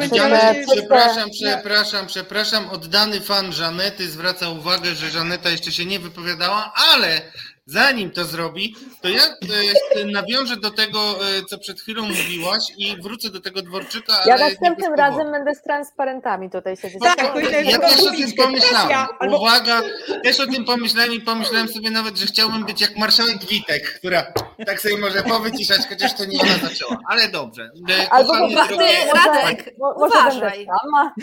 [0.74, 7.20] przepraszam, przepraszam, przepraszam, oddany fan Żanety zwraca uwagę, że Żaneta jeszcze się nie wypowiadała, ale
[7.66, 13.02] zanim to zrobi, to ja e, nawiążę do tego, e, co przed chwilą mówiłaś i
[13.02, 14.22] wrócę do tego dworczyka.
[14.26, 17.02] Ja następnym razem będę z transparentami tutaj siedzieć.
[17.02, 19.06] Tak, ja, ja też o tym pomyślałem.
[19.32, 19.82] Uwaga,
[20.24, 24.32] też o tym pomyślałem i pomyślałem sobie nawet, że chciałbym być jak marszałek Witek, która
[24.66, 26.98] tak sobie może powyciszać, chociaż to nie ona zaczęła.
[27.08, 27.70] Ale dobrze.
[27.90, 28.78] E, Albo po prostu,
[29.14, 30.66] Radek, uważaj.
[30.66, 31.14] Sama.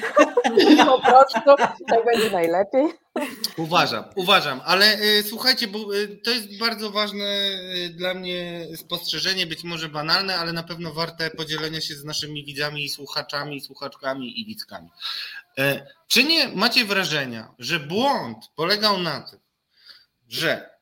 [0.92, 1.40] po prostu
[1.90, 3.06] tak będzie najlepiej.
[3.58, 9.48] Uważam, uważam, ale y, słuchajcie, bo y, to jest bardzo ważne y, dla mnie spostrzeżenie,
[9.48, 14.42] być może banalne, ale na pewno warte podzielenia się z naszymi widzami i słuchaczami, słuchaczkami
[14.42, 14.90] i widzkami.
[16.08, 19.40] Czy nie macie wrażenia, że błąd polegał na tym,
[20.28, 20.75] że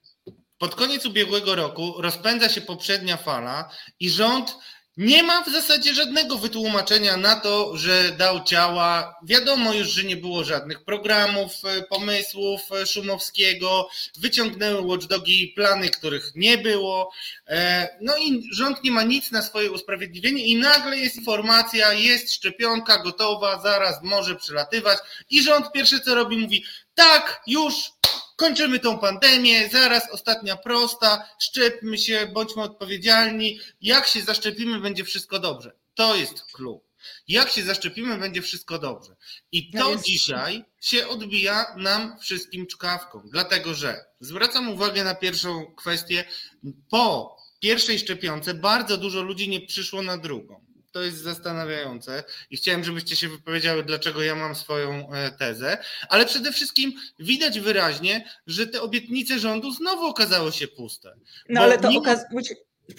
[0.64, 3.70] pod koniec ubiegłego roku rozpędza się poprzednia fala
[4.00, 4.58] i rząd
[4.98, 9.16] nie ma w zasadzie żadnego wytłumaczenia na to, że dał ciała.
[9.24, 13.90] Wiadomo już, że nie było żadnych programów, e, pomysłów e, Szumowskiego.
[14.18, 17.12] Wyciągnęły watchdogi plany, których nie było.
[17.48, 22.34] E, no i rząd nie ma nic na swoje usprawiedliwienie i nagle jest informacja, jest
[22.34, 24.98] szczepionka gotowa, zaraz może przelatywać
[25.30, 26.66] i rząd pierwsze co robi mówi
[26.96, 27.74] tak, już
[28.36, 33.60] kończymy tą pandemię, zaraz ostatnia prosta, szczepmy się, bądźmy odpowiedzialni.
[33.82, 35.72] Jak się zaszczepimy, będzie wszystko dobrze.
[35.96, 36.82] To jest clue.
[37.28, 39.16] Jak się zaszczepimy, będzie wszystko dobrze.
[39.52, 40.04] I to jest...
[40.04, 46.26] dzisiaj się odbija nam wszystkim czkawką, dlatego że zwracam uwagę na pierwszą kwestię.
[46.90, 52.84] Po pierwszej szczepionce bardzo dużo ludzi nie przyszło na drugą to jest zastanawiające i chciałem,
[52.84, 55.78] żebyście się wypowiedziały, dlaczego ja mam swoją e, tezę,
[56.10, 61.14] ale przede wszystkim widać wyraźnie, że te obietnice rządu znowu okazały się puste.
[61.50, 62.02] No ale to nikt...
[62.02, 62.56] okazało się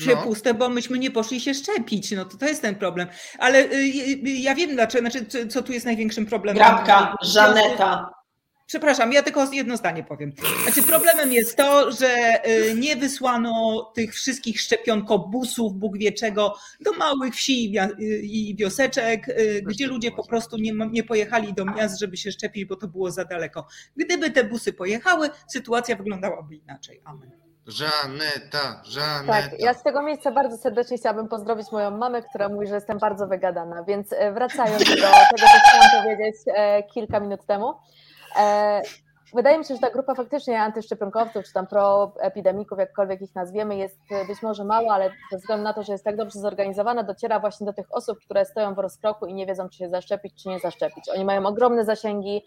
[0.07, 0.23] no.
[0.23, 3.09] puste, bo myśmy nie poszli się szczepić, no to to jest ten problem.
[3.39, 6.57] Ale y, y, ja wiem dlaczego, znaczy, co tu jest największym problemem.
[6.57, 8.24] Grabka, Żaneta.
[8.67, 10.33] Przepraszam, ja tylko jedno zdanie powiem.
[10.63, 16.93] Znaczy, problemem jest to, że y, nie wysłano tych wszystkich szczepionkobusów, Bóg wie czego, do
[16.93, 17.75] małych wsi
[18.23, 22.65] i wioseczek, y, gdzie ludzie po prostu nie, nie pojechali do miast, żeby się szczepić,
[22.65, 23.67] bo to było za daleko.
[23.97, 27.01] Gdyby te busy pojechały, sytuacja wyglądałaby inaczej.
[27.05, 27.45] Amen.
[27.67, 29.33] Żaneta, Żaneta.
[29.33, 32.99] Tak, ja z tego miejsca bardzo serdecznie chciałabym pozdrowić moją mamę, która mówi, że jestem
[32.99, 35.07] bardzo wygadana, więc e, wracając do tego,
[35.39, 37.75] co chciałam powiedzieć e, kilka minut temu.
[38.39, 38.83] E,
[39.35, 44.01] wydaje mi się, że ta grupa faktycznie antyszczepionkowców, czy tam proepidemików, jakkolwiek ich nazwiemy, jest
[44.29, 47.67] być może mała, ale ze względu na to, że jest tak dobrze zorganizowana, dociera właśnie
[47.67, 50.59] do tych osób, które stoją w rozkroku i nie wiedzą, czy się zaszczepić, czy nie
[50.59, 51.09] zaszczepić.
[51.15, 52.43] Oni mają ogromne zasięgi,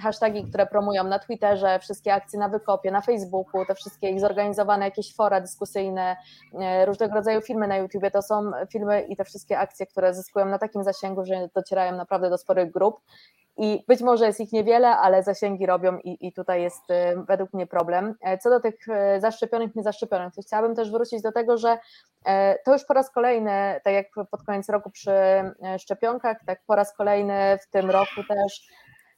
[0.00, 4.84] hasztagi, które promują na Twitterze, wszystkie akcje na Wykopie, na Facebooku, te wszystkie ich zorganizowane
[4.84, 6.16] jakieś fora dyskusyjne,
[6.60, 10.46] e, różnego rodzaju filmy na YouTubie, to są filmy i te wszystkie akcje, które zyskują
[10.46, 13.00] na takim zasięgu, że docierają naprawdę do sporych grup
[13.58, 16.94] i być może jest ich niewiele, ale zasięgi robią i, i tutaj jest y,
[17.28, 18.14] według mnie problem.
[18.20, 21.78] E, co do tych y, zaszczepionych, niezaszczepionych, to chciałabym też wrócić do tego, że
[22.24, 26.60] e, to już po raz kolejny, tak jak pod koniec roku przy e, szczepionkach, tak
[26.66, 28.68] po raz kolejny w tym roku też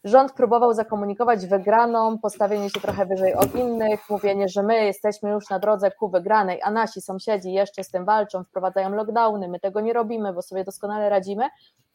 [0.05, 5.51] rząd próbował zakomunikować wygraną, postawienie się trochę wyżej od innych, mówienie, że my jesteśmy już
[5.51, 9.81] na drodze ku wygranej, a nasi sąsiedzi jeszcze z tym walczą, wprowadzają lockdowny, my tego
[9.81, 11.49] nie robimy, bo sobie doskonale radzimy.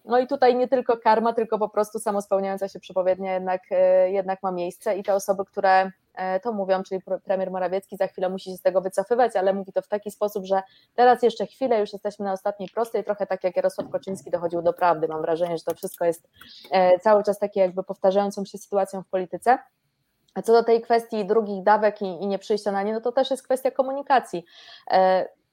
[0.06, 4.44] No i tutaj nie tylko karma, tylko po prostu samospełniająca się przepowiednia jednak, e, jednak
[4.44, 8.52] ma miejsce i te osoby, które e, to mówią, czyli premier Morawiecki za chwilę musi
[8.52, 10.62] się z tego wycofywać, ale mówi to w taki sposób, że
[10.96, 14.74] teraz jeszcze chwilę, już jesteśmy na ostatniej prostej, trochę tak jak Jarosław Koczyński dochodził do
[14.74, 15.08] prawdy.
[15.08, 16.28] Mam wrażenie, że to wszystko jest
[16.72, 19.58] e, cały czas takie jakby powtarzającą się sytuacją w polityce.
[20.34, 23.12] A co do tej kwestii drugich dawek i, i nie przyjścia na nie, no to
[23.12, 24.46] też jest kwestia komunikacji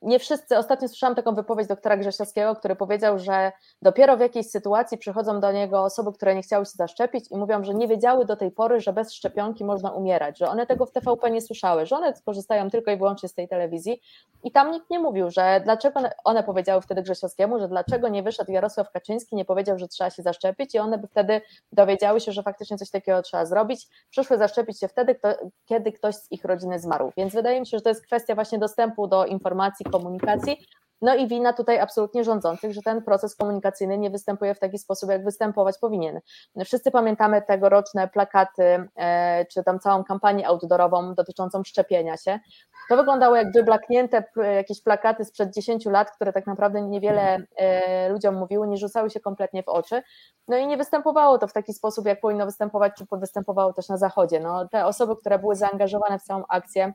[0.02, 3.52] nie wszyscy, ostatnio słyszałam taką wypowiedź doktora Grzesiowskiego, który powiedział, że
[3.82, 7.64] dopiero w jakiejś sytuacji przychodzą do niego osoby, które nie chciały się zaszczepić i mówią,
[7.64, 10.92] że nie wiedziały do tej pory, że bez szczepionki można umierać, że one tego w
[10.92, 14.02] TVP nie słyszały, że one korzystają tylko i wyłącznie z tej telewizji.
[14.44, 18.52] I tam nikt nie mówił, że dlaczego one powiedziały wtedy Grzesiowskiemu, że dlaczego nie wyszedł
[18.52, 21.40] Jarosław Kaczyński, nie powiedział, że trzeba się zaszczepić i one by wtedy
[21.72, 25.20] dowiedziały się, że faktycznie coś takiego trzeba zrobić, przyszły zaszczepić się wtedy,
[25.66, 28.58] kiedy ktoś z ich rodziny zmarł, więc wydaje mi się, że to jest kwestia właśnie
[28.58, 30.56] dostępu do informacji, komunikacji.
[31.02, 35.10] No i wina tutaj absolutnie rządzących, że ten proces komunikacyjny nie występuje w taki sposób,
[35.10, 36.20] jak występować powinien.
[36.64, 42.40] Wszyscy pamiętamy tegoroczne plakaty, e, czy tam całą kampanię outdoorową dotyczącą szczepienia się.
[42.88, 44.24] To wyglądało jak wyblaknięte
[44.56, 49.20] jakieś plakaty sprzed 10 lat, które tak naprawdę niewiele e, ludziom mówiły, nie rzucały się
[49.20, 50.02] kompletnie w oczy.
[50.48, 53.96] No i nie występowało to w taki sposób, jak powinno występować, czy występowało też na
[53.96, 54.40] Zachodzie.
[54.40, 56.92] No, te osoby, które były zaangażowane w całą akcję,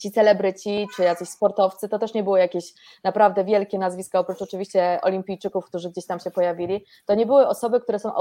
[0.00, 2.74] ci celebryci czy jacyś sportowcy, to też nie były jakieś
[3.04, 7.80] naprawdę wielkie nazwiska, oprócz oczywiście olimpijczyków, którzy gdzieś tam się pojawili, to nie były osoby,
[7.80, 8.14] które są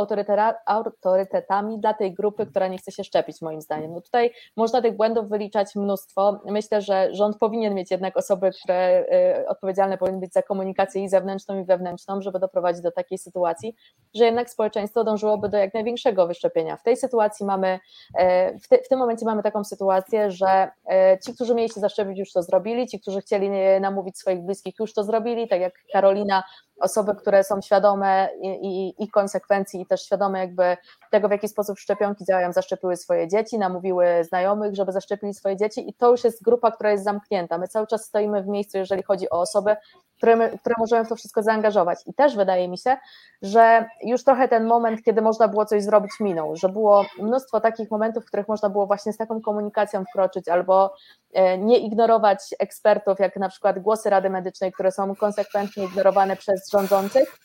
[0.65, 3.93] autorytetami dla tej grupy, która nie chce się szczepić moim zdaniem.
[3.93, 6.39] No tutaj można tych błędów wyliczać mnóstwo.
[6.45, 9.06] Myślę, że rząd powinien mieć jednak osoby, które
[9.41, 13.76] y, odpowiedzialne powinny być za komunikację i zewnętrzną i wewnętrzną, żeby doprowadzić do takiej sytuacji,
[14.15, 16.77] że jednak społeczeństwo dążyłoby do jak największego wyszczepienia.
[16.77, 17.80] W tej sytuacji mamy,
[18.15, 21.79] e, w, te, w tym momencie mamy taką sytuację, że e, ci, którzy mieli się
[21.79, 22.87] zaszczepić, już to zrobili.
[22.87, 23.49] Ci, którzy chcieli
[23.81, 25.47] namówić swoich bliskich, już to zrobili.
[25.47, 26.43] Tak jak Karolina,
[26.80, 30.77] osoby, które są świadome i, i, i, konsekwencji i też świadome jakby
[31.11, 35.89] tego, w jaki sposób szczepionki działają, zaszczepiły swoje dzieci, namówiły znajomych, żeby zaszczepili swoje dzieci
[35.89, 37.57] i to już jest grupa, która jest zamknięta.
[37.57, 39.76] My cały czas stoimy w miejscu, jeżeli chodzi o osoby,
[40.19, 41.99] które, które możemy w to wszystko zaangażować.
[42.06, 42.97] I też wydaje mi się,
[43.41, 47.91] że już trochę ten moment, kiedy można było coś zrobić, minął, że było mnóstwo takich
[47.91, 50.93] momentów, w których można było właśnie z taką komunikacją wkroczyć albo
[51.34, 56.68] e, nie ignorować ekspertów, jak na przykład głosy Rady Medycznej, które są konsekwentnie ignorowane przez
[56.71, 57.39] rządzących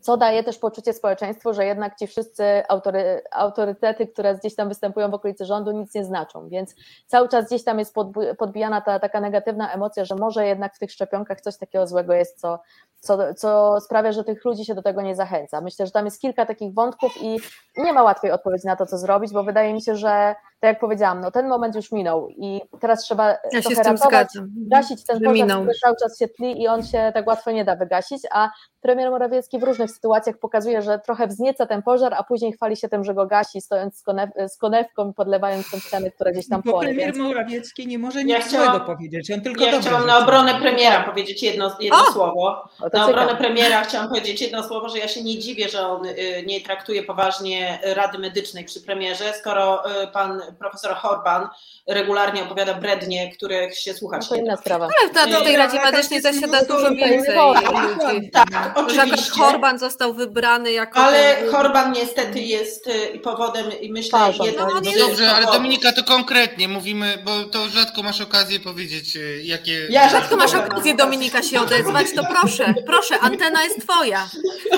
[0.00, 5.10] co daje też poczucie społeczeństwu, że jednak ci wszyscy autory, autorytety, które gdzieś tam występują
[5.10, 6.48] w okolicy rządu, nic nie znaczą.
[6.48, 6.74] Więc
[7.06, 7.94] cały czas gdzieś tam jest
[8.38, 12.40] podbijana ta taka negatywna emocja, że może jednak w tych szczepionkach coś takiego złego jest,
[12.40, 12.58] co,
[13.00, 15.60] co, co sprawia, że tych ludzi się do tego nie zachęca.
[15.60, 17.38] Myślę, że tam jest kilka takich wątków i
[17.76, 20.80] nie ma łatwej odpowiedzi na to, co zrobić, bo wydaje mi się, że tak jak
[20.80, 25.48] powiedziałam, no ten moment już minął i teraz trzeba ja trochę ratować, gasić ten pożar,
[25.48, 28.50] który cały czas się tli i on się tak łatwo nie da wygasić, a
[28.80, 32.88] premier Morawiecki w różnych sytuacjach pokazuje, że trochę wznieca ten pożar, a później chwali się
[32.88, 36.48] tym, że go gasi, stojąc z, konew z konewką i podlewając tą ścianę, która gdzieś
[36.48, 36.88] tam płonie.
[36.88, 37.18] Premier więc...
[37.18, 41.04] Morawiecki nie może nic ja chciałam, złego powiedzieć, on tylko Ja chciałam na obronę premiera
[41.04, 42.68] powiedzieć jedno, jedno słowo.
[42.92, 46.44] Na obronę premiera chciałam powiedzieć jedno słowo, że ja się nie dziwię, że on y,
[46.46, 51.48] nie traktuje poważnie Rady Medycznej przy premierze, skoro y, pan profesor Horban
[51.86, 54.88] regularnie opowiada brednie, których się słuchać no to inna sprawa.
[55.02, 58.30] Ale w tej Radzie Medycznej zasiada dużo więcej ludzi.
[58.30, 59.30] Tak, oczywiście.
[59.30, 61.00] Horban został wybrany jako...
[61.00, 64.18] Ale Horban niestety jest y, powodem i myślę...
[64.44, 69.16] Jedno, no, no dobrze, ale Dominika to konkretnie mówimy, bo to rzadko masz okazję powiedzieć,
[69.16, 69.86] y, jakie...
[69.90, 74.28] Ja rzadko masz okazję Dominika się odezwać, to proszę, proszę, antena jest twoja.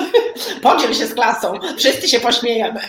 [0.61, 2.79] Podziel się z klasą, wszyscy się pośmiejemy.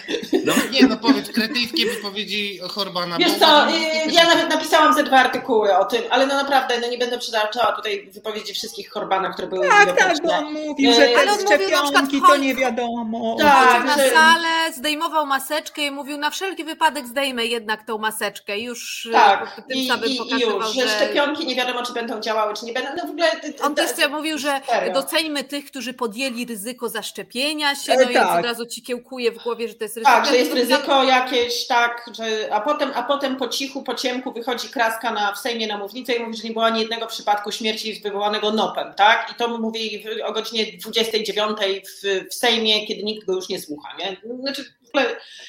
[0.45, 3.19] No nie, no powiedz, kretyńskie wypowiedzi Horbana.
[3.19, 3.73] Wiesz co, y,
[4.13, 7.73] ja nawet napisałam ze dwa artykuły o tym, ale no naprawdę, no nie będę przytaczała
[7.73, 11.65] tutaj wypowiedzi wszystkich Horbana, które były Tak, tak, bo on mówił, że te
[12.05, 13.37] szczepionki to nie wiadomo.
[13.41, 18.59] Tak, na salę, zdejmował maseczkę i mówił, na wszelki wypadek zdejmę jednak tą maseczkę.
[18.59, 20.89] Już tak, tym i, samym i, pokazywał, już, że...
[20.89, 22.91] że szczepionki nie wiadomo, czy będą działały, czy nie będą.
[22.97, 23.31] No w ogóle...
[23.63, 24.93] On też mówił, że serio.
[24.95, 28.39] doceńmy tych, którzy podjęli ryzyko zaszczepienia się, no e, i tak.
[28.39, 30.17] od razu ci kiełkuje w głowie, że to jest ryzyko.
[30.17, 34.33] Tak, że jest ryzyko jakieś, tak, że, a, potem, a potem po cichu, po ciemku
[34.33, 37.53] wychodzi kraska na, w Sejmie na mównicę i mówi, że nie było ani jednego przypadku
[37.53, 39.31] śmierci wywołanego nopem, tak?
[39.33, 41.94] I to mówi o godzinie 29 w,
[42.31, 44.17] w Sejmie, kiedy nikt go już nie słucha, nie?
[44.41, 44.75] Znaczy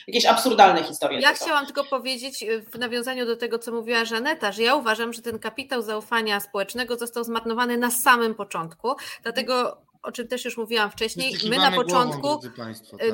[0.07, 1.19] jakieś absurdalne historie.
[1.19, 5.13] Ja chciałam tylko powiedzieć y, w nawiązaniu do tego, co mówiła Żaneta, że ja uważam,
[5.13, 10.57] że ten kapitał zaufania społecznego został zmarnowany na samym początku, dlatego o czym też już
[10.57, 13.09] mówiłam wcześniej, my na początku głową, Państwo, tak.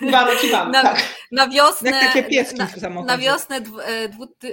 [0.72, 1.02] na, tak.
[1.32, 3.60] na wiosnę, na, na wiosnę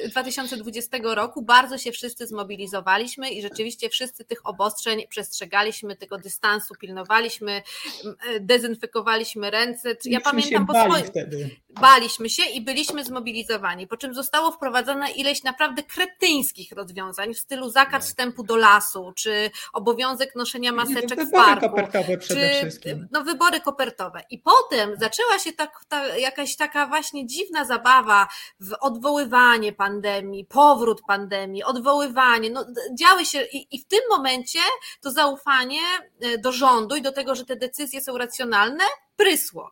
[0.10, 6.76] 2020 e, roku bardzo się wszyscy zmobilizowaliśmy i rzeczywiście wszyscy tych obostrzeń przestrzegaliśmy, tego dystansu
[6.80, 9.96] pilnowaliśmy, e, dezynfekowaliśmy ręce.
[10.06, 11.06] Ja pamiętam po swoim.
[11.06, 11.50] Wtedy.
[11.82, 17.70] Baliśmy się i byliśmy zmobilizowani, po czym zostało wprowadzone ileś naprawdę kretyńskich rozwiązań w stylu
[17.70, 18.02] zakaz tak.
[18.04, 21.70] wstępu do lasu, czy obowiązek noszenia maseczek w parku.
[21.70, 23.08] kopertowe przede czy, wszystkim.
[23.12, 24.22] No wybory kopertowe.
[24.30, 28.28] I potem zaczęła się tak, ta, jakaś taka właśnie dziwna zabawa
[28.60, 32.50] w odwoływanie pandemii, powrót pandemii, odwoływanie.
[32.50, 32.66] No,
[33.00, 34.60] działy się i, i w tym momencie
[35.02, 35.82] to zaufanie
[36.22, 38.84] e, do rządu i do tego, że te decyzje są racjonalne,
[39.16, 39.72] prysło.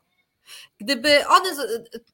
[0.79, 1.49] Gdyby one,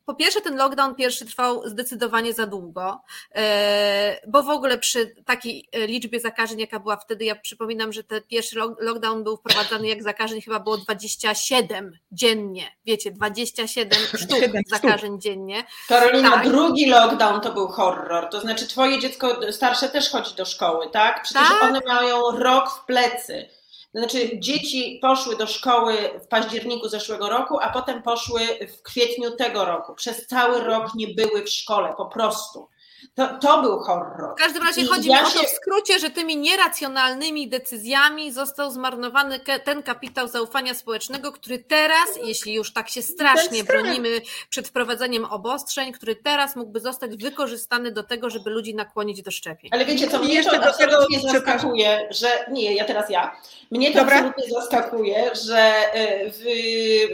[0.06, 3.02] po pierwsze ten lockdown pierwszy trwał zdecydowanie za długo,
[3.36, 8.22] e, bo w ogóle przy takiej liczbie zakażeń, jaka była wtedy, ja przypominam, że ten
[8.28, 15.64] pierwszy lockdown był wprowadzany, jak zakażeń chyba było 27 dziennie, wiecie, 27 sztuk zakażeń dziennie.
[15.88, 16.48] Karolina, tak.
[16.48, 21.24] drugi lockdown to był horror, to znaczy twoje dziecko starsze też chodzi do szkoły, tak?
[21.24, 21.64] Przecież tak?
[21.64, 23.59] one mają rok w plecy
[23.94, 28.41] znaczy, dzieci poszły do szkoły w październiku zeszłego roku, a potem poszły
[28.78, 29.95] w kwietniu tego roku.
[29.95, 32.68] Przez cały rok nie były w szkole, po prostu.
[33.16, 34.36] To, to był horror.
[34.36, 35.40] W każdym razie I chodzi ja mi się...
[35.40, 41.60] o to w skrócie, że tymi nieracjonalnymi decyzjami został zmarnowany ten kapitał zaufania społecznego, który
[41.60, 47.92] teraz, jeśli już tak się strasznie bronimy przed wprowadzeniem obostrzeń, który teraz mógłby zostać wykorzystany
[47.92, 49.70] do tego, żeby ludzi nakłonić do szczepień.
[49.74, 53.42] Ale wiecie co, mnie to absolutnie zaskakuje, że nie, ja teraz ja.
[53.72, 54.16] Mnie to Dobra.
[54.16, 56.44] absolutnie zaskakuje, że y, w,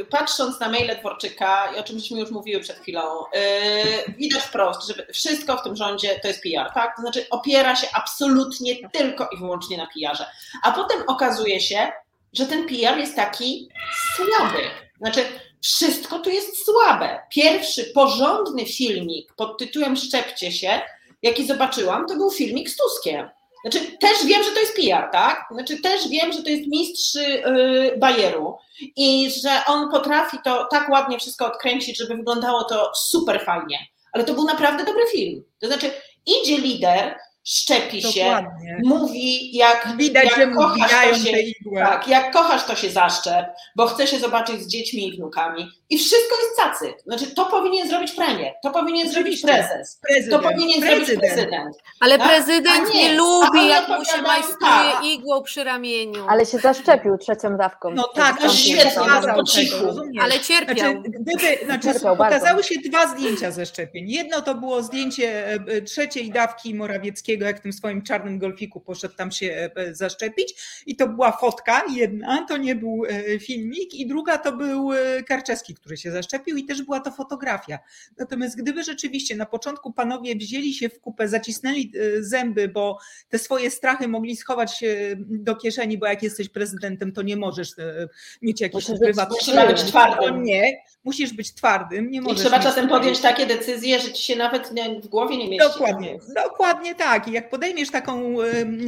[0.09, 3.01] patrząc na maile Dworczyka, i o czym żeśmy już mówiły przed chwilą,
[4.07, 6.95] yy, widać wprost, że wszystko w tym rządzie to jest PR, tak?
[6.95, 10.25] To znaczy opiera się absolutnie tylko i wyłącznie na PR-ze.
[10.63, 11.91] A potem okazuje się,
[12.33, 13.69] że ten PR jest taki
[14.15, 14.59] słaby.
[14.97, 15.25] Znaczy,
[15.63, 17.19] wszystko tu jest słabe.
[17.29, 20.81] Pierwszy porządny filmik pod tytułem Szczepcie się,
[21.21, 23.29] jaki zobaczyłam, to był filmik z Tuskiem.
[23.65, 25.45] Znaczy, też wiem, że to jest PR, tak?
[25.51, 28.57] Znaczy, też wiem, że to jest mistrz yy, bajeru
[28.95, 34.23] i że on potrafi to tak ładnie wszystko odkręcić, żeby wyglądało to super fajnie ale
[34.23, 35.43] to był naprawdę dobry film.
[35.59, 35.91] To znaczy,
[36.25, 38.45] idzie lider, szczepi się,
[38.83, 41.31] mówi jak, Widać, jak że kochasz to się,
[41.75, 43.45] tak, jak kochasz to się zaszczep,
[43.75, 46.93] bo chce się zobaczyć z dziećmi i wnukami i wszystko jest cacy.
[47.03, 49.47] Znaczy to powinien zrobić premier, to powinien Oczywiście.
[49.47, 50.43] zrobić prezes, prezydent.
[50.43, 51.07] to powinien prezydent.
[51.07, 51.75] zrobić prezydent.
[51.99, 52.29] Ale tak?
[52.29, 55.05] prezydent nie, nie, lubi jak mu się majstruje tak.
[55.05, 56.25] igłą przy ramieniu.
[56.29, 57.89] Ale się zaszczepił trzecią dawką.
[57.91, 58.91] No tak, no świetnie,
[59.35, 59.85] po cichu.
[60.21, 60.75] Ale cierpiał.
[60.75, 64.09] Znaczy, gdyby, znaczy, cierpiał pokazały się dwa zdjęcia ze szczepień.
[64.09, 68.79] Jedno to było zdjęcie e, e, trzeciej dawki Morawieckiego jak w tym swoim czarnym golfiku
[68.79, 70.55] poszedł tam się e, e, zaszczepić.
[70.85, 74.89] I to była fotka jedna, to nie był e, filmik, i druga to był
[75.27, 77.79] Karczewski, który się zaszczepił, i też była to fotografia.
[78.17, 82.97] Natomiast gdyby rzeczywiście na początku panowie wzięli się w kupę, zacisnęli zęby, bo
[83.29, 84.83] te swoje strachy mogli schować
[85.17, 87.69] do kieszeni, bo jak jesteś prezydentem, to nie możesz
[88.41, 89.39] mieć jakichś prywatnych.
[89.39, 90.43] Trzeba być twardym.
[90.43, 92.11] Nie, musisz być twardym.
[92.11, 95.49] Nie możesz I trzeba czasem podjąć takie decyzje, że ci się nawet w głowie nie
[95.49, 95.69] mieści.
[95.73, 97.31] Dokładnie, dokładnie tak tak.
[97.31, 98.35] I jak podejmiesz taką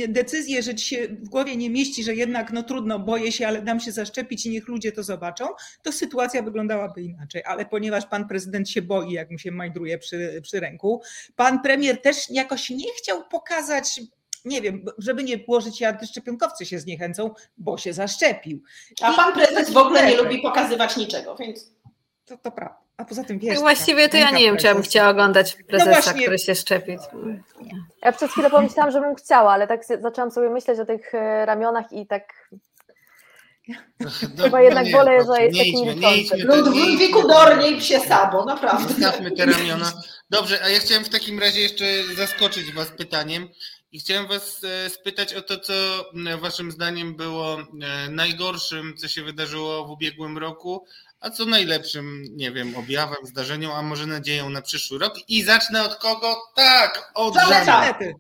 [0.08, 3.62] decyzję, że ci się w głowie nie mieści, że jednak no trudno, boję się, ale
[3.62, 5.46] dam się zaszczepić i niech ludzie to zobaczą,
[5.84, 7.44] to sytuacja wyglądałaby inaczej.
[7.46, 11.02] Ale ponieważ pan prezydent się boi, jak mu się majdruje przy, przy ręku,
[11.36, 14.00] pan premier też jakoś nie chciał pokazać
[14.46, 18.64] nie wiem, żeby nie że ci antyszczepionkowcy się zniechęcą, bo się zaszczepił.
[19.02, 21.72] A pan prezydent w ogóle nie lubi pokazywać niczego, więc...
[22.26, 22.87] To, to prawda.
[22.98, 23.60] A poza tym wiesz.
[23.60, 26.56] Właściwie to ja nie wiem, czy ja bym chciała oglądać no prezesa, no który się
[26.56, 26.98] szczepi.
[28.02, 31.46] Ja przez chwilę pomyślałam, że bym chciała, ale tak zaczęłam sobie myśleć o tych e,
[31.46, 32.50] ramionach i tak.
[34.00, 34.10] No,
[34.44, 36.38] Chyba jednak nie, wolę, że jest taki milczący.
[36.38, 38.94] Ludwiku Dorniej psie sabo, naprawdę.
[38.94, 39.92] Zostawmy te ramiona.
[40.30, 43.50] Dobrze, a ja chciałem w takim razie jeszcze zaskoczyć Was pytaniem.
[43.92, 45.74] I chciałem Was e, spytać o to, co
[46.38, 50.86] Waszym zdaniem było e, najgorszym, co się wydarzyło w ubiegłym roku,
[51.20, 55.14] a co najlepszym, nie wiem, objawem, zdarzeniem, a może nadzieją na przyszły rok.
[55.28, 56.36] I zacznę od kogo?
[56.56, 58.14] Tak, od Żanety.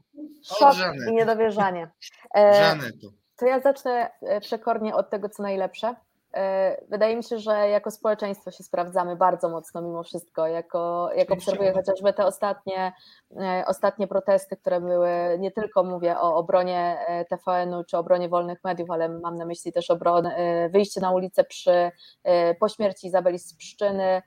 [0.59, 0.75] Szok
[1.09, 1.91] i niedowierzanie.
[2.35, 2.81] E,
[3.37, 5.95] to ja zacznę e, przekornie od tego, co najlepsze.
[6.37, 10.47] E, wydaje mi się, że jako społeczeństwo się sprawdzamy bardzo mocno mimo wszystko.
[10.47, 12.93] Jako, jak obserwuję chociażby te ostatnie,
[13.41, 15.09] e, ostatnie protesty, które były,
[15.39, 19.73] nie tylko mówię o obronie e, TVN-u czy obronie wolnych mediów, ale mam na myśli
[19.73, 20.37] też obronę,
[20.73, 21.91] wyjście na ulicę przy,
[22.59, 24.21] po śmierci Izabeli z Pszczyny.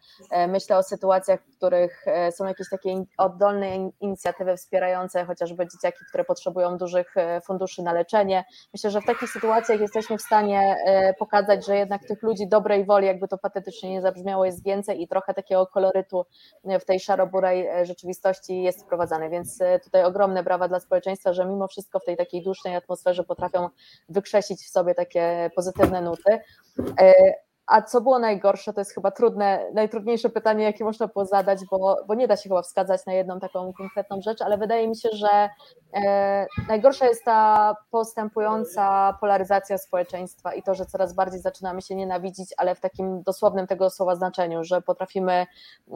[0.49, 6.79] Myślę o sytuacjach, w których są jakieś takie oddolne inicjatywy wspierające chociażby dzieciaki, które potrzebują
[6.79, 7.15] dużych
[7.47, 8.45] funduszy na leczenie.
[8.73, 10.77] Myślę, że w takich sytuacjach jesteśmy w stanie
[11.19, 15.09] pokazać, że jednak tych ludzi dobrej woli, jakby to patetycznie nie zabrzmiało, jest więcej i
[15.09, 16.27] trochę takiego kolorytu
[16.65, 21.45] w tej szaroburej e, rzeczywistości jest wprowadzane, więc e, tutaj ogromne brawa dla społeczeństwa, że
[21.45, 23.69] mimo wszystko w tej takiej dusznej atmosferze potrafią
[24.09, 26.39] wykrzesić w sobie takie pozytywne nuty.
[27.71, 31.97] A co było najgorsze, to jest chyba trudne, najtrudniejsze pytanie, jakie można było zadać, bo,
[32.09, 35.09] bo nie da się chyba wskazać na jedną taką konkretną rzecz, ale wydaje mi się,
[35.13, 35.49] że
[35.95, 42.55] E, najgorsza jest ta postępująca polaryzacja społeczeństwa i to, że coraz bardziej zaczynamy się nienawidzić,
[42.57, 45.47] ale w takim dosłownym tego słowa znaczeniu, że potrafimy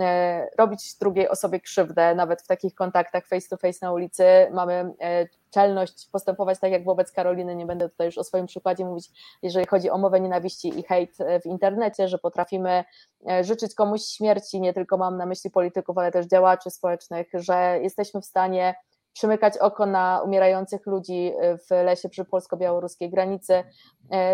[0.01, 4.25] e, robić drugiej osobie krzywdę, nawet w takich kontaktach face to face na ulicy.
[4.53, 8.85] Mamy e, czelność postępować tak jak wobec Karoliny, nie będę tutaj już o swoim przykładzie
[8.85, 9.11] mówić,
[9.43, 12.85] jeżeli chodzi o mowę nienawiści i hejt w internecie, że potrafimy
[13.43, 18.21] życzyć komuś śmierci, nie tylko mam na myśli polityków, ale też działaczy społecznych, że jesteśmy
[18.21, 18.75] w stanie
[19.15, 23.65] przymykać oko na umierających ludzi y, w lesie przy polsko-białoruskiej granicy.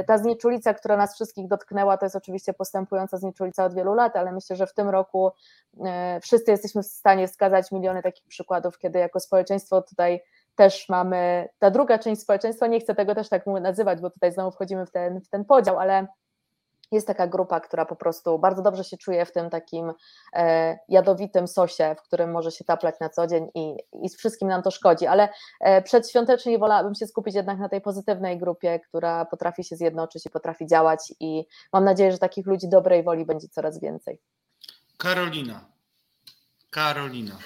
[0.06, 4.32] Ta znieczulica, która nas wszystkich dotknęła, to jest oczywiście postępująca znieczulica od wielu lat, ale
[4.32, 5.30] myślę, że w tym roku
[6.22, 10.20] wszyscy jesteśmy w stanie wskazać miliony takich przykładów, kiedy jako społeczeństwo tutaj
[10.56, 14.50] też mamy, ta druga część społeczeństwa, nie chcę tego też tak nazywać, bo tutaj znowu
[14.50, 16.06] wchodzimy w ten, w ten podział, ale
[16.92, 19.92] jest taka grupa, która po prostu bardzo dobrze się czuje w tym takim
[20.32, 24.48] e, jadowitym sosie, w którym może się taplać na co dzień i, i z wszystkim
[24.48, 25.28] nam to szkodzi, ale
[25.60, 30.30] e, przedświątecznie wolałabym się skupić jednak na tej pozytywnej grupie, która potrafi się zjednoczyć i
[30.30, 34.18] potrafi działać i mam nadzieję, że takich ludzi dobrej woli będzie coraz więcej.
[34.98, 35.60] Karolina.
[36.70, 37.38] Karolina.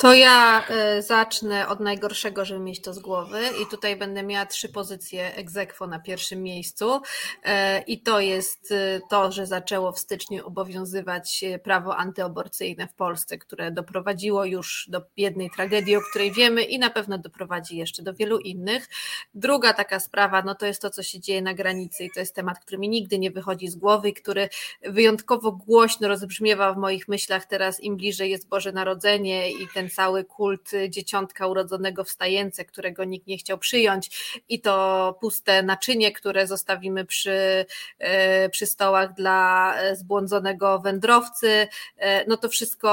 [0.00, 3.40] To ja e, zacznę od najgorszego, żeby mieć to z głowy.
[3.62, 7.00] I tutaj będę miała trzy pozycje egzekwo na pierwszym miejscu.
[7.44, 13.38] E, i to jest e, to, że zaczęło w styczniu obowiązywać prawo antyaborcyjne w Polsce,
[13.38, 18.14] które doprowadziło już do jednej tragedii, o której wiemy i na pewno doprowadzi jeszcze do
[18.14, 18.88] wielu innych.
[19.34, 22.04] Druga taka sprawa, no to jest to, co się dzieje na granicy.
[22.04, 24.48] I to jest temat, który mi nigdy nie wychodzi z głowy i który
[24.82, 30.24] wyjątkowo głośno rozbrzmiewa w moich myślach teraz, im bliżej jest Boże Narodzenie i ten cały
[30.24, 34.10] kult dzieciątka urodzonego w stajence, którego nikt nie chciał przyjąć
[34.48, 37.66] i to puste naczynie, które zostawimy przy,
[37.98, 42.88] e, przy stołach dla zbłądzonego wędrowcy, e, no to wszystko,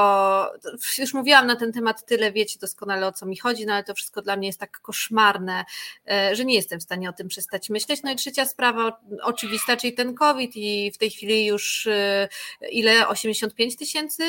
[0.98, 3.94] już mówiłam na ten temat tyle, wiecie doskonale o co mi chodzi, no ale to
[3.94, 5.64] wszystko dla mnie jest tak koszmarne,
[6.10, 8.02] e, że nie jestem w stanie o tym przestać myśleć.
[8.02, 11.88] No i trzecia sprawa oczywista, czyli ten COVID i w tej chwili już
[12.70, 13.08] ile?
[13.08, 14.24] 85 tysięcy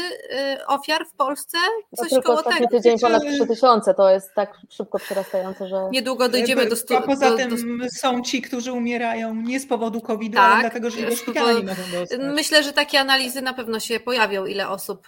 [0.67, 1.57] ofiar w Polsce?
[1.95, 5.75] Coś koło tego ostatni tydzień ponad 3000, to jest tak szybko przerastające, że...
[5.91, 6.75] Niedługo dojdziemy do...
[6.75, 6.97] Stu...
[6.97, 7.89] A poza do, tym do...
[7.89, 11.59] są ci, którzy umierają nie z powodu COVID-u, tak, ale dlatego, że do szpitala nie
[11.59, 12.19] mogą dostać.
[12.19, 15.07] Myślę, że takie analizy na pewno się pojawią, ile osób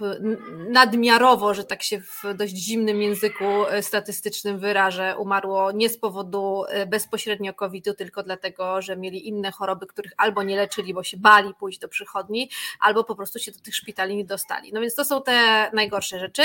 [0.69, 6.63] nadmiarowo, że tak się w dość zimnym języku e, statystycznym wyrażę, umarło nie z powodu
[6.69, 11.17] e, bezpośrednio COVID-u, tylko dlatego, że mieli inne choroby, których albo nie leczyli, bo się
[11.17, 12.49] bali pójść do przychodni,
[12.80, 14.73] albo po prostu się do tych szpitali nie dostali.
[14.73, 16.41] No więc to są te najgorsze rzeczy.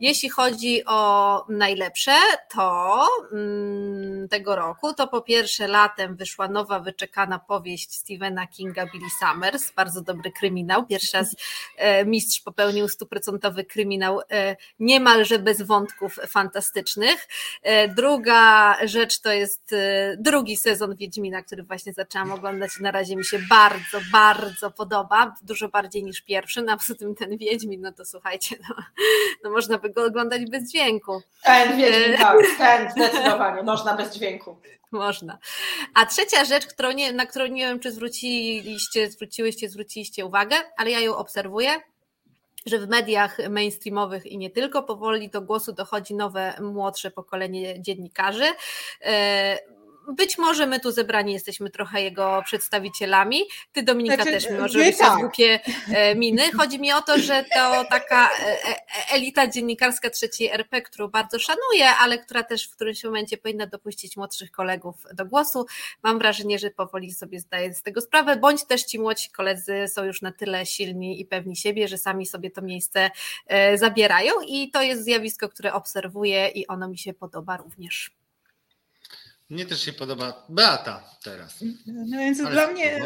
[0.00, 0.43] Jeśli chodzi
[0.86, 2.12] o najlepsze,
[2.54, 9.06] to mm, tego roku, to po pierwsze latem wyszła nowa, wyczekana powieść Stephena Kinga Billy
[9.20, 10.86] Summers, bardzo dobry kryminał.
[10.86, 11.36] Pierwszy raz
[11.76, 17.28] e, mistrz popełnił stuprocentowy kryminał e, niemalże bez wątków fantastycznych.
[17.62, 19.74] E, druga rzecz to jest
[20.18, 22.80] drugi sezon Wiedźmina, który właśnie zaczęłam oglądać.
[22.80, 26.62] Na razie mi się bardzo, bardzo podoba, dużo bardziej niż pierwszy.
[26.62, 28.74] No, a poza tym ten Wiedźmin, no to słuchajcie, no,
[29.44, 31.22] no można by go oglądać oglądać bez dźwięku.
[31.44, 34.56] Ten, Wiedźmin, tak, ten zdecydowanie, można bez dźwięku.
[34.92, 35.38] Można.
[35.94, 40.90] A trzecia rzecz, którą nie, na którą nie wiem, czy zwróciliście, zwróciłyście, zwróciliście uwagę, ale
[40.90, 41.70] ja ją obserwuję,
[42.66, 48.46] że w mediach mainstreamowych i nie tylko powoli do głosu dochodzi nowe, młodsze pokolenie dziennikarzy
[49.02, 49.58] e,
[50.08, 53.40] być może my tu zebrani jesteśmy trochę jego przedstawicielami.
[53.72, 55.18] Ty, Dominika, znaczy, też mimo, że robisz tak.
[55.18, 56.52] głupie e, miny.
[56.52, 58.76] Chodzi mi o to, że to taka e, e,
[59.12, 64.16] elita dziennikarska trzeciej RP, którą bardzo szanuję, ale która też w którymś momencie powinna dopuścić
[64.16, 65.66] młodszych kolegów do głosu.
[66.02, 70.04] Mam wrażenie, że powoli sobie zdaję z tego sprawę, bądź też ci młodzi koledzy są
[70.04, 73.10] już na tyle silni i pewni siebie, że sami sobie to miejsce
[73.74, 78.10] zabierają i to jest zjawisko, które obserwuję i ono mi się podoba również.
[79.50, 81.54] Mnie też się podoba Beata teraz.
[81.86, 83.00] No więc Ale dla mnie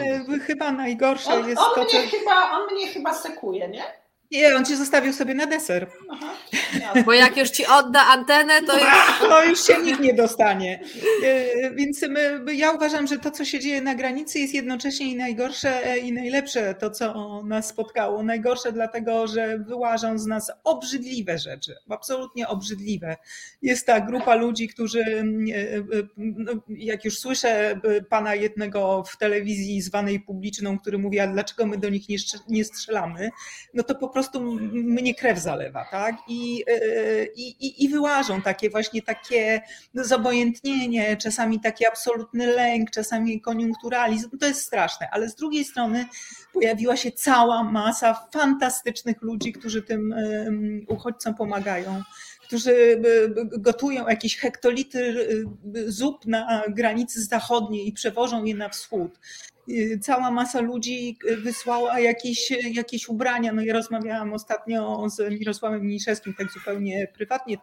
[0.47, 2.17] chyba najgorsze on, jest on to, mnie co...
[2.19, 3.85] chyba, On mnie chyba sekuje, nie?
[4.31, 5.91] Nie, on cię zostawił sobie na deser.
[6.11, 6.35] Aha,
[7.05, 8.89] Bo jak już ci odda antenę, to już...
[9.29, 10.81] To już się nikt nie dostanie.
[11.25, 15.17] E, więc my, ja uważam, że to, co się dzieje na granicy jest jednocześnie i
[15.17, 18.23] najgorsze e, i najlepsze to, co nas spotkało.
[18.23, 23.17] Najgorsze dlatego, że wyłażą z nas obrzydliwe rzeczy, absolutnie obrzydliwe.
[23.63, 29.83] Jest ta grupa ludzi, którzy, mm, e, no, jak już słyszę pana jednego w telewizji
[29.83, 32.03] zwanej publiczną, który mówi, a dlaczego my do nich
[32.49, 33.31] nie strzelamy,
[33.75, 34.41] no to po prostu prostu
[34.73, 36.17] mnie krew zalewa, tak?
[36.29, 39.61] I, e, i, i wyłażą takie właśnie takie
[39.95, 44.39] zobojętnienie, czasami taki absolutny lęk, czasami koniunkturalizm.
[44.39, 46.07] To jest straszne, ale z drugiej strony
[46.53, 50.15] pojawiła się cała masa fantastycznych ludzi, którzy tym
[50.89, 52.03] uchodźcom pomagają
[52.49, 53.03] którzy
[53.59, 55.29] gotują jakieś hektolitry
[55.87, 59.19] zup na granicy zachodniej i przewożą je na wschód.
[59.71, 63.53] Y, cała masa ludzi y, wysłała jakieś, jakieś ubrania.
[63.53, 67.57] No ja rozmawiałam ostatnio z Mirosławem Miniszewskim, tak zupełnie prywatnie,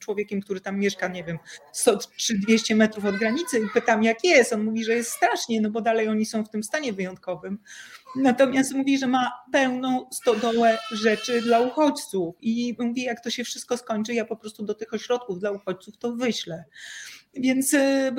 [0.00, 1.38] człowiekiem, który tam mieszka, nie wiem,
[1.72, 4.52] 100 czy 200 metrów od granicy i pytam jak jest.
[4.52, 7.58] On mówi, że jest strasznie, no bo dalej oni są w tym stanie wyjątkowym.
[8.16, 13.76] Natomiast mówi, że ma pełną stodołę rzeczy dla uchodźców i mówi, jak to się wszystko
[13.76, 16.64] skończy, ja po prostu do tych ośrodków dla uchodźców to wyślę.
[17.34, 18.12] Więc y,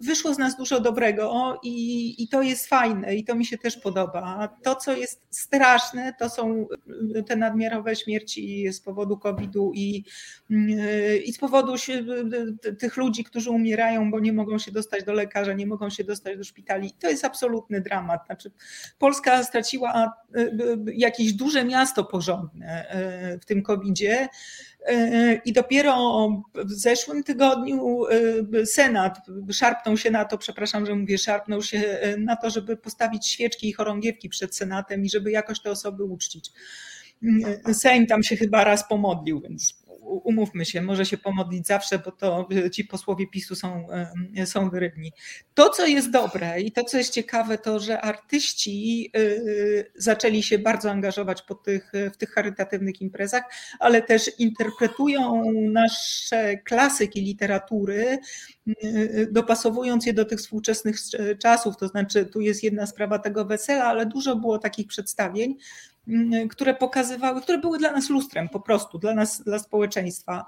[0.00, 3.76] wyszło z nas dużo dobrego i, i to jest fajne i to mi się też
[3.76, 4.48] podoba.
[4.62, 6.66] To, co jest straszne, to są
[7.16, 10.04] y, te nadmiarowe śmierci z powodu COVID-u i,
[10.50, 11.74] y, i z powodu
[12.78, 16.38] tych ludzi, którzy umierają, bo nie mogą się dostać do lekarza, nie mogą się dostać
[16.38, 16.92] do szpitali.
[17.00, 18.26] To jest absolutny dramat.
[18.26, 18.50] Znaczy,
[18.98, 20.12] Polska straciła
[20.94, 22.86] jakieś duże miasto porządne
[23.42, 24.28] w tym COVID-zie
[25.44, 29.18] i dopiero w zeszłym tygodniu e, Senat
[29.52, 33.68] szarpnął się na to, przepraszam, że mówię, szarpnął się e, na to, żeby postawić świeczki
[33.68, 36.52] i chorągiewki przed Senatem i żeby jakoś te osoby uczcić.
[37.66, 42.12] E, Sejm tam się chyba raz pomodlił, więc umówmy się, może się pomodlić zawsze, bo
[42.12, 43.86] to ci posłowie PiSu są,
[44.44, 45.12] są wyrybni.
[45.54, 50.58] To, co jest dobre i to, co jest ciekawe, to, że artyści y, zaczęli się
[50.58, 53.42] bardzo angażować po tych, w tych charytatywnych imprezach,
[53.78, 58.18] ale też interpretują nasze klasyki literatury,
[58.84, 60.96] y, dopasowując je do tych współczesnych
[61.42, 61.76] czasów.
[61.76, 65.56] To znaczy, tu jest jedna sprawa tego wesela, ale dużo było takich przedstawień,
[66.50, 70.44] które pokazywały, które były dla nas lustrem po prostu, dla nas, dla społeczeństwa.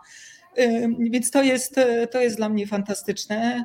[0.98, 1.74] Więc to jest,
[2.10, 3.64] to jest dla mnie fantastyczne.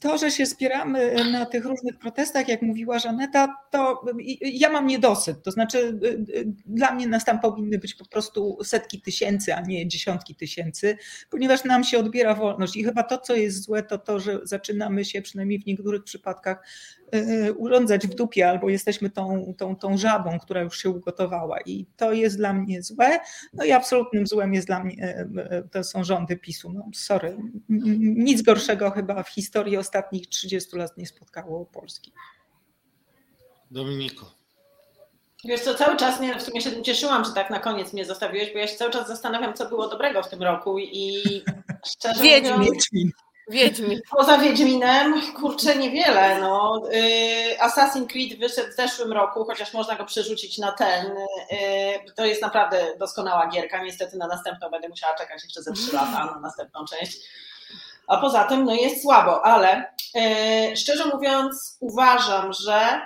[0.00, 4.04] To, że się spieramy na tych różnych protestach, jak mówiła Żaneta, to
[4.40, 5.42] ja mam niedosyt.
[5.42, 9.60] To znaczy, y, y, dla mnie nas tam powinny być po prostu setki tysięcy, a
[9.60, 10.98] nie dziesiątki tysięcy,
[11.30, 12.76] ponieważ nam się odbiera wolność.
[12.76, 16.66] I chyba to, co jest złe, to to, że zaczynamy się przynajmniej w niektórych przypadkach
[17.56, 21.60] urządzać w dupie, albo jesteśmy tą, tą, tą żabą, która już się ugotowała.
[21.60, 23.18] I to jest dla mnie złe.
[23.54, 25.26] No i absolutnym złem jest dla mnie,
[25.72, 26.72] to są rządy PiSu.
[26.72, 27.36] No sorry,
[27.98, 32.12] nic gorszego chyba w historii ostatnich 30 lat nie spotkało Polski.
[33.70, 34.36] Dominiko.
[35.44, 38.52] Wiesz co, cały czas nie, w sumie się cieszyłam, że tak na koniec mnie zostawiłeś,
[38.52, 41.22] bo ja się cały czas zastanawiam, co było dobrego w tym roku i
[41.86, 42.58] szczerze Wiedźmin.
[42.58, 42.88] mówiąc...
[43.48, 44.00] Wiedźmin.
[44.16, 46.40] Poza Wiedźminem, kurczę, niewiele.
[46.40, 46.82] No.
[46.94, 51.06] Y, Assassin's Creed wyszedł w zeszłym roku, chociaż można go przerzucić na ten.
[51.06, 53.82] Y, to jest naprawdę doskonała gierka.
[53.82, 57.16] Niestety na następną będę musiała czekać jeszcze ze 3 lata na następną część
[58.06, 59.84] a poza tym no jest słabo, ale
[60.16, 63.00] e, szczerze mówiąc uważam, że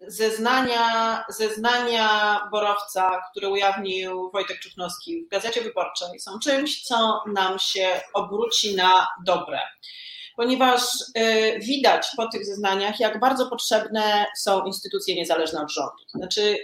[0.00, 8.00] zeznania, zeznania Borowca, które ujawnił Wojtek Czuchnowski w Gazecie Wyborczej są czymś, co nam się
[8.14, 9.60] obróci na dobre.
[10.36, 10.82] Ponieważ
[11.14, 16.04] e, widać po tych zeznaniach, jak bardzo potrzebne są instytucje niezależne od rządu.
[16.14, 16.56] Znaczy,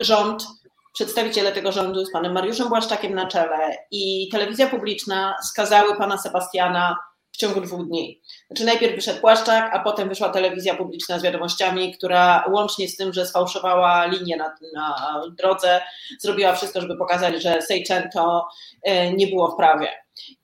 [0.00, 0.46] rząd
[0.92, 6.96] przedstawiciele tego rządu z panem Mariuszem Błaszczakiem na czele i telewizja publiczna skazały pana Sebastiana
[7.34, 8.20] w ciągu dwóch dni.
[8.46, 13.12] Znaczy najpierw wyszedł Płaszczak, a potem wyszła telewizja publiczna z wiadomościami, która łącznie z tym,
[13.12, 15.80] że sfałszowała linię na, na drodze,
[16.18, 18.46] zrobiła wszystko, żeby pokazać, że Seicento
[18.82, 19.88] e, nie było w prawie.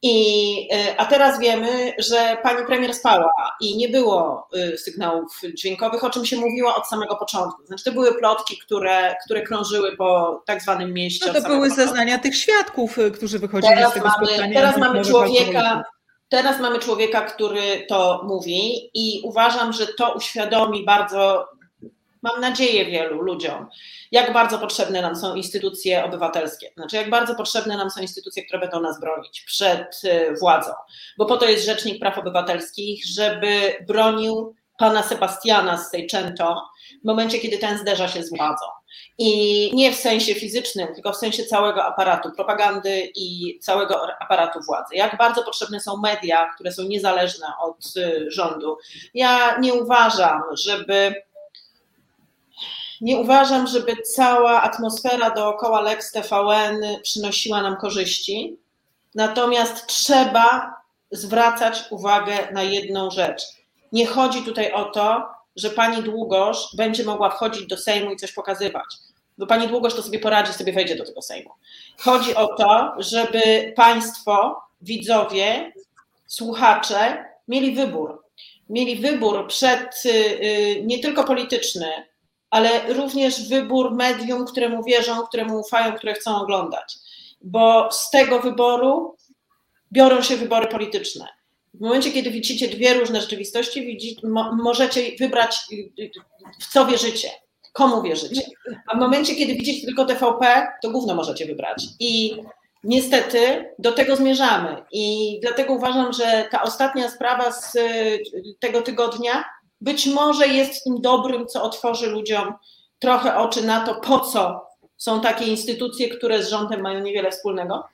[0.03, 6.05] I, e, a teraz wiemy, że pani premier spała i nie było e, sygnałów dźwiękowych,
[6.05, 7.67] o czym się mówiło od samego początku.
[7.67, 11.27] Znaczy, to były plotki, które, które krążyły po tak zwanym mieście.
[11.27, 11.77] No to były początku.
[11.77, 14.55] zeznania tych świadków, którzy wychodzili teraz z tego mamy, spotkania.
[14.55, 15.85] Teraz mamy człowieka,
[16.31, 21.48] Teraz mamy człowieka, który to mówi i uważam, że to uświadomi bardzo,
[22.23, 23.66] mam nadzieję, wielu ludziom,
[24.12, 26.70] jak bardzo potrzebne nam są instytucje obywatelskie.
[26.77, 30.73] Znaczy, jak bardzo potrzebne nam są instytucje, które będą nas bronić przed y, władzą.
[31.19, 36.62] Bo po to jest Rzecznik Praw Obywatelskich, żeby bronił pana Sebastiana z Seicento
[37.02, 38.66] w momencie, kiedy ten zderza się z władzą.
[39.23, 44.95] I nie w sensie fizycznym, tylko w sensie całego aparatu propagandy i całego aparatu władzy.
[44.95, 48.79] Jak bardzo potrzebne są media, które są niezależne od y, rządu.
[49.15, 51.15] Ja nie uważam, żeby.
[53.01, 58.59] Nie uważam, żeby cała atmosfera dookoła Lex TVN przynosiła nam korzyści.
[59.15, 60.75] Natomiast trzeba
[61.11, 63.43] zwracać uwagę na jedną rzecz.
[63.93, 68.33] Nie chodzi tutaj o to, że pani Długosz będzie mogła wchodzić do Sejmu i coś
[68.33, 69.10] pokazywać.
[69.41, 71.51] Bo pani Długosz to sobie poradzi, sobie wejdzie do tego Sejmu.
[71.99, 75.73] Chodzi o to, żeby państwo, widzowie,
[76.27, 78.25] słuchacze mieli wybór.
[78.69, 81.87] Mieli wybór przed y, y, nie tylko polityczny,
[82.51, 86.95] ale również wybór medium, któremu wierzą, któremu ufają, które chcą oglądać.
[87.43, 89.17] bo z tego wyboru
[89.93, 91.29] biorą się wybory polityczne.
[91.75, 95.61] W momencie, kiedy widzicie dwie różne rzeczywistości, widzi, mo, możecie wybrać,
[96.61, 97.31] w co wierzycie,
[97.73, 98.43] komu wierzycie.
[98.87, 101.85] A w momencie, kiedy widzicie tylko TVP, to gówno możecie wybrać.
[102.01, 102.37] I
[102.85, 104.77] niestety do tego zmierzamy.
[104.93, 107.73] I dlatego uważam, że ta ostatnia sprawa z
[108.61, 109.45] tego tygodnia
[109.81, 112.55] być może jest tym dobrym, co otworzy ludziom
[112.99, 114.67] trochę oczy na to, po co
[114.97, 117.89] są takie instytucje, które z rządem mają niewiele wspólnego.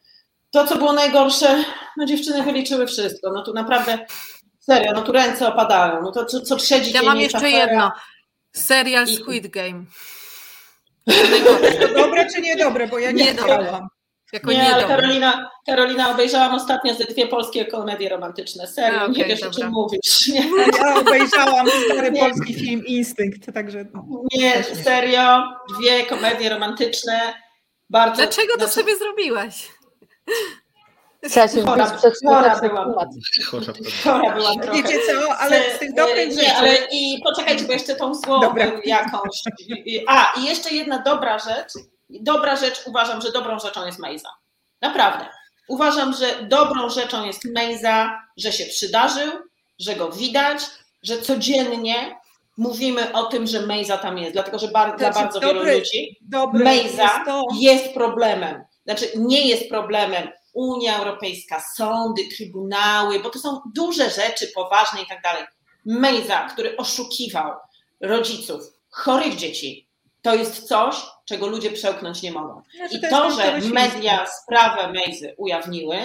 [0.50, 1.64] To, co było najgorsze,
[1.96, 3.32] no dziewczyny wyliczyły wszystko.
[3.32, 3.98] No tu naprawdę,
[4.60, 6.02] serio, no tu ręce opadają.
[6.02, 7.92] No to co, co trzeci Ja mam jeszcze jedno.
[8.56, 9.84] Serial Squid Game.
[11.80, 13.34] To dobre czy niedobre, bo ja nie, nie.
[14.32, 18.66] Jako nie, ale Karolina, Karolina, obejrzałam ostatnio ze dwie polskie komedie romantyczne.
[18.66, 19.56] Serio, okay, nie wiesz dobra.
[19.56, 20.26] o czym mówisz.
[20.34, 20.44] Nie.
[20.78, 22.20] Ja obejrzałam stary nie.
[22.20, 23.84] polski film Instynkt, także...
[24.34, 25.42] Nie, serio,
[25.78, 27.34] dwie komedie romantyczne.
[27.90, 28.74] Bardzo, Dlaczego to znaczy...
[28.74, 29.68] sobie zrobiłaś?
[31.30, 32.94] Trzeba się chora, chora byłam.
[34.04, 34.82] Chora byłam trochę.
[34.82, 36.42] Wiecie co, ale z tych dobrych rzeczy...
[36.42, 38.72] Nie, ale i poczekajcie, bo jeszcze tą złą Dobra.
[38.84, 39.42] jakąś...
[40.08, 41.72] A, i jeszcze jedna dobra rzecz.
[42.10, 44.28] Dobra rzecz, uważam, że dobrą rzeczą jest Mejza.
[44.82, 45.26] Naprawdę.
[45.68, 49.32] Uważam, że dobrą rzeczą jest Mejza, że się przydarzył,
[49.78, 50.58] że go widać,
[51.02, 52.16] że codziennie
[52.56, 56.18] mówimy o tym, że Mejza tam jest, dlatego że bar- dla bardzo dobry, wielu ludzi
[56.52, 57.42] Mejza jest, to...
[57.54, 58.64] jest problemem.
[58.84, 65.06] Znaczy nie jest problemem Unia Europejska, sądy, trybunały, bo to są duże rzeczy, poważne i
[65.06, 65.44] tak dalej.
[65.84, 67.52] Mejza, który oszukiwał
[68.00, 69.88] rodziców chorych dzieci,
[70.22, 72.62] to jest coś, czego ludzie przełknąć nie mogą.
[72.90, 75.98] I to, to że media sprawę Mejzy ujawniły,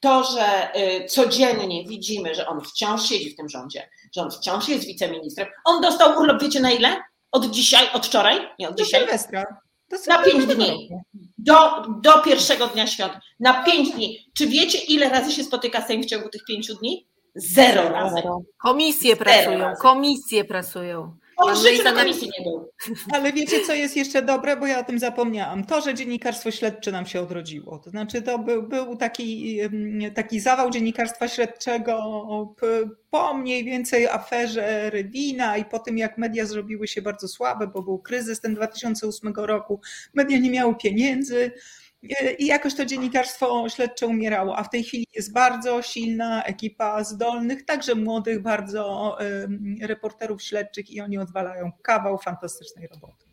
[0.00, 4.68] to, że y, codziennie widzimy, że on wciąż siedzi w tym rządzie, że on wciąż
[4.68, 5.48] jest wiceministrem.
[5.64, 7.02] On dostał urlop, wiecie na ile?
[7.32, 8.48] Od dzisiaj, od wczoraj?
[8.58, 9.06] Nie, od dzisiaj.
[10.06, 10.88] Na pięć dni.
[11.44, 13.12] Do, do pierwszego dnia świąt.
[13.40, 14.18] Na pięć dni.
[14.34, 17.06] Czy wiecie, ile razy się spotyka Sejm w ciągu tych pięciu dni?
[17.34, 18.22] Zero razy.
[18.62, 19.82] Komisje Zero pracują, razy.
[19.82, 21.16] komisje pracują.
[21.36, 22.70] On życiu na komisji nie był.
[23.12, 25.64] Ale wiecie, co jest jeszcze dobre, bo ja o tym zapomniałam.
[25.64, 27.78] To, że dziennikarstwo śledcze nam się odrodziło.
[27.78, 29.58] To znaczy, to był, był taki,
[30.14, 31.94] taki zawał dziennikarstwa śledczego
[33.10, 37.82] po mniej więcej aferze Rydina i po tym, jak media zrobiły się bardzo słabe, bo
[37.82, 39.80] był kryzys ten 2008 roku.
[40.14, 41.52] Media nie miały pieniędzy
[42.38, 47.64] i jakoś to dziennikarstwo śledcze umierało, a w tej chwili jest bardzo silna ekipa zdolnych,
[47.64, 49.16] także młodych bardzo
[49.82, 53.24] reporterów śledczych i oni odwalają kawał fantastycznej roboty.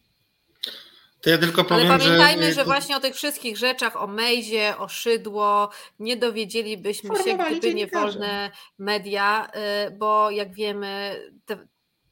[1.21, 2.53] To ja tylko powiem, Ale pamiętajmy, że...
[2.53, 2.65] że...
[2.65, 5.69] właśnie o tych wszystkich rzeczach, o Mejzie, o Szydło,
[5.99, 9.47] nie dowiedzielibyśmy się, gdyby nie wolne media,
[9.87, 11.21] y, bo jak wiemy,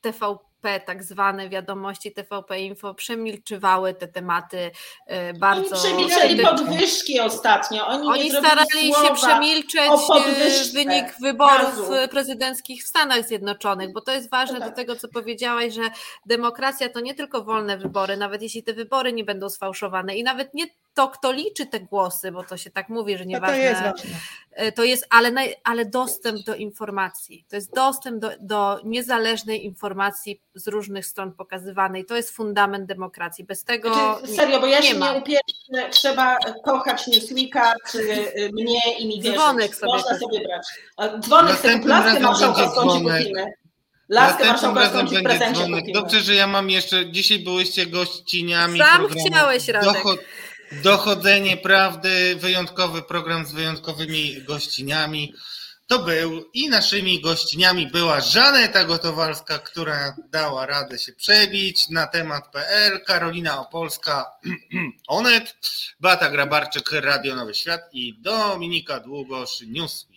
[0.02, 0.49] TVP
[0.86, 4.72] tak zwane wiadomości TVP Info przemilczywały te tematy
[5.06, 5.76] e, bardzo.
[5.76, 7.88] Oni przemilczeli podwyżki ostatnio.
[7.88, 12.10] Oni, Oni starali się przemilczeć e, wynik wyborów Razu.
[12.12, 14.70] prezydenckich w Stanach Zjednoczonych, bo to jest ważne no tak.
[14.70, 15.90] do tego, co powiedziałaś, że
[16.26, 20.54] demokracja to nie tylko wolne wybory, nawet jeśli te wybory nie będą sfałszowane i nawet
[20.54, 20.66] nie
[21.00, 23.58] to, kto liczy te głosy, bo to się tak mówi, że nieważne.
[23.58, 24.20] To jest, ważne.
[24.52, 25.32] E, to jest ale,
[25.64, 27.46] ale dostęp do informacji.
[27.50, 32.06] To jest dostęp do, do niezależnej informacji z różnych stron pokazywanej.
[32.06, 33.44] To jest fundament demokracji.
[33.44, 33.94] Bez tego.
[33.94, 35.14] Znaczy, serio, bo ja nie się ma.
[35.14, 39.40] nie upieram, trzeba kochać Newsweeka, czy y, mnie i mi wierzyć.
[39.40, 39.94] Dzwonek sobie.
[39.94, 40.68] Można sobie brać.
[41.20, 43.54] Dzwonek sobie, laskę marszałkowską ci kupimy.
[44.10, 48.80] Laskę ci w Dobrze, że ja mam jeszcze, dzisiaj byłyście gościniami.
[48.80, 49.94] Sam chciałeś, Radek.
[49.94, 50.20] Dochod
[50.72, 55.34] Dochodzenie prawdy, wyjątkowy program z wyjątkowymi gościniami.
[55.88, 62.52] To był i naszymi gościniami była Żaneta Gotowalska, która dała radę się przebić na temat
[62.52, 64.26] PL, Karolina Opolska,
[65.08, 65.56] Onet,
[66.00, 70.09] Bata Grabarczyk, Radio Nowy Świat i Dominika Długosz, Newsweek.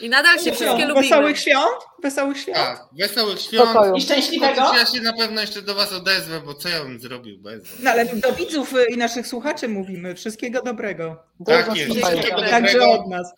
[0.00, 1.02] I nadal się wszystkie lubimy.
[1.02, 1.76] Wesołych świąt?
[2.02, 2.56] Wesołych świąt?
[2.56, 3.68] Tak, wesołych świąt.
[3.68, 3.94] Pokoju.
[3.94, 4.74] I szczęśliwego.
[4.74, 7.78] Ja się na pewno jeszcze do Was odezwę, bo co ja bym zrobił bez Was?
[7.80, 10.14] No ale do widzów i naszych słuchaczy mówimy.
[10.14, 11.24] Wszystkiego dobrego.
[11.46, 11.92] Tak jest.
[11.92, 13.32] Wszystkiego Także od nas.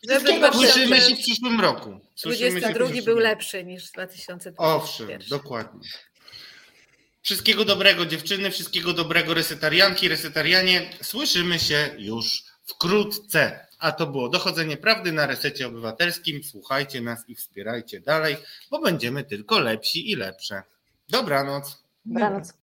[0.53, 2.01] Słyszymy się w przyszłym roku.
[2.15, 4.75] Słyszymy 22 był lepszy niż 2020.
[4.75, 5.89] Owszem, dokładnie.
[7.23, 10.91] Wszystkiego dobrego dziewczyny, wszystkiego dobrego resetarianki, resetarianie.
[11.03, 13.67] Słyszymy się już wkrótce.
[13.85, 16.45] A to było dochodzenie prawdy na resecie obywatelskim.
[16.45, 18.37] Słuchajcie nas i wspierajcie dalej,
[18.71, 20.63] bo będziemy tylko lepsi i lepsze.
[21.09, 21.85] Dobranoc.
[22.05, 22.64] Dobranoc.